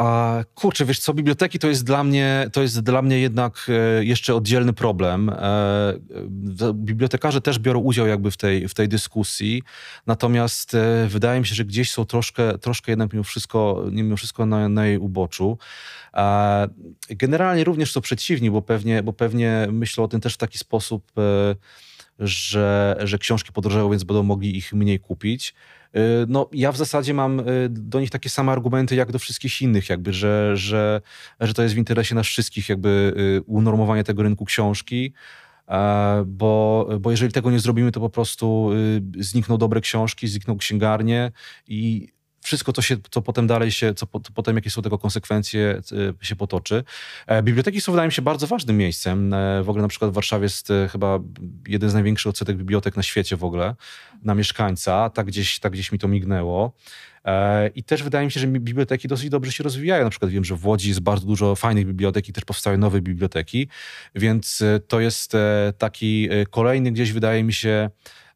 A 0.00 0.44
kurczę, 0.54 0.84
wiesz 0.84 0.98
co, 0.98 1.14
biblioteki 1.14 1.58
to 1.58 1.68
jest 1.68 1.84
dla 1.84 2.04
mnie, 2.04 2.46
to 2.52 2.62
jest 2.62 2.80
dla 2.80 3.02
mnie 3.02 3.20
jednak 3.20 3.66
e, 3.68 4.04
jeszcze 4.04 4.34
oddzielny 4.34 4.72
problem. 4.72 5.28
E, 5.28 5.34
e, 5.34 6.74
bibliotekarze 6.74 7.40
też 7.40 7.58
biorą 7.58 7.80
udział 7.80 8.06
jakby 8.06 8.30
w 8.30 8.36
tej, 8.36 8.68
w 8.68 8.74
tej 8.74 8.88
dyskusji, 8.88 9.62
natomiast 10.06 10.76
wydaje 11.08 11.40
mi 11.40 11.46
się, 11.46 11.54
że 11.54 11.64
gdzieś 11.64 11.90
są 11.90 12.04
troszkę, 12.04 12.58
troszkę 12.58 12.92
jednak 12.92 13.12
mimo 13.12 13.24
wszystko, 13.24 13.84
mimo 13.90 14.16
wszystko 14.16 14.46
na, 14.46 14.68
na 14.68 14.86
jej 14.86 14.98
uboczu. 14.98 15.58
Generalnie 17.10 17.64
również 17.64 17.92
są 17.92 18.00
przeciwni, 18.00 18.50
bo 18.50 18.62
pewnie, 18.62 19.02
bo 19.02 19.12
pewnie 19.12 19.68
myślą 19.72 20.04
o 20.04 20.08
tym 20.08 20.20
też 20.20 20.34
w 20.34 20.38
taki 20.38 20.58
sposób, 20.58 21.12
że, 22.18 22.96
że 23.00 23.18
książki 23.18 23.52
podrożają, 23.52 23.90
więc 23.90 24.04
będą 24.04 24.22
mogli 24.22 24.56
ich 24.56 24.72
mniej 24.72 25.00
kupić. 25.00 25.54
Y, 25.96 26.26
no, 26.28 26.48
ja 26.52 26.72
w 26.72 26.76
zasadzie 26.76 27.14
mam 27.14 27.40
y, 27.40 27.68
do 27.68 28.00
nich 28.00 28.10
takie 28.10 28.30
same 28.30 28.52
argumenty 28.52 28.94
jak 28.94 29.12
do 29.12 29.18
wszystkich 29.18 29.62
innych, 29.62 29.88
jakby, 29.88 30.12
że, 30.12 30.56
że, 30.56 31.00
że 31.40 31.54
to 31.54 31.62
jest 31.62 31.74
w 31.74 31.78
interesie 31.78 32.14
nas 32.14 32.26
wszystkich, 32.26 32.68
jakby 32.68 33.14
y, 33.38 33.42
unormowanie 33.46 34.04
tego 34.04 34.22
rynku 34.22 34.44
książki. 34.44 35.12
E, 35.68 36.24
bo, 36.26 36.88
bo 37.00 37.10
jeżeli 37.10 37.32
tego 37.32 37.50
nie 37.50 37.60
zrobimy, 37.60 37.92
to 37.92 38.00
po 38.00 38.10
prostu 38.10 38.70
znikną 39.18 39.56
dobre 39.56 39.80
książki, 39.80 40.28
znikną 40.28 40.56
księgarnie 40.56 41.32
i 41.66 42.08
wszystko, 42.50 42.72
co, 42.72 42.82
się, 42.82 42.96
co 43.10 43.22
potem 43.22 43.46
dalej 43.46 43.70
się, 43.70 43.94
co, 43.94 44.06
po, 44.06 44.20
potem 44.34 44.56
jakie 44.56 44.70
są 44.70 44.82
tego 44.82 44.98
konsekwencje, 44.98 45.80
się 46.20 46.36
potoczy. 46.36 46.84
E, 47.26 47.42
biblioteki 47.42 47.80
są, 47.80 47.92
wydaje 47.92 48.08
mi 48.08 48.12
się, 48.12 48.22
bardzo 48.22 48.46
ważnym 48.46 48.76
miejscem. 48.76 49.34
E, 49.34 49.62
w 49.62 49.68
ogóle 49.68 49.82
na 49.82 49.88
przykład 49.88 50.10
w 50.10 50.14
Warszawie 50.14 50.42
jest 50.42 50.68
chyba 50.92 51.18
jeden 51.68 51.90
z 51.90 51.94
największych 51.94 52.30
odsetek 52.30 52.56
bibliotek 52.56 52.96
na 52.96 53.02
świecie 53.02 53.36
w 53.36 53.44
ogóle 53.44 53.74
na 54.22 54.34
mieszkańca. 54.34 55.10
Tak 55.10 55.26
gdzieś, 55.26 55.58
tak 55.58 55.72
gdzieś 55.72 55.92
mi 55.92 55.98
to 55.98 56.08
mignęło. 56.08 56.72
E, 57.24 57.68
I 57.68 57.82
też 57.82 58.02
wydaje 58.02 58.26
mi 58.26 58.32
się, 58.32 58.40
że 58.40 58.46
biblioteki 58.46 59.08
dosyć 59.08 59.28
dobrze 59.30 59.52
się 59.52 59.64
rozwijają. 59.64 60.04
Na 60.04 60.10
przykład 60.10 60.30
wiem, 60.30 60.44
że 60.44 60.56
w 60.56 60.66
Łodzi 60.66 60.88
jest 60.88 61.00
bardzo 61.00 61.26
dużo 61.26 61.54
fajnych 61.54 61.86
bibliotek 61.86 62.28
i 62.28 62.32
też 62.32 62.44
powstały 62.44 62.78
nowe 62.78 63.00
biblioteki, 63.00 63.68
więc 64.14 64.62
e, 64.62 64.80
to 64.80 65.00
jest 65.00 65.34
e, 65.34 65.72
taki 65.78 66.28
kolejny 66.50 66.92
gdzieś, 66.92 67.12
wydaje 67.12 67.44
mi 67.44 67.52
się, 67.52 67.90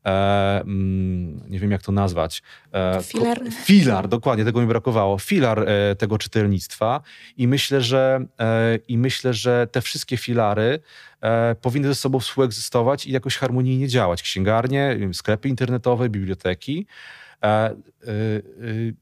E, 0.04 0.60
mm, 0.60 1.50
nie 1.50 1.58
wiem 1.58 1.70
jak 1.70 1.82
to 1.82 1.92
nazwać. 1.92 2.42
E, 2.72 3.02
filar. 3.02 3.40
Filar, 3.64 4.08
dokładnie, 4.08 4.44
tego 4.44 4.60
mi 4.60 4.66
brakowało. 4.66 5.18
Filar 5.18 5.68
e, 5.68 5.96
tego 5.96 6.18
czytelnictwa 6.18 7.00
i 7.36 7.48
myślę, 7.48 7.80
że 7.80 8.26
i 8.88 8.98
myślę, 8.98 9.34
że 9.34 9.66
te 9.72 9.80
wszystkie 9.80 10.16
filary 10.16 10.80
powinny 11.62 11.88
ze 11.88 11.94
sobą 11.94 12.20
współegzystować 12.20 13.06
i 13.06 13.12
jakoś 13.12 13.36
harmonijnie 13.36 13.88
działać. 13.88 14.22
Księgarnie, 14.22 14.98
sklepy 15.12 15.48
internetowe, 15.48 16.08
biblioteki. 16.08 16.86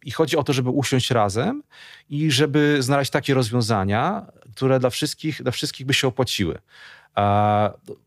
I 0.05 0.11
chodzi 0.11 0.37
o 0.37 0.43
to, 0.43 0.53
żeby 0.53 0.71
usiąść 0.71 1.11
razem 1.11 1.63
i 2.11 2.31
żeby 2.31 2.77
znaleźć 2.81 3.11
takie 3.11 3.35
rozwiązania, 3.35 4.27
które 4.55 4.79
dla 4.79 4.91
wszystkich, 4.91 5.43
dla 5.43 5.53
wszystkich 5.53 5.87
by 5.87 5.95
się 5.95 6.09
opłaciły. 6.09 6.59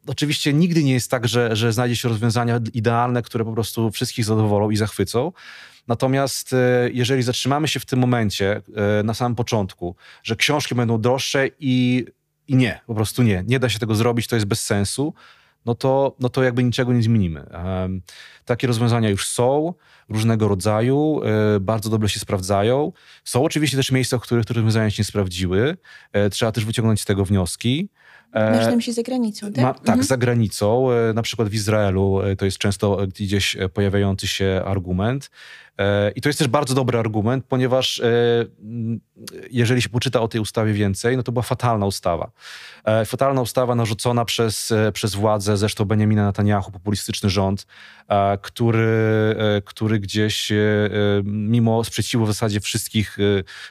Oczywiście 0.07 0.53
nigdy 0.53 0.83
nie 0.83 0.93
jest 0.93 1.11
tak, 1.11 1.27
że, 1.27 1.55
że 1.55 1.73
znajdzie 1.73 1.95
się 1.95 2.09
rozwiązania 2.09 2.59
idealne, 2.73 3.21
które 3.21 3.45
po 3.45 3.53
prostu 3.53 3.91
wszystkich 3.91 4.25
zadowolą 4.25 4.69
i 4.69 4.77
zachwycą. 4.77 5.31
Natomiast 5.87 6.53
e, 6.53 6.89
jeżeli 6.93 7.23
zatrzymamy 7.23 7.67
się 7.67 7.79
w 7.79 7.85
tym 7.85 7.99
momencie, 7.99 8.61
e, 8.99 9.03
na 9.03 9.13
samym 9.13 9.35
początku, 9.35 9.95
że 10.23 10.35
książki 10.35 10.75
będą 10.75 11.01
droższe 11.01 11.47
i, 11.59 12.05
i 12.47 12.55
nie, 12.55 12.81
po 12.87 12.95
prostu 12.95 13.23
nie, 13.23 13.43
nie 13.47 13.59
da 13.59 13.69
się 13.69 13.79
tego 13.79 13.95
zrobić, 13.95 14.27
to 14.27 14.35
jest 14.35 14.45
bez 14.45 14.63
sensu, 14.63 15.13
no 15.65 15.75
to, 15.75 16.15
no 16.19 16.29
to 16.29 16.43
jakby 16.43 16.63
niczego 16.63 16.93
nie 16.93 17.03
zmienimy. 17.03 17.45
Takie 18.45 18.67
rozwiązania 18.67 19.09
już 19.09 19.27
są, 19.27 19.73
różnego 20.09 20.47
rodzaju, 20.47 21.21
e, 21.55 21.59
bardzo 21.59 21.89
dobrze 21.89 22.09
się 22.09 22.19
sprawdzają. 22.19 22.91
Są 23.23 23.43
oczywiście 23.43 23.77
też 23.77 23.91
miejsca, 23.91 24.17
w 24.17 24.21
których 24.21 24.45
te 24.45 24.53
rozwiązania 24.53 24.89
się 24.89 25.01
nie 25.01 25.05
sprawdziły. 25.05 25.77
Trzeba 26.31 26.51
też 26.51 26.65
wyciągnąć 26.65 27.01
z 27.01 27.05
tego 27.05 27.25
wnioski. 27.25 27.89
Masz 28.35 28.65
na 28.65 28.75
myśli 28.75 28.93
za 28.93 29.01
granicą, 29.01 29.51
tak? 29.51 29.63
Ma, 29.63 29.73
tak, 29.73 29.87
mhm. 29.87 30.03
za 30.03 30.17
granicą. 30.17 30.87
Na 31.13 31.21
przykład 31.21 31.49
w 31.49 31.53
Izraelu 31.53 32.21
to 32.37 32.45
jest 32.45 32.57
często 32.57 33.07
gdzieś 33.07 33.57
pojawiający 33.73 34.27
się 34.27 34.61
argument. 34.65 35.29
E, 35.77 36.11
I 36.11 36.21
to 36.21 36.29
jest 36.29 36.39
też 36.39 36.47
bardzo 36.47 36.75
dobry 36.75 36.99
argument, 36.99 37.45
ponieważ 37.49 37.99
e, 37.99 38.05
jeżeli 39.51 39.81
się 39.81 39.89
poczyta 39.89 40.21
o 40.21 40.27
tej 40.27 40.41
ustawie 40.41 40.73
więcej, 40.73 41.17
no 41.17 41.23
to 41.23 41.31
była 41.31 41.43
fatalna 41.43 41.85
ustawa. 41.85 42.31
E, 42.85 43.05
fatalna 43.05 43.41
ustawa 43.41 43.75
narzucona 43.75 44.25
przez, 44.25 44.73
przez 44.93 45.15
władzę, 45.15 45.57
zresztą 45.57 45.85
Benjamina 45.85 46.25
Netanyahu, 46.25 46.71
populistyczny 46.71 47.29
rząd, 47.29 47.67
który, 48.41 49.35
który 49.65 49.99
gdzieś 49.99 50.51
mimo 51.23 51.83
sprzeciwu 51.83 52.25
w 52.25 52.27
zasadzie 52.27 52.59
wszystkich, 52.59 53.17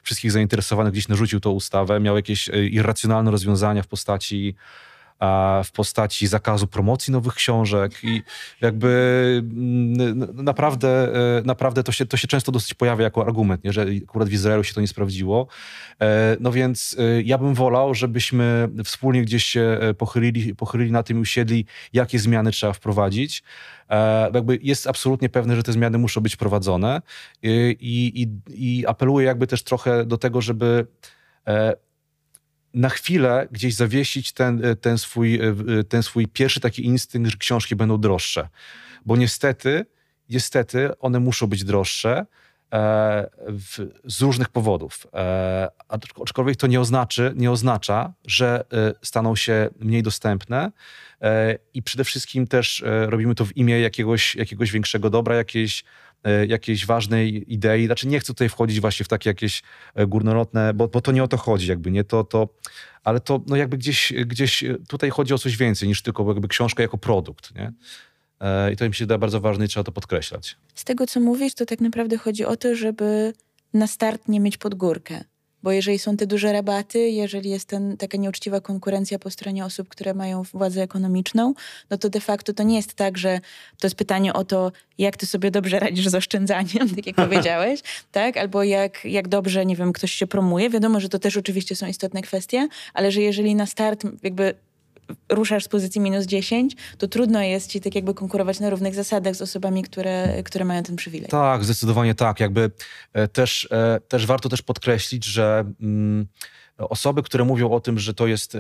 wszystkich 0.03 0.33
zainteresowanych 0.33 0.93
gdzieś 0.93 1.09
narzucił 1.09 1.41
tą 1.41 1.51
ustawę, 1.51 2.01
miał 2.01 2.17
jakieś 2.17 2.49
irracjonalne 2.71 3.31
rozwiązania 3.31 3.83
w 3.83 3.87
postaci 3.87 4.55
w 5.65 5.73
postaci 5.73 6.27
zakazu 6.27 6.67
promocji 6.67 7.13
nowych 7.13 7.35
książek 7.35 7.93
i 8.03 8.23
jakby 8.61 9.43
mm, 9.43 10.45
naprawdę, 10.45 11.15
e, 11.39 11.43
naprawdę 11.45 11.83
to, 11.83 11.93
się, 11.93 12.07
to 12.07 12.17
się 12.17 12.29
często 12.29 12.53
dosyć 12.53 12.75
pojawia 12.75 13.05
jako 13.05 13.23
argument, 13.23 13.65
nie? 13.65 13.73
że 13.73 13.87
akurat 14.09 14.29
w 14.29 14.33
Izraelu 14.33 14.65
się 14.65 14.75
to 14.75 14.81
nie 14.81 14.89
sprawdziło. 14.89 15.47
E, 16.01 16.37
no 16.41 16.53
więc 16.53 16.97
e, 16.99 17.23
ja 17.23 17.39
bym 17.39 17.55
wolał, 17.55 17.95
żebyśmy 17.95 18.69
wspólnie 18.85 19.23
gdzieś 19.23 19.45
się 19.45 19.79
pochylili, 19.99 20.55
pochylili 20.55 20.93
na 20.93 21.03
tym 21.03 21.17
i 21.17 21.21
usiedli, 21.21 21.67
jakie 21.93 22.19
zmiany 22.19 22.51
trzeba 22.51 22.73
wprowadzić. 22.73 23.43
Jakby 24.35 24.59
jest 24.63 24.87
absolutnie 24.87 25.29
pewne, 25.29 25.57
że 25.57 25.63
te 25.63 25.73
zmiany 25.73 25.99
muszą 25.99 26.21
być 26.21 26.35
wprowadzone 26.35 27.03
i, 27.43 27.79
i, 27.81 28.29
i 28.49 28.87
apeluję 28.87 29.27
jakby 29.27 29.47
też 29.47 29.63
trochę 29.63 30.05
do 30.05 30.19
tego, 30.19 30.41
żeby 30.41 30.87
na 32.75 32.89
chwilę 32.89 33.49
gdzieś 33.51 33.75
zawiesić 33.75 34.33
ten, 34.33 34.65
e, 34.65 34.77
ten, 34.77 34.99
swój, 34.99 35.35
e, 35.35 35.55
e, 35.79 35.85
ten 35.85 36.03
swój 36.03 36.29
pierwszy 36.29 36.61
taki 36.61 36.85
instynkt, 36.85 37.31
że 37.31 37.37
książki 37.37 37.77
będą 37.77 38.01
droższe. 38.01 38.49
Bo 39.07 39.17
niestety, 39.17 39.87
niestety 40.31 40.99
one 40.99 41.21
muszą 41.21 41.47
być 41.47 41.65
droższe 41.65 42.27
w, 43.49 43.87
z 44.05 44.21
różnych 44.21 44.49
powodów. 44.49 45.07
aczkolwiek 46.23 46.57
to 46.57 46.67
nie, 46.67 46.81
oznaczy, 46.81 47.33
nie 47.37 47.51
oznacza, 47.51 48.13
że 48.27 48.65
staną 49.03 49.37
się 49.37 49.69
mniej 49.81 50.03
dostępne 50.03 50.73
i 51.75 51.83
przede 51.83 52.05
wszystkim 52.05 52.47
też 52.47 52.85
robimy 53.07 53.35
to 53.35 53.45
w 53.45 53.57
imię 53.57 53.81
jakiegoś, 53.81 54.35
jakiegoś 54.35 54.73
większego 54.73 55.11
dobra, 55.11 55.37
jakiejś 55.37 55.85
E, 55.85 56.14
jakiejś 56.49 56.87
ważnej 56.87 57.53
idei. 57.55 57.87
Znaczy 57.87 58.09
nie 58.09 58.21
chcę 58.21 58.27
tutaj 58.27 58.49
wchodzić 58.49 58.81
właśnie 58.81 59.05
w 59.05 59.09
takie 59.09 59.31
jakieś 59.31 59.63
e, 59.95 60.07
górnolotne, 60.07 60.75
bo, 60.75 60.89
bo 60.89 61.01
to 61.01 61.13
nie 61.13 61.25
o 61.25 61.29
to 61.29 61.37
chodzi, 61.37 61.67
jakby 61.67 61.91
nie 61.91 62.05
to, 62.05 62.25
to 62.25 62.49
ale 63.05 63.21
to 63.21 63.41
no 63.47 63.57
jakby 63.57 63.79
gdzieś, 63.79 64.13
gdzieś 64.27 64.65
tutaj 64.89 65.11
chodzi 65.11 65.35
o 65.35 65.39
coś 65.39 65.57
więcej 65.57 65.89
niż 65.89 66.03
tylko 66.03 66.29
jakby 66.29 66.49
książka 66.49 66.83
jako 66.83 66.99
produkt, 66.99 67.55
nie? 67.55 67.73
E, 68.41 68.73
I 68.73 68.77
to 68.77 68.89
mi 68.89 68.95
się 68.95 69.07
da 69.07 69.19
bardzo 69.19 69.41
ważne 69.41 69.65
i 69.65 69.69
trzeba 69.69 69.85
to 69.85 69.93
podkreślać. 69.93 70.57
Z 70.75 70.85
tego, 70.85 71.07
co 71.07 71.21
mówisz, 71.21 71.55
to 71.55 71.67
tak 71.67 71.81
naprawdę 71.81 72.17
chodzi 72.19 72.45
o 72.45 72.57
to, 72.57 72.75
żeby 72.75 73.33
na 73.75 73.87
start 73.87 74.29
nie 74.29 74.41
mieć 74.41 74.57
pod 74.57 74.75
górkę. 74.75 75.25
Bo 75.65 75.73
jeżeli 75.73 75.99
są 75.99 76.17
te 76.17 76.27
duże 76.27 76.53
rabaty, 76.53 76.99
jeżeli 76.99 77.51
jest 77.51 77.69
ten, 77.69 77.97
taka 77.97 78.19
nieuczciwa 78.19 78.61
konkurencja 78.61 79.19
po 79.19 79.31
stronie 79.31 79.65
osób, 79.65 79.89
które 79.89 80.15
mają 80.15 80.43
władzę 80.43 80.83
ekonomiczną, 80.83 81.55
no 81.91 81.99
to 81.99 82.11
de 82.11 82.21
facto 82.21 82.53
to 82.53 82.63
nie 82.63 82.77
jest 82.77 82.95
tak, 82.95 83.19
że 83.19 83.41
to 83.79 83.87
jest 83.87 83.97
pytanie 83.97 84.33
o 84.33 84.45
to, 84.45 84.73
jak 84.99 85.17
ty 85.17 85.27
sobie 85.27 85.51
dobrze 85.51 85.79
radzisz 85.79 86.09
z 86.09 86.15
oszczędzaniem, 86.15 86.95
tak 86.97 87.07
jak 87.07 87.17
powiedziałeś, 87.29 87.81
tak? 88.13 88.37
Albo 88.37 88.63
jak, 88.63 89.05
jak 89.05 89.29
dobrze, 89.29 89.67
nie 89.67 89.77
wiem, 89.77 89.93
ktoś 89.93 90.13
się 90.13 90.27
promuje. 90.27 90.71
Wiadomo, 90.71 91.01
że 91.01 91.09
to 91.09 91.19
też 91.19 91.37
oczywiście 91.37 91.77
są 91.77 91.87
istotne 91.87 92.23
kwestie, 92.23 92.69
ale 92.95 93.13
że 93.13 93.21
jeżeli 93.21 93.55
na 93.55 93.67
start 93.67 94.03
jakby 94.23 94.55
ruszasz 95.29 95.65
z 95.65 95.69
pozycji 95.69 96.01
minus 96.01 96.27
10, 96.27 96.77
to 96.99 97.09
trudno 97.09 97.43
jest 97.43 97.71
ci 97.71 97.81
tak 97.81 97.95
jakby 97.95 98.15
konkurować 98.15 98.61
na 98.61 98.71
równych 98.71 98.95
zasadach 98.95 99.35
z 99.35 99.43
osobami, 99.43 99.83
które, 99.83 100.43
które 100.43 100.65
mają 100.65 100.83
ten 100.83 100.97
przywilej. 100.97 101.29
Tak, 101.29 101.65
zdecydowanie 101.65 102.15
tak. 102.15 102.41
Jakby 102.41 102.71
e, 103.13 103.29
też, 103.29 103.69
e, 103.71 104.01
też 104.09 104.27
warto 104.27 104.49
też 104.49 104.63
podkreślić, 104.63 105.25
że 105.25 105.65
mm, 105.81 106.27
osoby, 106.79 107.23
które 107.23 107.45
mówią 107.45 107.71
o 107.71 107.81
tym, 107.81 107.99
że 107.99 108.15
to 108.15 108.27
jest 108.27 108.55
e, 108.55 108.59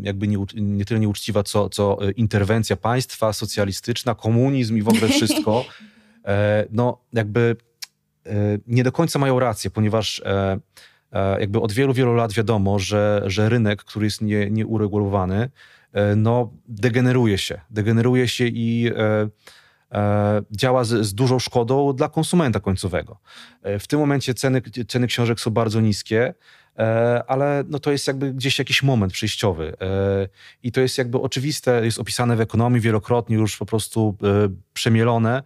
jakby 0.00 0.28
nie, 0.28 0.38
nie 0.54 0.84
tyle 0.84 1.00
nieuczciwa, 1.00 1.42
co, 1.42 1.68
co 1.68 1.98
interwencja 2.16 2.76
państwa, 2.76 3.32
socjalistyczna, 3.32 4.14
komunizm 4.14 4.76
i 4.76 4.82
w 4.82 4.88
ogóle 4.88 5.08
wszystko, 5.08 5.64
no 6.70 6.98
jakby 7.12 7.56
nie 8.66 8.84
do 8.84 8.92
końca 8.92 9.18
mają 9.18 9.38
rację, 9.38 9.70
ponieważ 9.70 10.22
E, 10.24 10.60
jakby 11.40 11.60
od 11.60 11.72
wielu, 11.72 11.92
wielu 11.92 12.14
lat 12.14 12.32
wiadomo, 12.32 12.78
że, 12.78 13.22
że 13.26 13.48
rynek, 13.48 13.84
który 13.84 14.06
jest 14.06 14.20
nie, 14.20 14.50
nieuregulowany, 14.50 15.50
e, 15.92 16.16
no, 16.16 16.52
degeneruje 16.68 17.38
się. 17.38 17.60
Degeneruje 17.70 18.28
się 18.28 18.46
i 18.46 18.90
e, 18.96 19.28
e, 19.98 20.42
działa 20.50 20.84
z, 20.84 21.06
z, 21.06 21.14
dużą 21.14 21.38
szkodą 21.38 21.92
dla 21.92 22.08
konsumenta 22.08 22.60
końcowego. 22.60 23.18
E, 23.62 23.78
w 23.78 23.86
tym 23.86 23.98
momencie 23.98 24.34
ceny, 24.34 24.62
ceny 24.88 25.06
książek 25.06 25.40
są 25.40 25.50
bardzo 25.50 25.80
niskie. 25.80 26.34
E, 26.78 27.22
ale 27.26 27.64
no 27.68 27.78
to 27.78 27.92
jest 27.92 28.06
jakby 28.06 28.32
gdzieś 28.32 28.58
jakiś 28.58 28.82
moment 28.82 29.12
przejściowy. 29.12 29.76
E, 29.80 30.28
I 30.62 30.72
to 30.72 30.80
jest 30.80 30.98
jakby 30.98 31.20
oczywiste, 31.20 31.84
jest 31.84 31.98
opisane 31.98 32.36
w 32.36 32.40
ekonomii 32.40 32.80
wielokrotnie 32.80 33.36
już 33.36 33.56
po 33.56 33.66
prostu 33.66 34.16
e, 34.22 34.48
przemielone, 34.72 35.42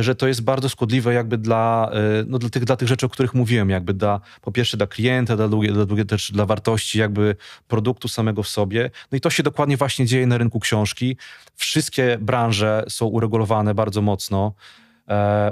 że 0.00 0.14
to 0.14 0.26
jest 0.28 0.42
bardzo 0.42 0.68
szkodliwe 0.68 1.14
jakby 1.14 1.38
dla, 1.38 1.90
no 2.26 2.38
dla, 2.38 2.50
tych, 2.50 2.64
dla 2.64 2.76
tych 2.76 2.88
rzeczy, 2.88 3.06
o 3.06 3.08
których 3.08 3.34
mówiłem, 3.34 3.70
jakby 3.70 3.94
dla, 3.94 4.20
po 4.42 4.52
pierwsze 4.52 4.76
dla 4.76 4.86
klienta, 4.86 5.36
dla 5.36 5.48
drugie, 5.48 5.72
dla 5.72 5.86
drugie 5.86 6.04
też 6.04 6.32
dla 6.32 6.46
wartości 6.46 6.98
jakby 6.98 7.36
produktu 7.68 8.08
samego 8.08 8.42
w 8.42 8.48
sobie. 8.48 8.90
No 9.12 9.18
i 9.18 9.20
to 9.20 9.30
się 9.30 9.42
dokładnie 9.42 9.76
właśnie 9.76 10.06
dzieje 10.06 10.26
na 10.26 10.38
rynku 10.38 10.60
książki. 10.60 11.16
Wszystkie 11.56 12.18
branże 12.20 12.84
są 12.88 13.06
uregulowane 13.06 13.74
bardzo 13.74 14.02
mocno. 14.02 14.54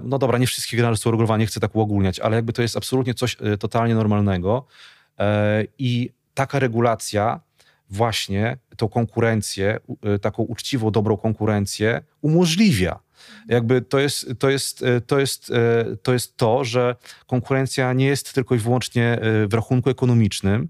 No 0.02 0.18
dobra, 0.18 0.38
nie 0.38 0.46
wszystkie 0.46 0.76
branże 0.76 1.00
są 1.00 1.10
uregulowane, 1.10 1.40
nie 1.40 1.46
chcę 1.46 1.60
tak 1.60 1.76
uogólniać, 1.76 2.20
ale 2.20 2.36
jakby 2.36 2.52
to 2.52 2.62
jest 2.62 2.76
absolutnie 2.76 3.14
coś 3.14 3.36
totalnie 3.58 3.94
normalnego. 3.94 4.66
E, 5.20 5.64
I 5.78 6.10
taka 6.34 6.58
regulacja 6.58 7.40
właśnie 7.90 8.56
tą 8.76 8.88
konkurencję, 8.88 9.80
e, 10.02 10.18
taką 10.18 10.42
uczciwą, 10.42 10.90
dobrą 10.90 11.16
konkurencję 11.16 12.02
umożliwia. 12.20 13.05
Jakby 13.48 13.82
to 13.82 13.98
jest, 13.98 14.28
to 14.38 14.50
jest, 14.50 14.82
e, 14.82 15.00
to 15.00 15.18
jest, 15.18 15.52
to 16.02 16.12
jest 16.12 16.36
to, 16.36 16.64
że 16.64 16.96
konkurencja 17.26 17.92
nie 17.92 18.06
jest 18.06 18.32
tylko 18.32 18.54
i 18.54 18.58
wyłącznie 18.58 19.18
w 19.22 19.54
rachunku 19.54 19.90
ekonomicznym, 19.90 20.68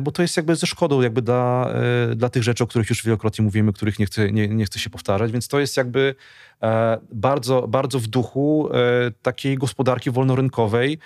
bo 0.00 0.12
to 0.12 0.22
jest 0.22 0.36
jakby 0.36 0.56
ze 0.56 0.66
szkodą 0.66 1.00
jakby 1.00 1.22
dla, 1.22 1.74
dla 2.16 2.28
tych 2.28 2.42
rzeczy, 2.42 2.64
o 2.64 2.66
których 2.66 2.90
już 2.90 3.04
wielokrotnie 3.04 3.44
mówimy, 3.44 3.72
których 3.72 3.98
nie 3.98 4.06
chcę, 4.06 4.32
nie, 4.32 4.48
nie 4.48 4.64
chcę 4.64 4.78
się 4.78 4.90
powtarzać, 4.90 5.32
więc 5.32 5.48
to 5.48 5.60
jest 5.60 5.76
jakby 5.76 6.14
E, 6.64 6.98
bardzo, 7.12 7.68
bardzo 7.68 7.98
w 7.98 8.06
duchu 8.06 8.68
e, 8.72 9.10
takiej 9.22 9.56
gospodarki 9.56 10.10
wolnorynkowej 10.10 10.92
e, 10.92 10.98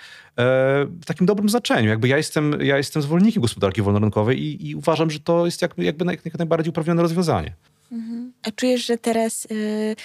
w 0.85 1.05
takim 1.05 1.27
dobrym 1.27 1.49
znaczeniu. 1.49 1.89
Jakby 1.89 2.07
ja 2.07 2.17
jestem, 2.17 2.55
ja 2.61 2.77
jestem 2.77 3.01
zwolennikiem 3.01 3.41
gospodarki 3.41 3.81
wolnorynkowej 3.81 4.39
i, 4.39 4.69
i 4.69 4.75
uważam, 4.75 5.11
że 5.11 5.19
to 5.19 5.45
jest 5.45 5.61
jakby, 5.61 5.83
jakby 5.83 6.05
jak 6.05 6.37
najbardziej 6.37 6.69
uprawnione 6.69 7.01
rozwiązanie. 7.01 7.53
Mhm. 7.91 8.33
A 8.43 8.51
czujesz, 8.51 8.85
że 8.85 8.97
teraz, 8.97 9.47
yy, 9.49 9.95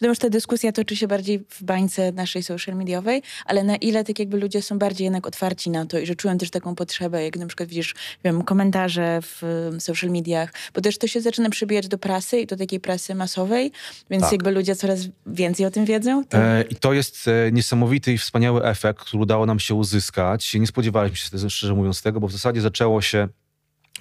wiadomo, 0.00 0.14
że 0.14 0.20
ta 0.20 0.28
dyskusja 0.28 0.72
toczy 0.72 0.96
się 0.96 1.08
bardziej 1.08 1.44
w 1.48 1.62
bańce 1.62 2.12
naszej 2.12 2.42
social 2.42 2.76
mediowej, 2.76 3.22
ale 3.46 3.64
na 3.64 3.76
ile 3.76 4.04
tak 4.04 4.18
jakby 4.18 4.36
ludzie 4.36 4.62
są 4.62 4.78
bardziej 4.78 5.04
jednak 5.04 5.26
otwarci 5.26 5.70
na 5.70 5.86
to 5.86 5.98
i 5.98 6.06
że 6.06 6.14
czują 6.14 6.38
też 6.38 6.50
taką 6.50 6.74
potrzebę, 6.74 7.24
jak 7.24 7.36
na 7.36 7.46
przykład 7.46 7.68
widzisz, 7.68 7.94
wiem, 8.24 8.42
komentarze 8.44 9.20
w 9.22 9.42
social 9.78 10.10
mediach, 10.10 10.52
bo 10.74 10.80
też 10.80 10.98
to 10.98 11.06
się 11.06 11.20
zaczyna 11.20 11.50
przybijać 11.50 11.88
do 11.88 11.98
prasy 11.98 12.40
i 12.40 12.46
do 12.46 12.56
takiej 12.56 12.80
prasy 12.80 13.14
masowej, 13.14 13.72
więc 14.10 14.22
tak. 14.22 14.32
jakby 14.32 14.50
ludzie 14.50 14.76
coraz 14.76 15.00
więcej 15.26 15.66
o 15.66 15.70
tym 15.70 15.84
wiedzą. 15.84 16.24
To... 16.24 16.38
E, 16.38 16.64
I 16.70 16.76
to 16.76 16.92
jest 16.92 17.28
e, 17.28 17.52
niesamowity 17.52 18.12
i 18.12 18.18
wspaniały 18.18 18.64
efekt, 18.64 19.00
który 19.00 19.22
udało 19.22 19.46
nam 19.46 19.60
się 19.60 19.74
uzyskać. 19.74 20.54
Nie 20.54 20.66
spodziewaliśmy 20.66 21.16
się, 21.16 21.50
szczerze 21.50 21.74
mówiąc, 21.74 22.02
tego, 22.02 22.20
bo 22.20 22.28
w 22.28 22.32
zasadzie 22.32 22.60
zaczęło 22.60 23.02
się 23.02 23.28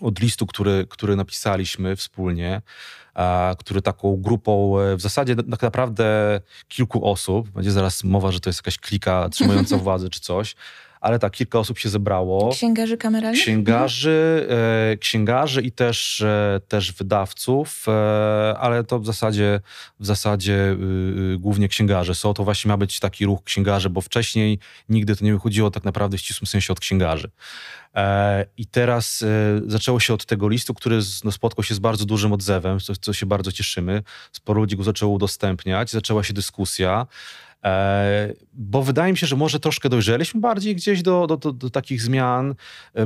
od 0.02 0.20
listu, 0.20 0.46
który, 0.46 0.86
który 0.90 1.16
napisaliśmy 1.16 1.96
wspólnie, 1.96 2.62
który 3.58 3.82
taką 3.82 4.18
grupą 4.18 4.80
e, 4.80 4.96
w 4.96 5.02
zasadzie 5.02 5.36
tak 5.36 5.62
naprawdę 5.62 6.40
kilku 6.68 7.10
osób, 7.12 7.50
będzie 7.50 7.72
zaraz 7.72 8.04
mowa, 8.04 8.32
że 8.32 8.40
to 8.40 8.50
jest 8.50 8.60
jakaś 8.60 8.78
klika 8.78 9.30
trzymająca 9.30 9.78
władzę 9.88 10.10
czy 10.10 10.20
coś, 10.20 10.56
ale 11.02 11.20
tak, 11.20 11.34
kilka 11.34 11.60
osób 11.60 11.80
się 11.80 11.90
zebrało. 11.90 12.52
Księgarzy 12.52 12.98
kameralnych? 12.98 13.42
Księgarzy, 13.42 14.48
e, 14.94 14.98
księgarzy 14.98 15.62
i 15.62 15.72
też, 15.72 16.22
e, 16.22 16.62
też 16.68 16.94
wydawców, 16.94 17.86
e, 17.88 18.58
ale 18.60 18.84
to 18.84 19.00
w 19.00 19.06
zasadzie, 19.06 19.60
w 20.00 20.06
zasadzie 20.06 20.54
y, 20.54 21.34
y, 21.34 21.38
głównie 21.38 21.68
księgarze 21.68 22.16
są. 22.16 22.34
To 22.34 22.44
właśnie 22.44 22.70
ma 22.70 22.78
być 22.78 23.00
taki 23.00 23.26
ruch 23.26 23.44
księgarzy, 23.44 23.90
bo 23.90 24.02
wcześniej 24.02 24.60
nigdy 24.90 25.16
to 25.16 25.26
nie 25.26 25.34
wychodziło 25.34 25.72
tak 25.72 25.84
naprawdę 25.84 26.18
w 26.18 26.22
ścisłym 26.22 26.48
sensie 26.48 26.74
od 26.74 26.80
księgarzy. 26.80 27.32
E, 27.96 28.46
I 28.58 28.66
teraz 28.66 29.24
e, 29.24 29.28
zaczęło 29.68 30.00
się 30.00 30.14
od 30.14 30.26
tego 30.26 30.48
listu, 30.48 30.74
który 30.74 31.00
no, 31.24 31.32
spotkał 31.32 31.64
się 31.64 31.76
z 31.76 31.80
bardzo 31.80 32.06
dużym 32.06 32.34
odzewem, 32.34 32.80
co, 32.80 32.94
co 32.96 33.14
się 33.14 33.26
bardzo 33.26 33.52
cieszymy. 33.52 34.04
Sporo 34.32 34.60
ludzi 34.62 34.78
go 34.78 34.84
zaczęło 34.84 35.14
udostępniać, 35.14 35.92
zaczęła 35.92 36.24
się 36.24 36.34
dyskusja. 36.34 37.08
E, 37.64 38.34
bo 38.54 38.84
wydaje 38.84 39.12
mi 39.12 39.18
się, 39.18 39.28
że 39.28 39.36
może 39.36 39.60
troszkę 39.60 39.90
dojrzeliśmy 39.90 40.42
bardziej 40.42 40.76
gdzieś 40.76 41.02
do, 41.02 41.28
do, 41.28 41.38
do, 41.38 41.52
do 41.52 41.70
takich 41.70 42.02
zmian, 42.02 42.56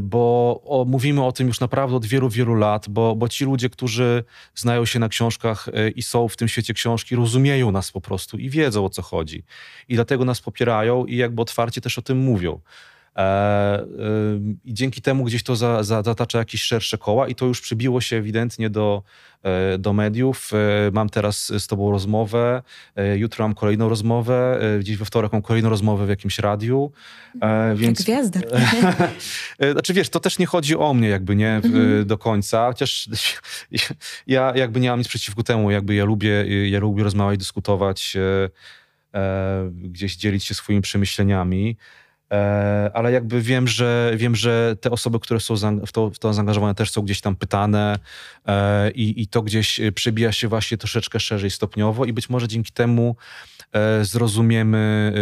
bo 0.02 0.62
o, 0.66 0.86
mówimy 0.86 1.26
o 1.26 1.32
tym 1.32 1.48
już 1.48 1.60
naprawdę 1.60 1.96
od 1.96 2.06
wielu, 2.06 2.30
wielu 2.30 2.56
lat, 2.56 2.90
bo, 2.90 3.16
bo 3.16 3.30
ci 3.30 3.46
ludzie, 3.46 3.70
którzy 3.70 4.24
znają 4.56 4.86
się 4.86 5.00
na 5.00 5.10
książkach 5.10 5.70
i 5.96 6.04
są 6.04 6.28
w 6.28 6.38
tym 6.38 6.48
świecie 6.48 6.74
książki, 6.74 7.16
rozumieją 7.16 7.72
nas 7.72 7.92
po 7.92 8.02
prostu 8.02 8.38
i 8.38 8.50
wiedzą 8.50 8.86
o 8.86 8.90
co 8.90 9.02
chodzi. 9.02 9.44
I 9.88 9.96
dlatego 9.96 10.26
nas 10.26 10.42
popierają 10.42 11.06
i 11.06 11.16
jakby 11.16 11.42
otwarcie 11.42 11.82
też 11.82 11.98
o 11.98 12.02
tym 12.02 12.18
mówią. 12.18 12.60
E, 13.18 13.86
I 14.66 14.74
dzięki 14.74 15.02
temu 15.02 15.24
gdzieś 15.24 15.44
to 15.44 15.56
za, 15.56 15.84
za, 15.84 16.04
zatacza 16.04 16.40
jakieś 16.40 16.64
szersze 16.64 16.98
koła 16.98 17.28
i 17.28 17.36
to 17.36 17.46
już 17.46 17.62
przybiło 17.62 18.02
się 18.02 18.16
ewidentnie 18.16 18.70
do, 18.70 19.04
e, 19.44 19.78
do 19.78 19.94
mediów. 19.94 20.52
E, 20.54 20.92
mam 20.92 21.10
teraz 21.10 21.52
z 21.60 21.68
tobą 21.68 21.92
rozmowę, 21.92 22.62
jutro 23.16 23.46
mam 23.46 23.56
kolejną 23.56 23.90
rozmowę, 23.90 24.60
gdzieś 24.80 24.98
we 24.98 25.06
wtorek 25.06 25.34
mam 25.34 25.42
kolejną 25.42 25.70
rozmowę 25.70 26.06
w 26.06 26.10
jakimś 26.10 26.40
radiu. 26.40 26.92
Więc... 27.76 28.00
Jak 28.00 28.08
gwiazda. 28.08 28.40
znaczy 29.74 29.94
wiesz, 29.94 30.10
to 30.10 30.20
też 30.20 30.40
nie 30.40 30.46
chodzi 30.46 30.78
o 30.78 30.94
mnie 30.94 31.08
jakby, 31.08 31.36
nie, 31.36 31.56
mhm. 31.56 32.06
do 32.06 32.18
końca, 32.18 32.68
chociaż 32.68 33.10
ja 34.28 34.54
jakby 34.56 34.80
nie 34.80 34.90
mam 34.90 35.00
nic 35.00 35.08
przeciwko 35.08 35.44
temu, 35.44 35.72
jakby 35.72 35.96
ja 35.96 36.06
lubię, 36.06 36.70
ja 36.70 36.80
lubię 36.80 37.04
rozmawiać, 37.04 37.40
dyskutować, 37.40 38.18
gdzieś 39.72 40.16
dzielić 40.16 40.44
się 40.44 40.54
swoimi 40.54 40.82
przemyśleniami. 40.82 41.78
E, 42.32 42.92
ale 42.94 43.12
jakby 43.12 43.42
wiem, 43.42 43.68
że 43.68 44.12
wiem, 44.16 44.36
że 44.36 44.76
te 44.82 44.92
osoby, 44.92 45.20
które 45.20 45.40
są 45.40 45.56
w 45.86 45.92
to, 45.92 46.10
w 46.10 46.20
to 46.20 46.34
zaangażowane 46.34 46.76
też 46.76 46.92
są 46.92 47.02
gdzieś 47.02 47.22
tam 47.22 47.36
pytane 47.36 48.00
e, 48.46 48.92
i, 48.92 49.22
i 49.22 49.28
to 49.28 49.42
gdzieś 49.42 49.82
przebija 49.96 50.32
się 50.32 50.48
właśnie 50.48 50.78
troszeczkę 50.78 51.20
szerzej 51.20 51.52
stopniowo 51.52 52.06
i 52.06 52.14
być 52.14 52.30
może 52.30 52.48
dzięki 52.48 52.72
temu 52.72 53.16
e, 53.74 54.06
zrozumiemy, 54.06 55.14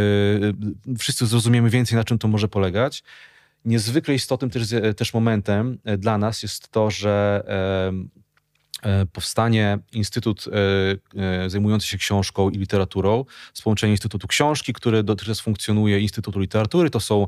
wszyscy 1.00 1.26
zrozumiemy 1.26 1.70
więcej, 1.70 1.96
na 1.96 2.04
czym 2.04 2.18
to 2.20 2.28
może 2.28 2.48
polegać. 2.48 3.04
Niezwykle 3.66 4.14
istotnym 4.14 4.52
też, 4.52 4.64
też 4.98 5.14
momentem 5.14 5.78
dla 5.98 6.18
nas 6.18 6.44
jest 6.44 6.70
to, 6.70 6.92
że 6.92 7.44
E, 7.48 8.23
powstanie 9.12 9.80
Instytut 9.92 10.46
e, 10.48 11.46
e, 11.46 11.50
zajmujący 11.50 11.88
się 11.88 11.98
książką 11.98 12.50
i 12.50 12.58
literaturą 12.58 13.26
z 13.54 13.62
połączeniem 13.62 13.94
Instytutu 13.94 14.28
Książki, 14.28 14.74
który 14.74 15.04
dotychczas 15.04 15.40
funkcjonuje, 15.40 16.00
Instytutu 16.00 16.40
Literatury. 16.40 16.90
To 16.90 17.00
są, 17.00 17.28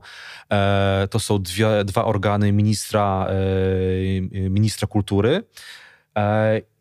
to 1.09 1.19
są 1.19 1.41
dwie, 1.41 1.67
dwa 1.85 2.05
organy 2.05 2.51
ministra, 2.51 3.27
ministra 4.31 4.87
kultury. 4.87 5.43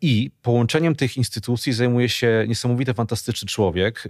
I 0.05 0.31
połączeniem 0.41 0.95
tych 0.95 1.17
instytucji 1.17 1.73
zajmuje 1.73 2.09
się 2.09 2.45
niesamowity, 2.47 2.93
fantastyczny 2.93 3.47
człowiek. 3.47 4.07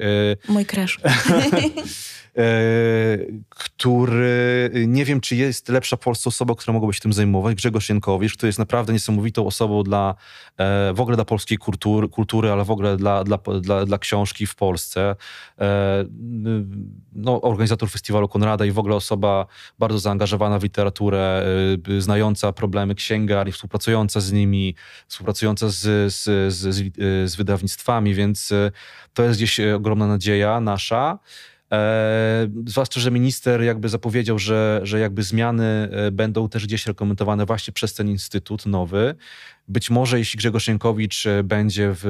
Mój 0.47 0.65
crash. 0.65 0.99
który 3.49 4.71
nie 4.87 5.05
wiem, 5.05 5.21
czy 5.21 5.35
jest 5.35 5.69
lepsza 5.69 5.97
polska 5.97 6.27
osoba, 6.27 6.55
która 6.55 6.73
mogłaby 6.73 6.93
się 6.93 6.99
tym 6.99 7.13
zajmować. 7.13 7.55
Grzegorz 7.55 7.89
Jankowicz, 7.89 8.33
który 8.33 8.47
jest 8.47 8.59
naprawdę 8.59 8.93
niesamowitą 8.93 9.45
osobą 9.47 9.83
dla 9.83 10.15
e, 10.57 10.93
w 10.93 11.01
ogóle 11.01 11.15
dla 11.15 11.25
polskiej 11.25 11.57
kultury, 11.57 12.09
kultury 12.09 12.51
ale 12.51 12.63
w 12.63 12.71
ogóle 12.71 12.97
dla, 12.97 13.23
dla, 13.23 13.37
dla, 13.37 13.85
dla 13.85 13.97
książki 13.97 14.47
w 14.47 14.55
Polsce. 14.55 15.15
E, 15.59 16.05
no, 17.13 17.41
organizator 17.41 17.89
festiwalu 17.89 18.27
Konrada 18.27 18.65
i 18.65 18.71
w 18.71 18.79
ogóle 18.79 18.95
osoba 18.95 19.45
bardzo 19.79 19.99
zaangażowana 19.99 20.59
w 20.59 20.63
literaturę, 20.63 21.45
e, 21.97 22.01
znająca 22.01 22.51
problemy 22.51 22.95
księgarni, 22.95 23.51
współpracująca 23.51 24.19
z 24.19 24.31
nimi, 24.31 24.75
współpracująca 25.07 25.69
z, 25.69 25.84
z, 26.07 26.53
z, 26.53 26.85
z 27.31 27.35
wydawnictwami, 27.35 28.13
więc 28.13 28.53
to 29.13 29.23
jest 29.23 29.37
gdzieś 29.39 29.59
ogromna 29.59 30.07
nadzieja 30.07 30.59
nasza. 30.59 31.19
E, 31.71 32.47
zwłaszcza, 32.65 32.99
że 32.99 33.11
minister 33.11 33.61
jakby 33.61 33.89
zapowiedział, 33.89 34.39
że, 34.39 34.79
że 34.83 34.99
jakby 34.99 35.23
zmiany 35.23 35.89
e, 35.91 36.11
będą 36.11 36.49
też 36.49 36.65
gdzieś 36.65 36.87
rekomendowane 36.87 37.45
właśnie 37.45 37.73
przez 37.73 37.93
ten 37.93 38.09
instytut 38.09 38.65
nowy. 38.65 39.15
Być 39.67 39.89
może 39.89 40.19
jeśli 40.19 40.37
Grzegorz 40.37 40.67
Jankowicz 40.67 41.25
e, 41.25 41.43
będzie 41.43 41.91
w, 41.93 42.01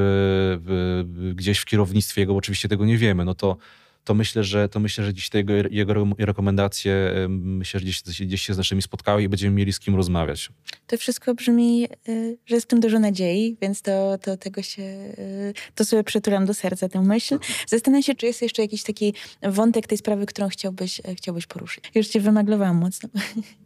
w, 0.65 1.33
gdzieś 1.35 1.59
w 1.59 1.65
kierownictwie 1.65 2.21
jego, 2.21 2.35
oczywiście 2.35 2.69
tego 2.69 2.85
nie 2.85 2.97
wiemy, 2.97 3.25
no 3.25 3.35
to 3.35 3.57
to 4.05 4.13
myślę, 4.13 4.43
że, 4.43 4.69
to 4.69 4.79
myślę, 4.79 5.05
że 5.05 5.13
dziś 5.13 5.29
te 5.29 5.37
jego, 5.37 5.53
jego 5.71 5.93
rekomendacje 6.19 7.13
myślę, 7.29 7.79
że 7.79 7.85
gdzieś, 7.85 8.01
gdzieś 8.21 8.41
się 8.41 8.53
z 8.53 8.57
naszymi 8.57 8.81
spotkały 8.81 9.23
i 9.23 9.29
będziemy 9.29 9.55
mieli 9.55 9.73
z 9.73 9.79
kim 9.79 9.95
rozmawiać. 9.95 10.49
To 10.87 10.97
wszystko 10.97 11.35
brzmi, 11.35 11.87
y, 12.09 12.37
że 12.45 12.55
jest 12.55 12.67
w 12.67 12.69
tym 12.69 12.79
dużo 12.79 12.99
nadziei, 12.99 13.57
więc 13.61 13.81
to, 13.81 14.17
to 14.17 14.37
tego 14.37 14.61
się, 14.61 14.81
y, 14.81 15.53
to 15.75 15.85
sobie 15.85 16.03
przytulam 16.03 16.45
do 16.45 16.53
serca 16.53 16.89
tę 16.89 17.01
myśl. 17.01 17.39
Zastanawiam 17.67 18.03
się, 18.03 18.15
czy 18.15 18.25
jest 18.25 18.41
jeszcze 18.41 18.61
jakiś 18.61 18.83
taki 18.83 19.13
wątek 19.43 19.87
tej 19.87 19.97
sprawy, 19.97 20.25
którą 20.25 20.49
chciałbyś, 20.49 20.99
e, 20.99 21.15
chciałbyś 21.15 21.45
poruszyć. 21.45 21.83
Już 21.95 22.07
cię 22.07 22.19
wymaglowałam 22.19 22.77
mocno. 22.77 23.09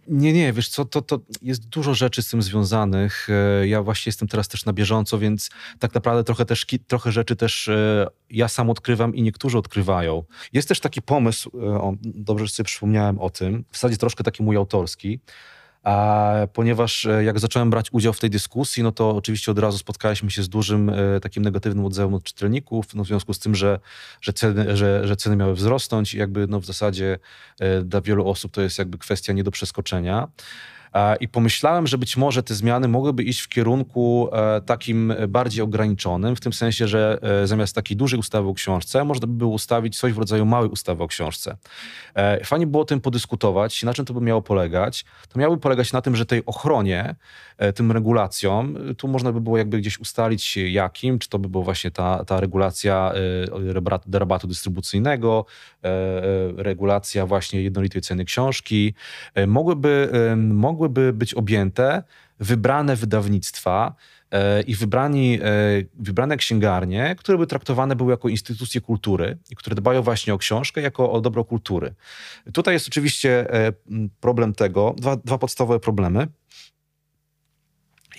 Nie, 0.07 0.33
nie, 0.33 0.53
wiesz 0.53 0.69
co, 0.69 0.85
to, 0.85 1.01
to 1.01 1.19
jest 1.41 1.67
dużo 1.67 1.93
rzeczy 1.93 2.21
z 2.21 2.29
tym 2.29 2.41
związanych. 2.41 3.27
E, 3.29 3.67
ja 3.67 3.83
właśnie 3.83 4.09
jestem 4.09 4.27
teraz 4.27 4.47
też 4.47 4.65
na 4.65 4.73
bieżąco, 4.73 5.19
więc 5.19 5.49
tak 5.79 5.93
naprawdę 5.93 6.23
trochę 6.23 6.45
też, 6.45 6.65
trochę 6.87 7.11
rzeczy 7.11 7.35
też 7.35 7.67
e, 7.67 8.07
ja 8.29 8.47
sam 8.47 8.69
odkrywam 8.69 9.15
i 9.15 9.21
niektórzy 9.21 9.57
odkrywają. 9.57 10.23
Jest 10.53 10.67
też 10.67 10.79
taki 10.79 11.01
pomysł, 11.01 11.51
o, 11.63 11.93
dobrze, 12.01 12.47
że 12.47 12.53
sobie 12.53 12.65
przypomniałem 12.65 13.19
o 13.19 13.29
tym, 13.29 13.65
w 13.71 13.75
zasadzie 13.75 13.97
troszkę 13.97 14.23
taki 14.23 14.43
mój 14.43 14.55
autorski, 14.55 15.19
a 15.83 16.33
ponieważ 16.53 17.05
e, 17.05 17.23
jak 17.23 17.39
zacząłem 17.39 17.69
brać 17.69 17.87
udział 17.91 18.13
w 18.13 18.19
tej 18.19 18.29
dyskusji, 18.29 18.83
no 18.83 18.91
to 18.91 19.15
oczywiście 19.15 19.51
od 19.51 19.59
razu 19.59 19.77
spotkaliśmy 19.77 20.31
się 20.31 20.43
z 20.43 20.49
dużym 20.49 20.89
e, 20.89 21.19
takim 21.19 21.43
negatywnym 21.43 21.85
odzewem 21.85 22.13
od 22.13 22.23
czytelników, 22.23 22.95
no 22.95 23.03
w 23.03 23.07
związku 23.07 23.33
z 23.33 23.39
tym, 23.39 23.55
że, 23.55 23.79
że, 24.21 24.33
ceny, 24.33 24.77
że, 24.77 25.07
że 25.07 25.15
ceny 25.15 25.35
miały 25.35 25.55
wzrosnąć 25.55 26.13
i 26.13 26.17
jakby 26.17 26.47
no 26.47 26.59
w 26.59 26.65
zasadzie 26.65 27.19
e, 27.59 27.81
dla 27.81 28.01
wielu 28.01 28.27
osób 28.27 28.51
to 28.51 28.61
jest 28.61 28.79
jakby 28.79 28.97
kwestia 28.97 29.33
nie 29.33 29.43
do 29.43 29.51
przeskoczenia. 29.51 30.27
I 31.19 31.27
pomyślałem, 31.27 31.87
że 31.87 31.97
być 31.97 32.17
może 32.17 32.43
te 32.43 32.53
zmiany 32.53 32.87
mogłyby 32.87 33.23
iść 33.23 33.41
w 33.41 33.49
kierunku 33.49 34.29
e, 34.31 34.61
takim 34.61 35.13
bardziej 35.27 35.63
ograniczonym, 35.63 36.35
w 36.35 36.39
tym 36.39 36.53
sensie, 36.53 36.87
że 36.87 37.19
e, 37.21 37.47
zamiast 37.47 37.75
takiej 37.75 37.97
dużej 37.97 38.19
ustawy 38.19 38.49
o 38.49 38.53
książce, 38.53 39.03
można 39.03 39.27
by 39.27 39.33
było 39.33 39.51
ustawić 39.51 39.99
coś 39.99 40.13
w 40.13 40.17
rodzaju 40.17 40.45
małej 40.45 40.69
ustawy 40.69 41.03
o 41.03 41.07
książce. 41.07 41.57
E, 42.15 42.45
fajnie 42.45 42.67
było 42.67 42.83
o 42.83 42.85
tym 42.85 43.01
podyskutować, 43.01 43.83
na 43.83 43.93
czym 43.93 44.05
to 44.05 44.13
by 44.13 44.21
miało 44.21 44.41
polegać. 44.41 45.05
To 45.29 45.39
miałoby 45.39 45.61
polegać 45.61 45.93
na 45.93 46.01
tym, 46.01 46.15
że 46.15 46.25
tej 46.25 46.45
ochronie, 46.45 47.15
tym 47.75 47.91
regulacjom, 47.91 48.77
tu 48.97 49.07
można 49.07 49.31
by 49.31 49.41
było 49.41 49.57
jakby 49.57 49.79
gdzieś 49.79 49.99
ustalić 49.99 50.57
jakim, 50.57 51.19
czy 51.19 51.29
to 51.29 51.39
by 51.39 51.49
była 51.49 51.63
właśnie 51.63 51.91
ta, 51.91 52.25
ta 52.25 52.39
regulacja 52.39 53.13
rabatu 54.13 54.47
dystrybucyjnego, 54.47 55.45
regulacja 56.57 57.25
właśnie 57.25 57.61
jednolitej 57.61 58.01
ceny 58.01 58.25
książki. 58.25 58.93
Mogłyby, 59.47 60.11
mogłyby 60.37 60.78
mogłyby 60.79 61.13
być 61.13 61.33
objęte 61.33 62.03
wybrane 62.39 62.95
wydawnictwa 62.95 63.95
e, 64.31 64.61
i 64.61 64.75
wybrani, 64.75 65.39
e, 65.41 65.47
wybrane 65.99 66.37
księgarnie, 66.37 67.15
które 67.17 67.37
by 67.37 67.47
traktowane 67.47 67.95
były 67.95 68.11
jako 68.11 68.29
instytucje 68.29 68.81
kultury 68.81 69.37
i 69.49 69.55
które 69.55 69.75
dbają 69.75 70.01
właśnie 70.01 70.33
o 70.33 70.37
książkę 70.37 70.81
jako 70.81 71.11
o 71.11 71.21
dobro 71.21 71.45
kultury. 71.45 71.93
Tutaj 72.53 72.73
jest 72.73 72.87
oczywiście 72.87 73.53
e, 73.53 73.73
problem 74.19 74.53
tego, 74.53 74.95
dwa, 74.97 75.15
dwa 75.15 75.37
podstawowe 75.37 75.79
problemy. 75.79 76.27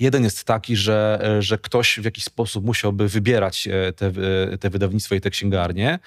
Jeden 0.01 0.25
jest 0.25 0.45
taki, 0.45 0.77
że, 0.77 1.21
że 1.39 1.59
ktoś 1.59 2.01
w 2.01 2.05
jakiś 2.05 2.25
sposób 2.25 2.65
musiałby 2.65 3.09
wybierać 3.09 3.69
e, 3.69 3.93
te, 3.93 4.07
e, 4.53 4.59
te 4.59 4.71
wydawnictwa 4.71 5.15
i 5.15 5.21
te 5.21 5.31
księgarnie, 5.31 5.99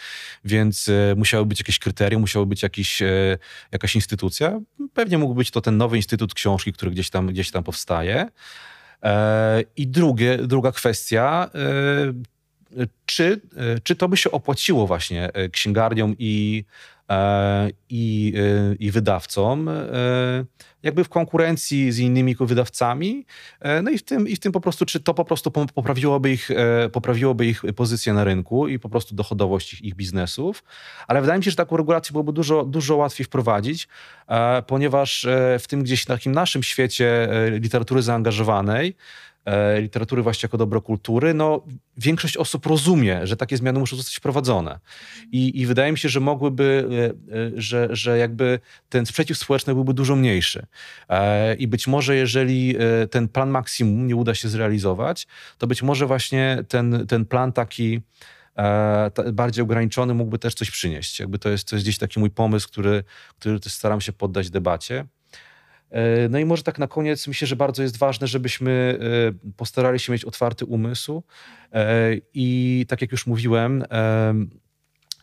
więc 0.46 0.90
e, 0.90 1.16
musiały 1.16 1.46
być 1.46 1.60
jakieś 1.60 1.80
kryterium, 1.80 2.22
musiały 2.22 2.46
być 2.46 2.64
jakiś, 2.64 3.02
jakaś 3.72 3.96
instytucja. 3.96 4.60
Pewnie 4.94 5.18
mógł 5.18 5.34
być 5.34 5.52
to 5.52 5.62
ten 5.62 5.78
nowy 5.78 5.98
Instytut 5.98 6.34
Książki, 6.34 6.74
który 6.74 6.92
gdzieś 6.92 7.10
tam, 7.10 7.28
gdzieś 7.28 7.52
tam 7.52 7.64
powstaje. 7.64 8.30
I 9.76 9.88
drugie, 9.88 10.38
druga 10.38 10.72
kwestia 10.72 11.50
czy, 13.06 13.42
czy 13.84 13.96
to 13.96 14.10
by 14.10 14.18
się 14.18 14.32
opłaciło 14.32 14.88
właśnie 14.88 15.30
księgarniom 15.52 16.16
i 16.20 16.64
E, 16.64 16.93
i, 17.90 18.34
e, 18.38 18.76
i 18.76 18.92
wydawcom, 18.92 19.70
e, 19.70 19.84
jakby 20.84 21.04
w 21.04 21.10
konkurencji 21.10 21.92
z 21.92 22.00
innymi 22.00 22.36
wydawcami. 22.40 23.26
No 23.84 23.92
i 23.92 23.98
w 23.98 24.04
tym, 24.04 24.28
i 24.28 24.36
w 24.36 24.40
tym 24.40 24.52
po 24.52 24.62
prostu, 24.62 24.86
czy 24.86 25.00
to 25.00 25.14
po 25.14 25.26
prostu 25.26 25.52
poprawiłoby 25.52 26.32
ich, 26.32 26.50
poprawiłoby 26.92 27.46
ich 27.46 27.64
pozycję 27.76 28.14
na 28.14 28.24
rynku 28.24 28.68
i 28.68 28.80
po 28.80 28.90
prostu 28.90 29.16
dochodowość 29.16 29.74
ich, 29.74 29.82
ich 29.82 29.96
biznesów. 29.96 30.64
Ale 31.08 31.22
wydaje 31.22 31.38
mi 31.38 31.44
się, 31.44 31.52
że 31.52 31.58
taką 31.58 31.78
regulację 31.78 32.12
byłoby 32.12 32.34
dużo, 32.34 32.66
dużo 32.66 32.96
łatwiej 32.96 33.26
wprowadzić, 33.26 33.88
ponieważ 34.68 35.28
w 35.60 35.68
tym 35.68 35.84
gdzieś 35.84 36.06
takim 36.06 36.32
naszym 36.32 36.64
świecie 36.64 37.28
literatury 37.60 38.02
zaangażowanej, 38.02 38.96
E, 39.33 39.33
literatury 39.80 40.22
właśnie 40.22 40.48
jako 40.48 40.58
dobro 40.58 40.82
kultury, 40.82 41.34
no 41.34 41.66
większość 41.98 42.38
osób 42.38 42.66
rozumie, 42.66 43.28
że 43.28 43.38
takie 43.38 43.58
zmiany 43.58 43.80
muszą 43.80 43.96
zostać 43.98 44.16
wprowadzone. 44.16 44.80
I, 45.32 45.62
i 45.62 45.66
wydaje 45.66 45.92
mi 45.92 45.98
się, 45.98 46.10
że 46.10 46.20
mogłyby, 46.20 46.88
e, 47.32 47.36
e, 47.38 47.52
że, 47.56 47.88
że 47.92 48.18
jakby 48.18 48.60
ten 48.90 49.06
sprzeciw 49.06 49.38
społeczny 49.38 49.74
byłby 49.74 49.94
dużo 49.94 50.16
mniejszy. 50.16 50.66
I 51.58 51.68
być 51.68 51.88
może 51.88 52.16
jeżeli 52.16 52.76
ten 53.12 53.28
plan 53.28 53.50
maksimum 53.50 54.08
nie 54.08 54.16
uda 54.16 54.36
się 54.36 54.50
zrealizować, 54.50 55.28
to 55.58 55.68
być 55.68 55.84
może 55.84 56.06
właśnie 56.06 56.64
ten, 56.68 57.08
ten 57.08 57.26
plan 57.26 57.54
taki 57.54 58.02
bardziej 59.34 59.64
ograniczony 59.64 60.14
mógłby 60.14 60.40
też 60.40 60.54
coś 60.54 60.72
przynieść. 60.72 61.20
Jakby 61.20 61.40
to 61.40 61.50
jest, 61.50 61.70
to 61.70 61.76
jest 61.76 61.86
gdzieś 61.86 61.98
taki 61.98 62.20
mój 62.20 62.30
pomysł, 62.30 62.68
który, 62.68 63.04
który 63.40 63.60
też 63.60 63.74
staram 63.74 64.02
się 64.02 64.14
poddać 64.14 64.50
debacie. 64.50 65.06
E, 65.94 66.30
no 66.30 66.40
i 66.40 66.46
może 66.46 66.64
tak 66.64 66.80
na 66.80 66.88
koniec 66.88 67.28
myślę, 67.28 67.48
że 67.48 67.56
bardzo 67.56 67.84
jest 67.84 67.98
ważne, 67.98 68.28
żebyśmy 68.28 69.00
e, 69.50 69.52
postarali 69.58 70.00
się 70.00 70.12
mieć 70.12 70.26
otwarty 70.26 70.66
umysł. 70.66 71.24
E, 71.74 72.12
i 72.34 72.86
tak 72.88 73.02
jak 73.02 73.12
już 73.12 73.28
mówiłem, 73.28 73.84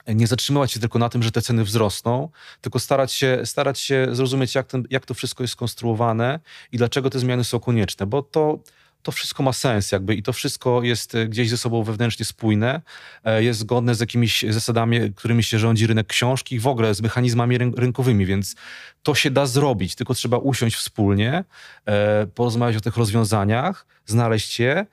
nie 0.06 0.26
zatrzymywać 0.26 0.72
się 0.72 0.80
tylko 0.80 0.98
na 0.98 1.08
tym, 1.08 1.22
że 1.22 1.32
te 1.32 1.42
ceny 1.42 1.64
wzrosną, 1.64 2.28
tylko 2.60 2.78
starać 2.78 3.12
się, 3.12 3.40
starać 3.44 3.78
się 3.78 4.06
zrozumieć, 4.12 4.54
jak, 4.54 4.66
ten, 4.66 4.84
jak 4.90 5.06
to 5.06 5.14
wszystko 5.14 5.44
jest 5.44 5.52
skonstruowane 5.52 6.40
i 6.72 6.78
dlaczego 6.78 7.10
te 7.10 7.18
zmiany 7.18 7.44
są 7.44 7.60
konieczne, 7.60 8.06
bo 8.06 8.22
to 8.22 8.58
to 9.02 9.12
wszystko 9.12 9.42
ma 9.42 9.52
sens 9.52 9.92
jakby 9.92 10.14
i 10.14 10.22
to 10.22 10.32
wszystko 10.32 10.82
jest 10.82 11.14
e, 11.14 11.26
gdzieś 11.26 11.50
ze 11.50 11.56
sobą 11.56 11.82
wewnętrznie 11.82 12.24
spójne, 12.24 12.80
e, 13.24 13.42
jest 13.42 13.60
zgodne 13.60 13.94
z 13.94 14.00
jakimiś 14.00 14.44
zasadami, 14.48 15.12
którymi 15.14 15.42
się 15.42 15.58
rządzi 15.58 15.86
rynek 15.86 16.06
książki 16.06 16.54
i 16.54 16.58
w 16.58 16.66
ogóle 16.66 16.94
z 16.94 17.00
mechanizmami 17.00 17.58
rynkowymi, 17.58 18.26
więc 18.26 18.56
to 19.02 19.14
się 19.14 19.30
da 19.30 19.46
zrobić, 19.46 19.94
tylko 19.94 20.14
trzeba 20.14 20.38
usiąść 20.38 20.76
wspólnie, 20.76 21.44
e, 21.86 22.26
porozmawiać 22.26 22.76
o 22.76 22.80
tych 22.80 22.96
rozwiązaniach, 22.96 23.86
znaleźć 24.06 24.60
je. 24.60 24.86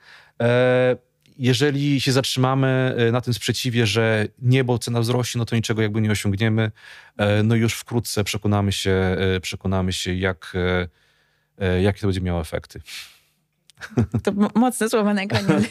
Jeżeli 1.38 2.00
się 2.00 2.12
zatrzymamy 2.12 2.96
na 3.12 3.20
tym 3.20 3.34
sprzeciwie, 3.34 3.86
że 3.86 4.26
nie, 4.38 4.64
bo 4.64 4.78
cena 4.78 5.00
wzrośnie, 5.00 5.38
no 5.38 5.44
to 5.44 5.56
niczego 5.56 5.82
jakby 5.82 6.00
nie 6.00 6.10
osiągniemy. 6.10 6.70
No 7.44 7.54
już 7.54 7.74
wkrótce 7.74 8.24
przekonamy 8.24 8.72
się, 8.72 9.16
przekonamy 9.42 9.92
się 9.92 10.14
jak, 10.14 10.52
jakie 11.80 12.00
to 12.00 12.06
będzie 12.06 12.20
miało 12.20 12.40
efekty. 12.40 12.80
To 14.22 14.32
mocne 14.54 14.88
słowa 14.88 15.14
na 15.14 15.26
koniec. 15.26 15.64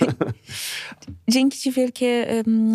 Dzięki 1.28 1.58
Ci 1.58 1.72
wielkie, 1.72 2.28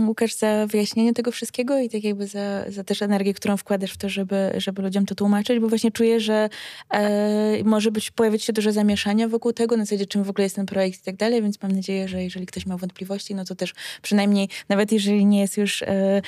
Łukasz, 0.06 0.34
za 0.34 0.66
wyjaśnienie 0.66 1.12
tego 1.12 1.32
wszystkiego 1.32 1.78
i 1.78 1.88
tak 1.88 2.04
jakby 2.04 2.26
za, 2.26 2.70
za 2.70 2.84
też 2.84 3.02
energię, 3.02 3.34
którą 3.34 3.56
wkładasz 3.56 3.92
w 3.92 3.96
to, 3.96 4.08
żeby, 4.08 4.52
żeby 4.56 4.82
ludziom 4.82 5.06
to 5.06 5.14
tłumaczyć, 5.14 5.58
bo 5.58 5.68
właśnie 5.68 5.90
czuję, 5.90 6.20
że 6.20 6.48
e, 6.90 7.64
może 7.64 7.90
być, 7.90 8.10
pojawić 8.10 8.44
się 8.44 8.52
dużo 8.52 8.72
zamieszania 8.72 9.28
wokół 9.28 9.52
tego, 9.52 9.76
na 9.76 9.84
zasadzie 9.84 10.06
czym 10.06 10.24
w 10.24 10.30
ogóle 10.30 10.44
jest 10.44 10.56
ten 10.56 10.66
projekt 10.66 11.00
i 11.00 11.04
tak 11.04 11.16
dalej, 11.16 11.42
więc 11.42 11.62
mam 11.62 11.72
nadzieję, 11.72 12.08
że 12.08 12.22
jeżeli 12.22 12.46
ktoś 12.46 12.66
ma 12.66 12.76
wątpliwości, 12.76 13.34
no 13.34 13.44
to 13.44 13.54
też 13.54 13.74
przynajmniej, 14.02 14.48
nawet 14.68 14.92
jeżeli 14.92 15.26
nie 15.26 15.40
jest 15.40 15.56
już 15.56 15.82
e, 15.82 16.22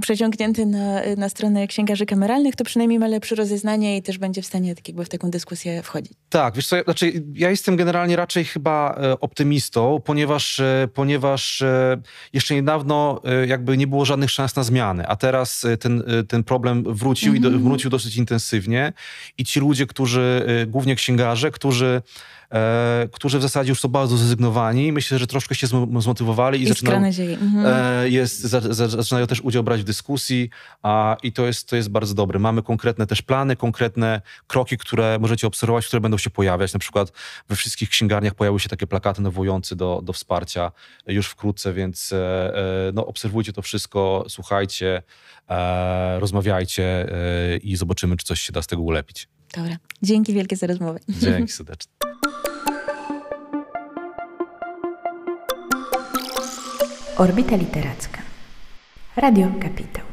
przeciągnięty 0.00 0.66
na, 0.66 1.00
na 1.16 1.28
stronę 1.28 1.66
księgarzy 1.66 2.06
kameralnych, 2.06 2.56
to 2.56 2.64
przynajmniej 2.64 2.98
ma 2.98 3.06
lepsze 3.06 3.34
rozeznanie 3.34 3.96
i 3.96 4.02
też 4.02 4.18
będzie 4.18 4.42
w 4.42 4.46
stanie 4.46 4.74
tak 4.74 4.88
jakby 4.88 5.04
w 5.04 5.08
taką 5.08 5.30
dyskusję 5.30 5.82
wchodzić. 5.82 6.12
Tak, 6.28 6.54
wiesz 6.54 6.66
co, 6.66 6.82
znaczy 6.82 7.12
ja 7.34 7.50
jestem 7.50 7.76
generalnie 7.76 8.16
raczej 8.16 8.41
raczej 8.42 8.52
chyba 8.52 8.94
e, 8.94 9.20
optymistą, 9.20 10.00
ponieważ, 10.04 10.60
e, 10.60 10.88
ponieważ 10.94 11.62
e, 11.62 12.02
jeszcze 12.32 12.54
niedawno 12.54 13.20
jakby 13.46 13.76
nie 13.76 13.86
było 13.86 14.04
żadnych 14.04 14.30
szans 14.30 14.56
na 14.56 14.62
zmiany, 14.62 15.06
a 15.06 15.16
teraz 15.16 15.66
ten, 15.80 16.02
ten 16.28 16.44
problem 16.44 16.84
wrócił 16.86 17.28
mm 17.28 17.34
-hmm. 17.34 17.38
i 17.38 17.42
do, 17.42 17.48
mhm. 17.48 17.64
wrócił 17.64 17.90
dosyć 17.90 18.16
intensywnie 18.16 18.92
i 19.38 19.44
ci 19.44 19.60
ludzie, 19.60 19.86
którzy, 19.86 20.46
głównie 20.66 20.96
księgarze, 20.96 21.50
którzy 21.50 22.02
e, 22.52 23.08
którzy 23.12 23.38
w 23.38 23.42
zasadzie 23.42 23.68
już 23.68 23.80
są 23.80 23.88
bardzo 23.88 24.16
zrezygnowani. 24.16 24.92
Myślę, 24.92 25.18
że 25.18 25.26
troszkę 25.26 25.54
się 25.54 25.66
zmotywowali 26.00 26.62
i 26.62 26.68
zaczynają, 26.68 27.06
mhm. 27.40 27.66
e, 27.66 28.08
jest, 28.08 28.40
za, 28.40 28.60
za, 28.60 28.88
zaczynają 28.88 29.26
też 29.26 29.40
udział 29.40 29.62
brać 29.62 29.80
w 29.80 29.84
dyskusji 29.84 30.50
a, 30.82 31.16
i 31.22 31.32
to 31.32 31.46
jest, 31.46 31.68
to 31.68 31.76
jest 31.76 31.88
bardzo 31.88 32.14
dobre. 32.14 32.38
Mamy 32.38 32.62
konkretne 32.62 33.06
też 33.06 33.22
plany, 33.22 33.56
konkretne 33.56 34.20
kroki, 34.46 34.78
które 34.78 35.18
możecie 35.20 35.46
obserwować, 35.46 35.86
które 35.86 36.00
będą 36.00 36.18
się 36.18 36.30
pojawiać. 36.30 36.72
Na 36.72 36.80
przykład 36.80 37.12
we 37.48 37.56
wszystkich 37.56 37.88
księgarniach 37.88 38.34
pojawiły 38.34 38.60
się 38.60 38.68
takie 38.68 38.86
plakaty 38.86 39.22
nawołujące 39.22 39.76
do, 39.76 40.00
do 40.04 40.12
wsparcia 40.12 40.72
już 41.06 41.26
wkrótce, 41.26 41.72
więc 41.72 42.12
e, 42.12 42.16
e 42.88 42.92
no, 42.94 43.06
obserwujcie 43.06 43.52
to 43.52 43.62
wszystko, 43.62 44.24
słuchajcie, 44.28 45.02
e, 45.48 46.20
rozmawiajcie 46.20 46.84
e, 46.84 47.56
i 47.56 47.76
zobaczymy, 47.76 48.16
czy 48.16 48.26
coś 48.26 48.40
się 48.40 48.52
da 48.52 48.62
z 48.62 48.66
tego 48.66 48.82
ulepić. 48.82 49.28
Dobra. 49.54 49.76
Dzięki 50.02 50.34
wielkie 50.34 50.56
za 50.56 50.66
rozmowę. 50.66 50.98
Dzięki 51.08 51.52
serdecznie. 51.58 51.92
Orbita 57.22 57.54
Literacka. 57.56 58.18
Radio 59.16 59.46
Kapitał. 59.60 60.11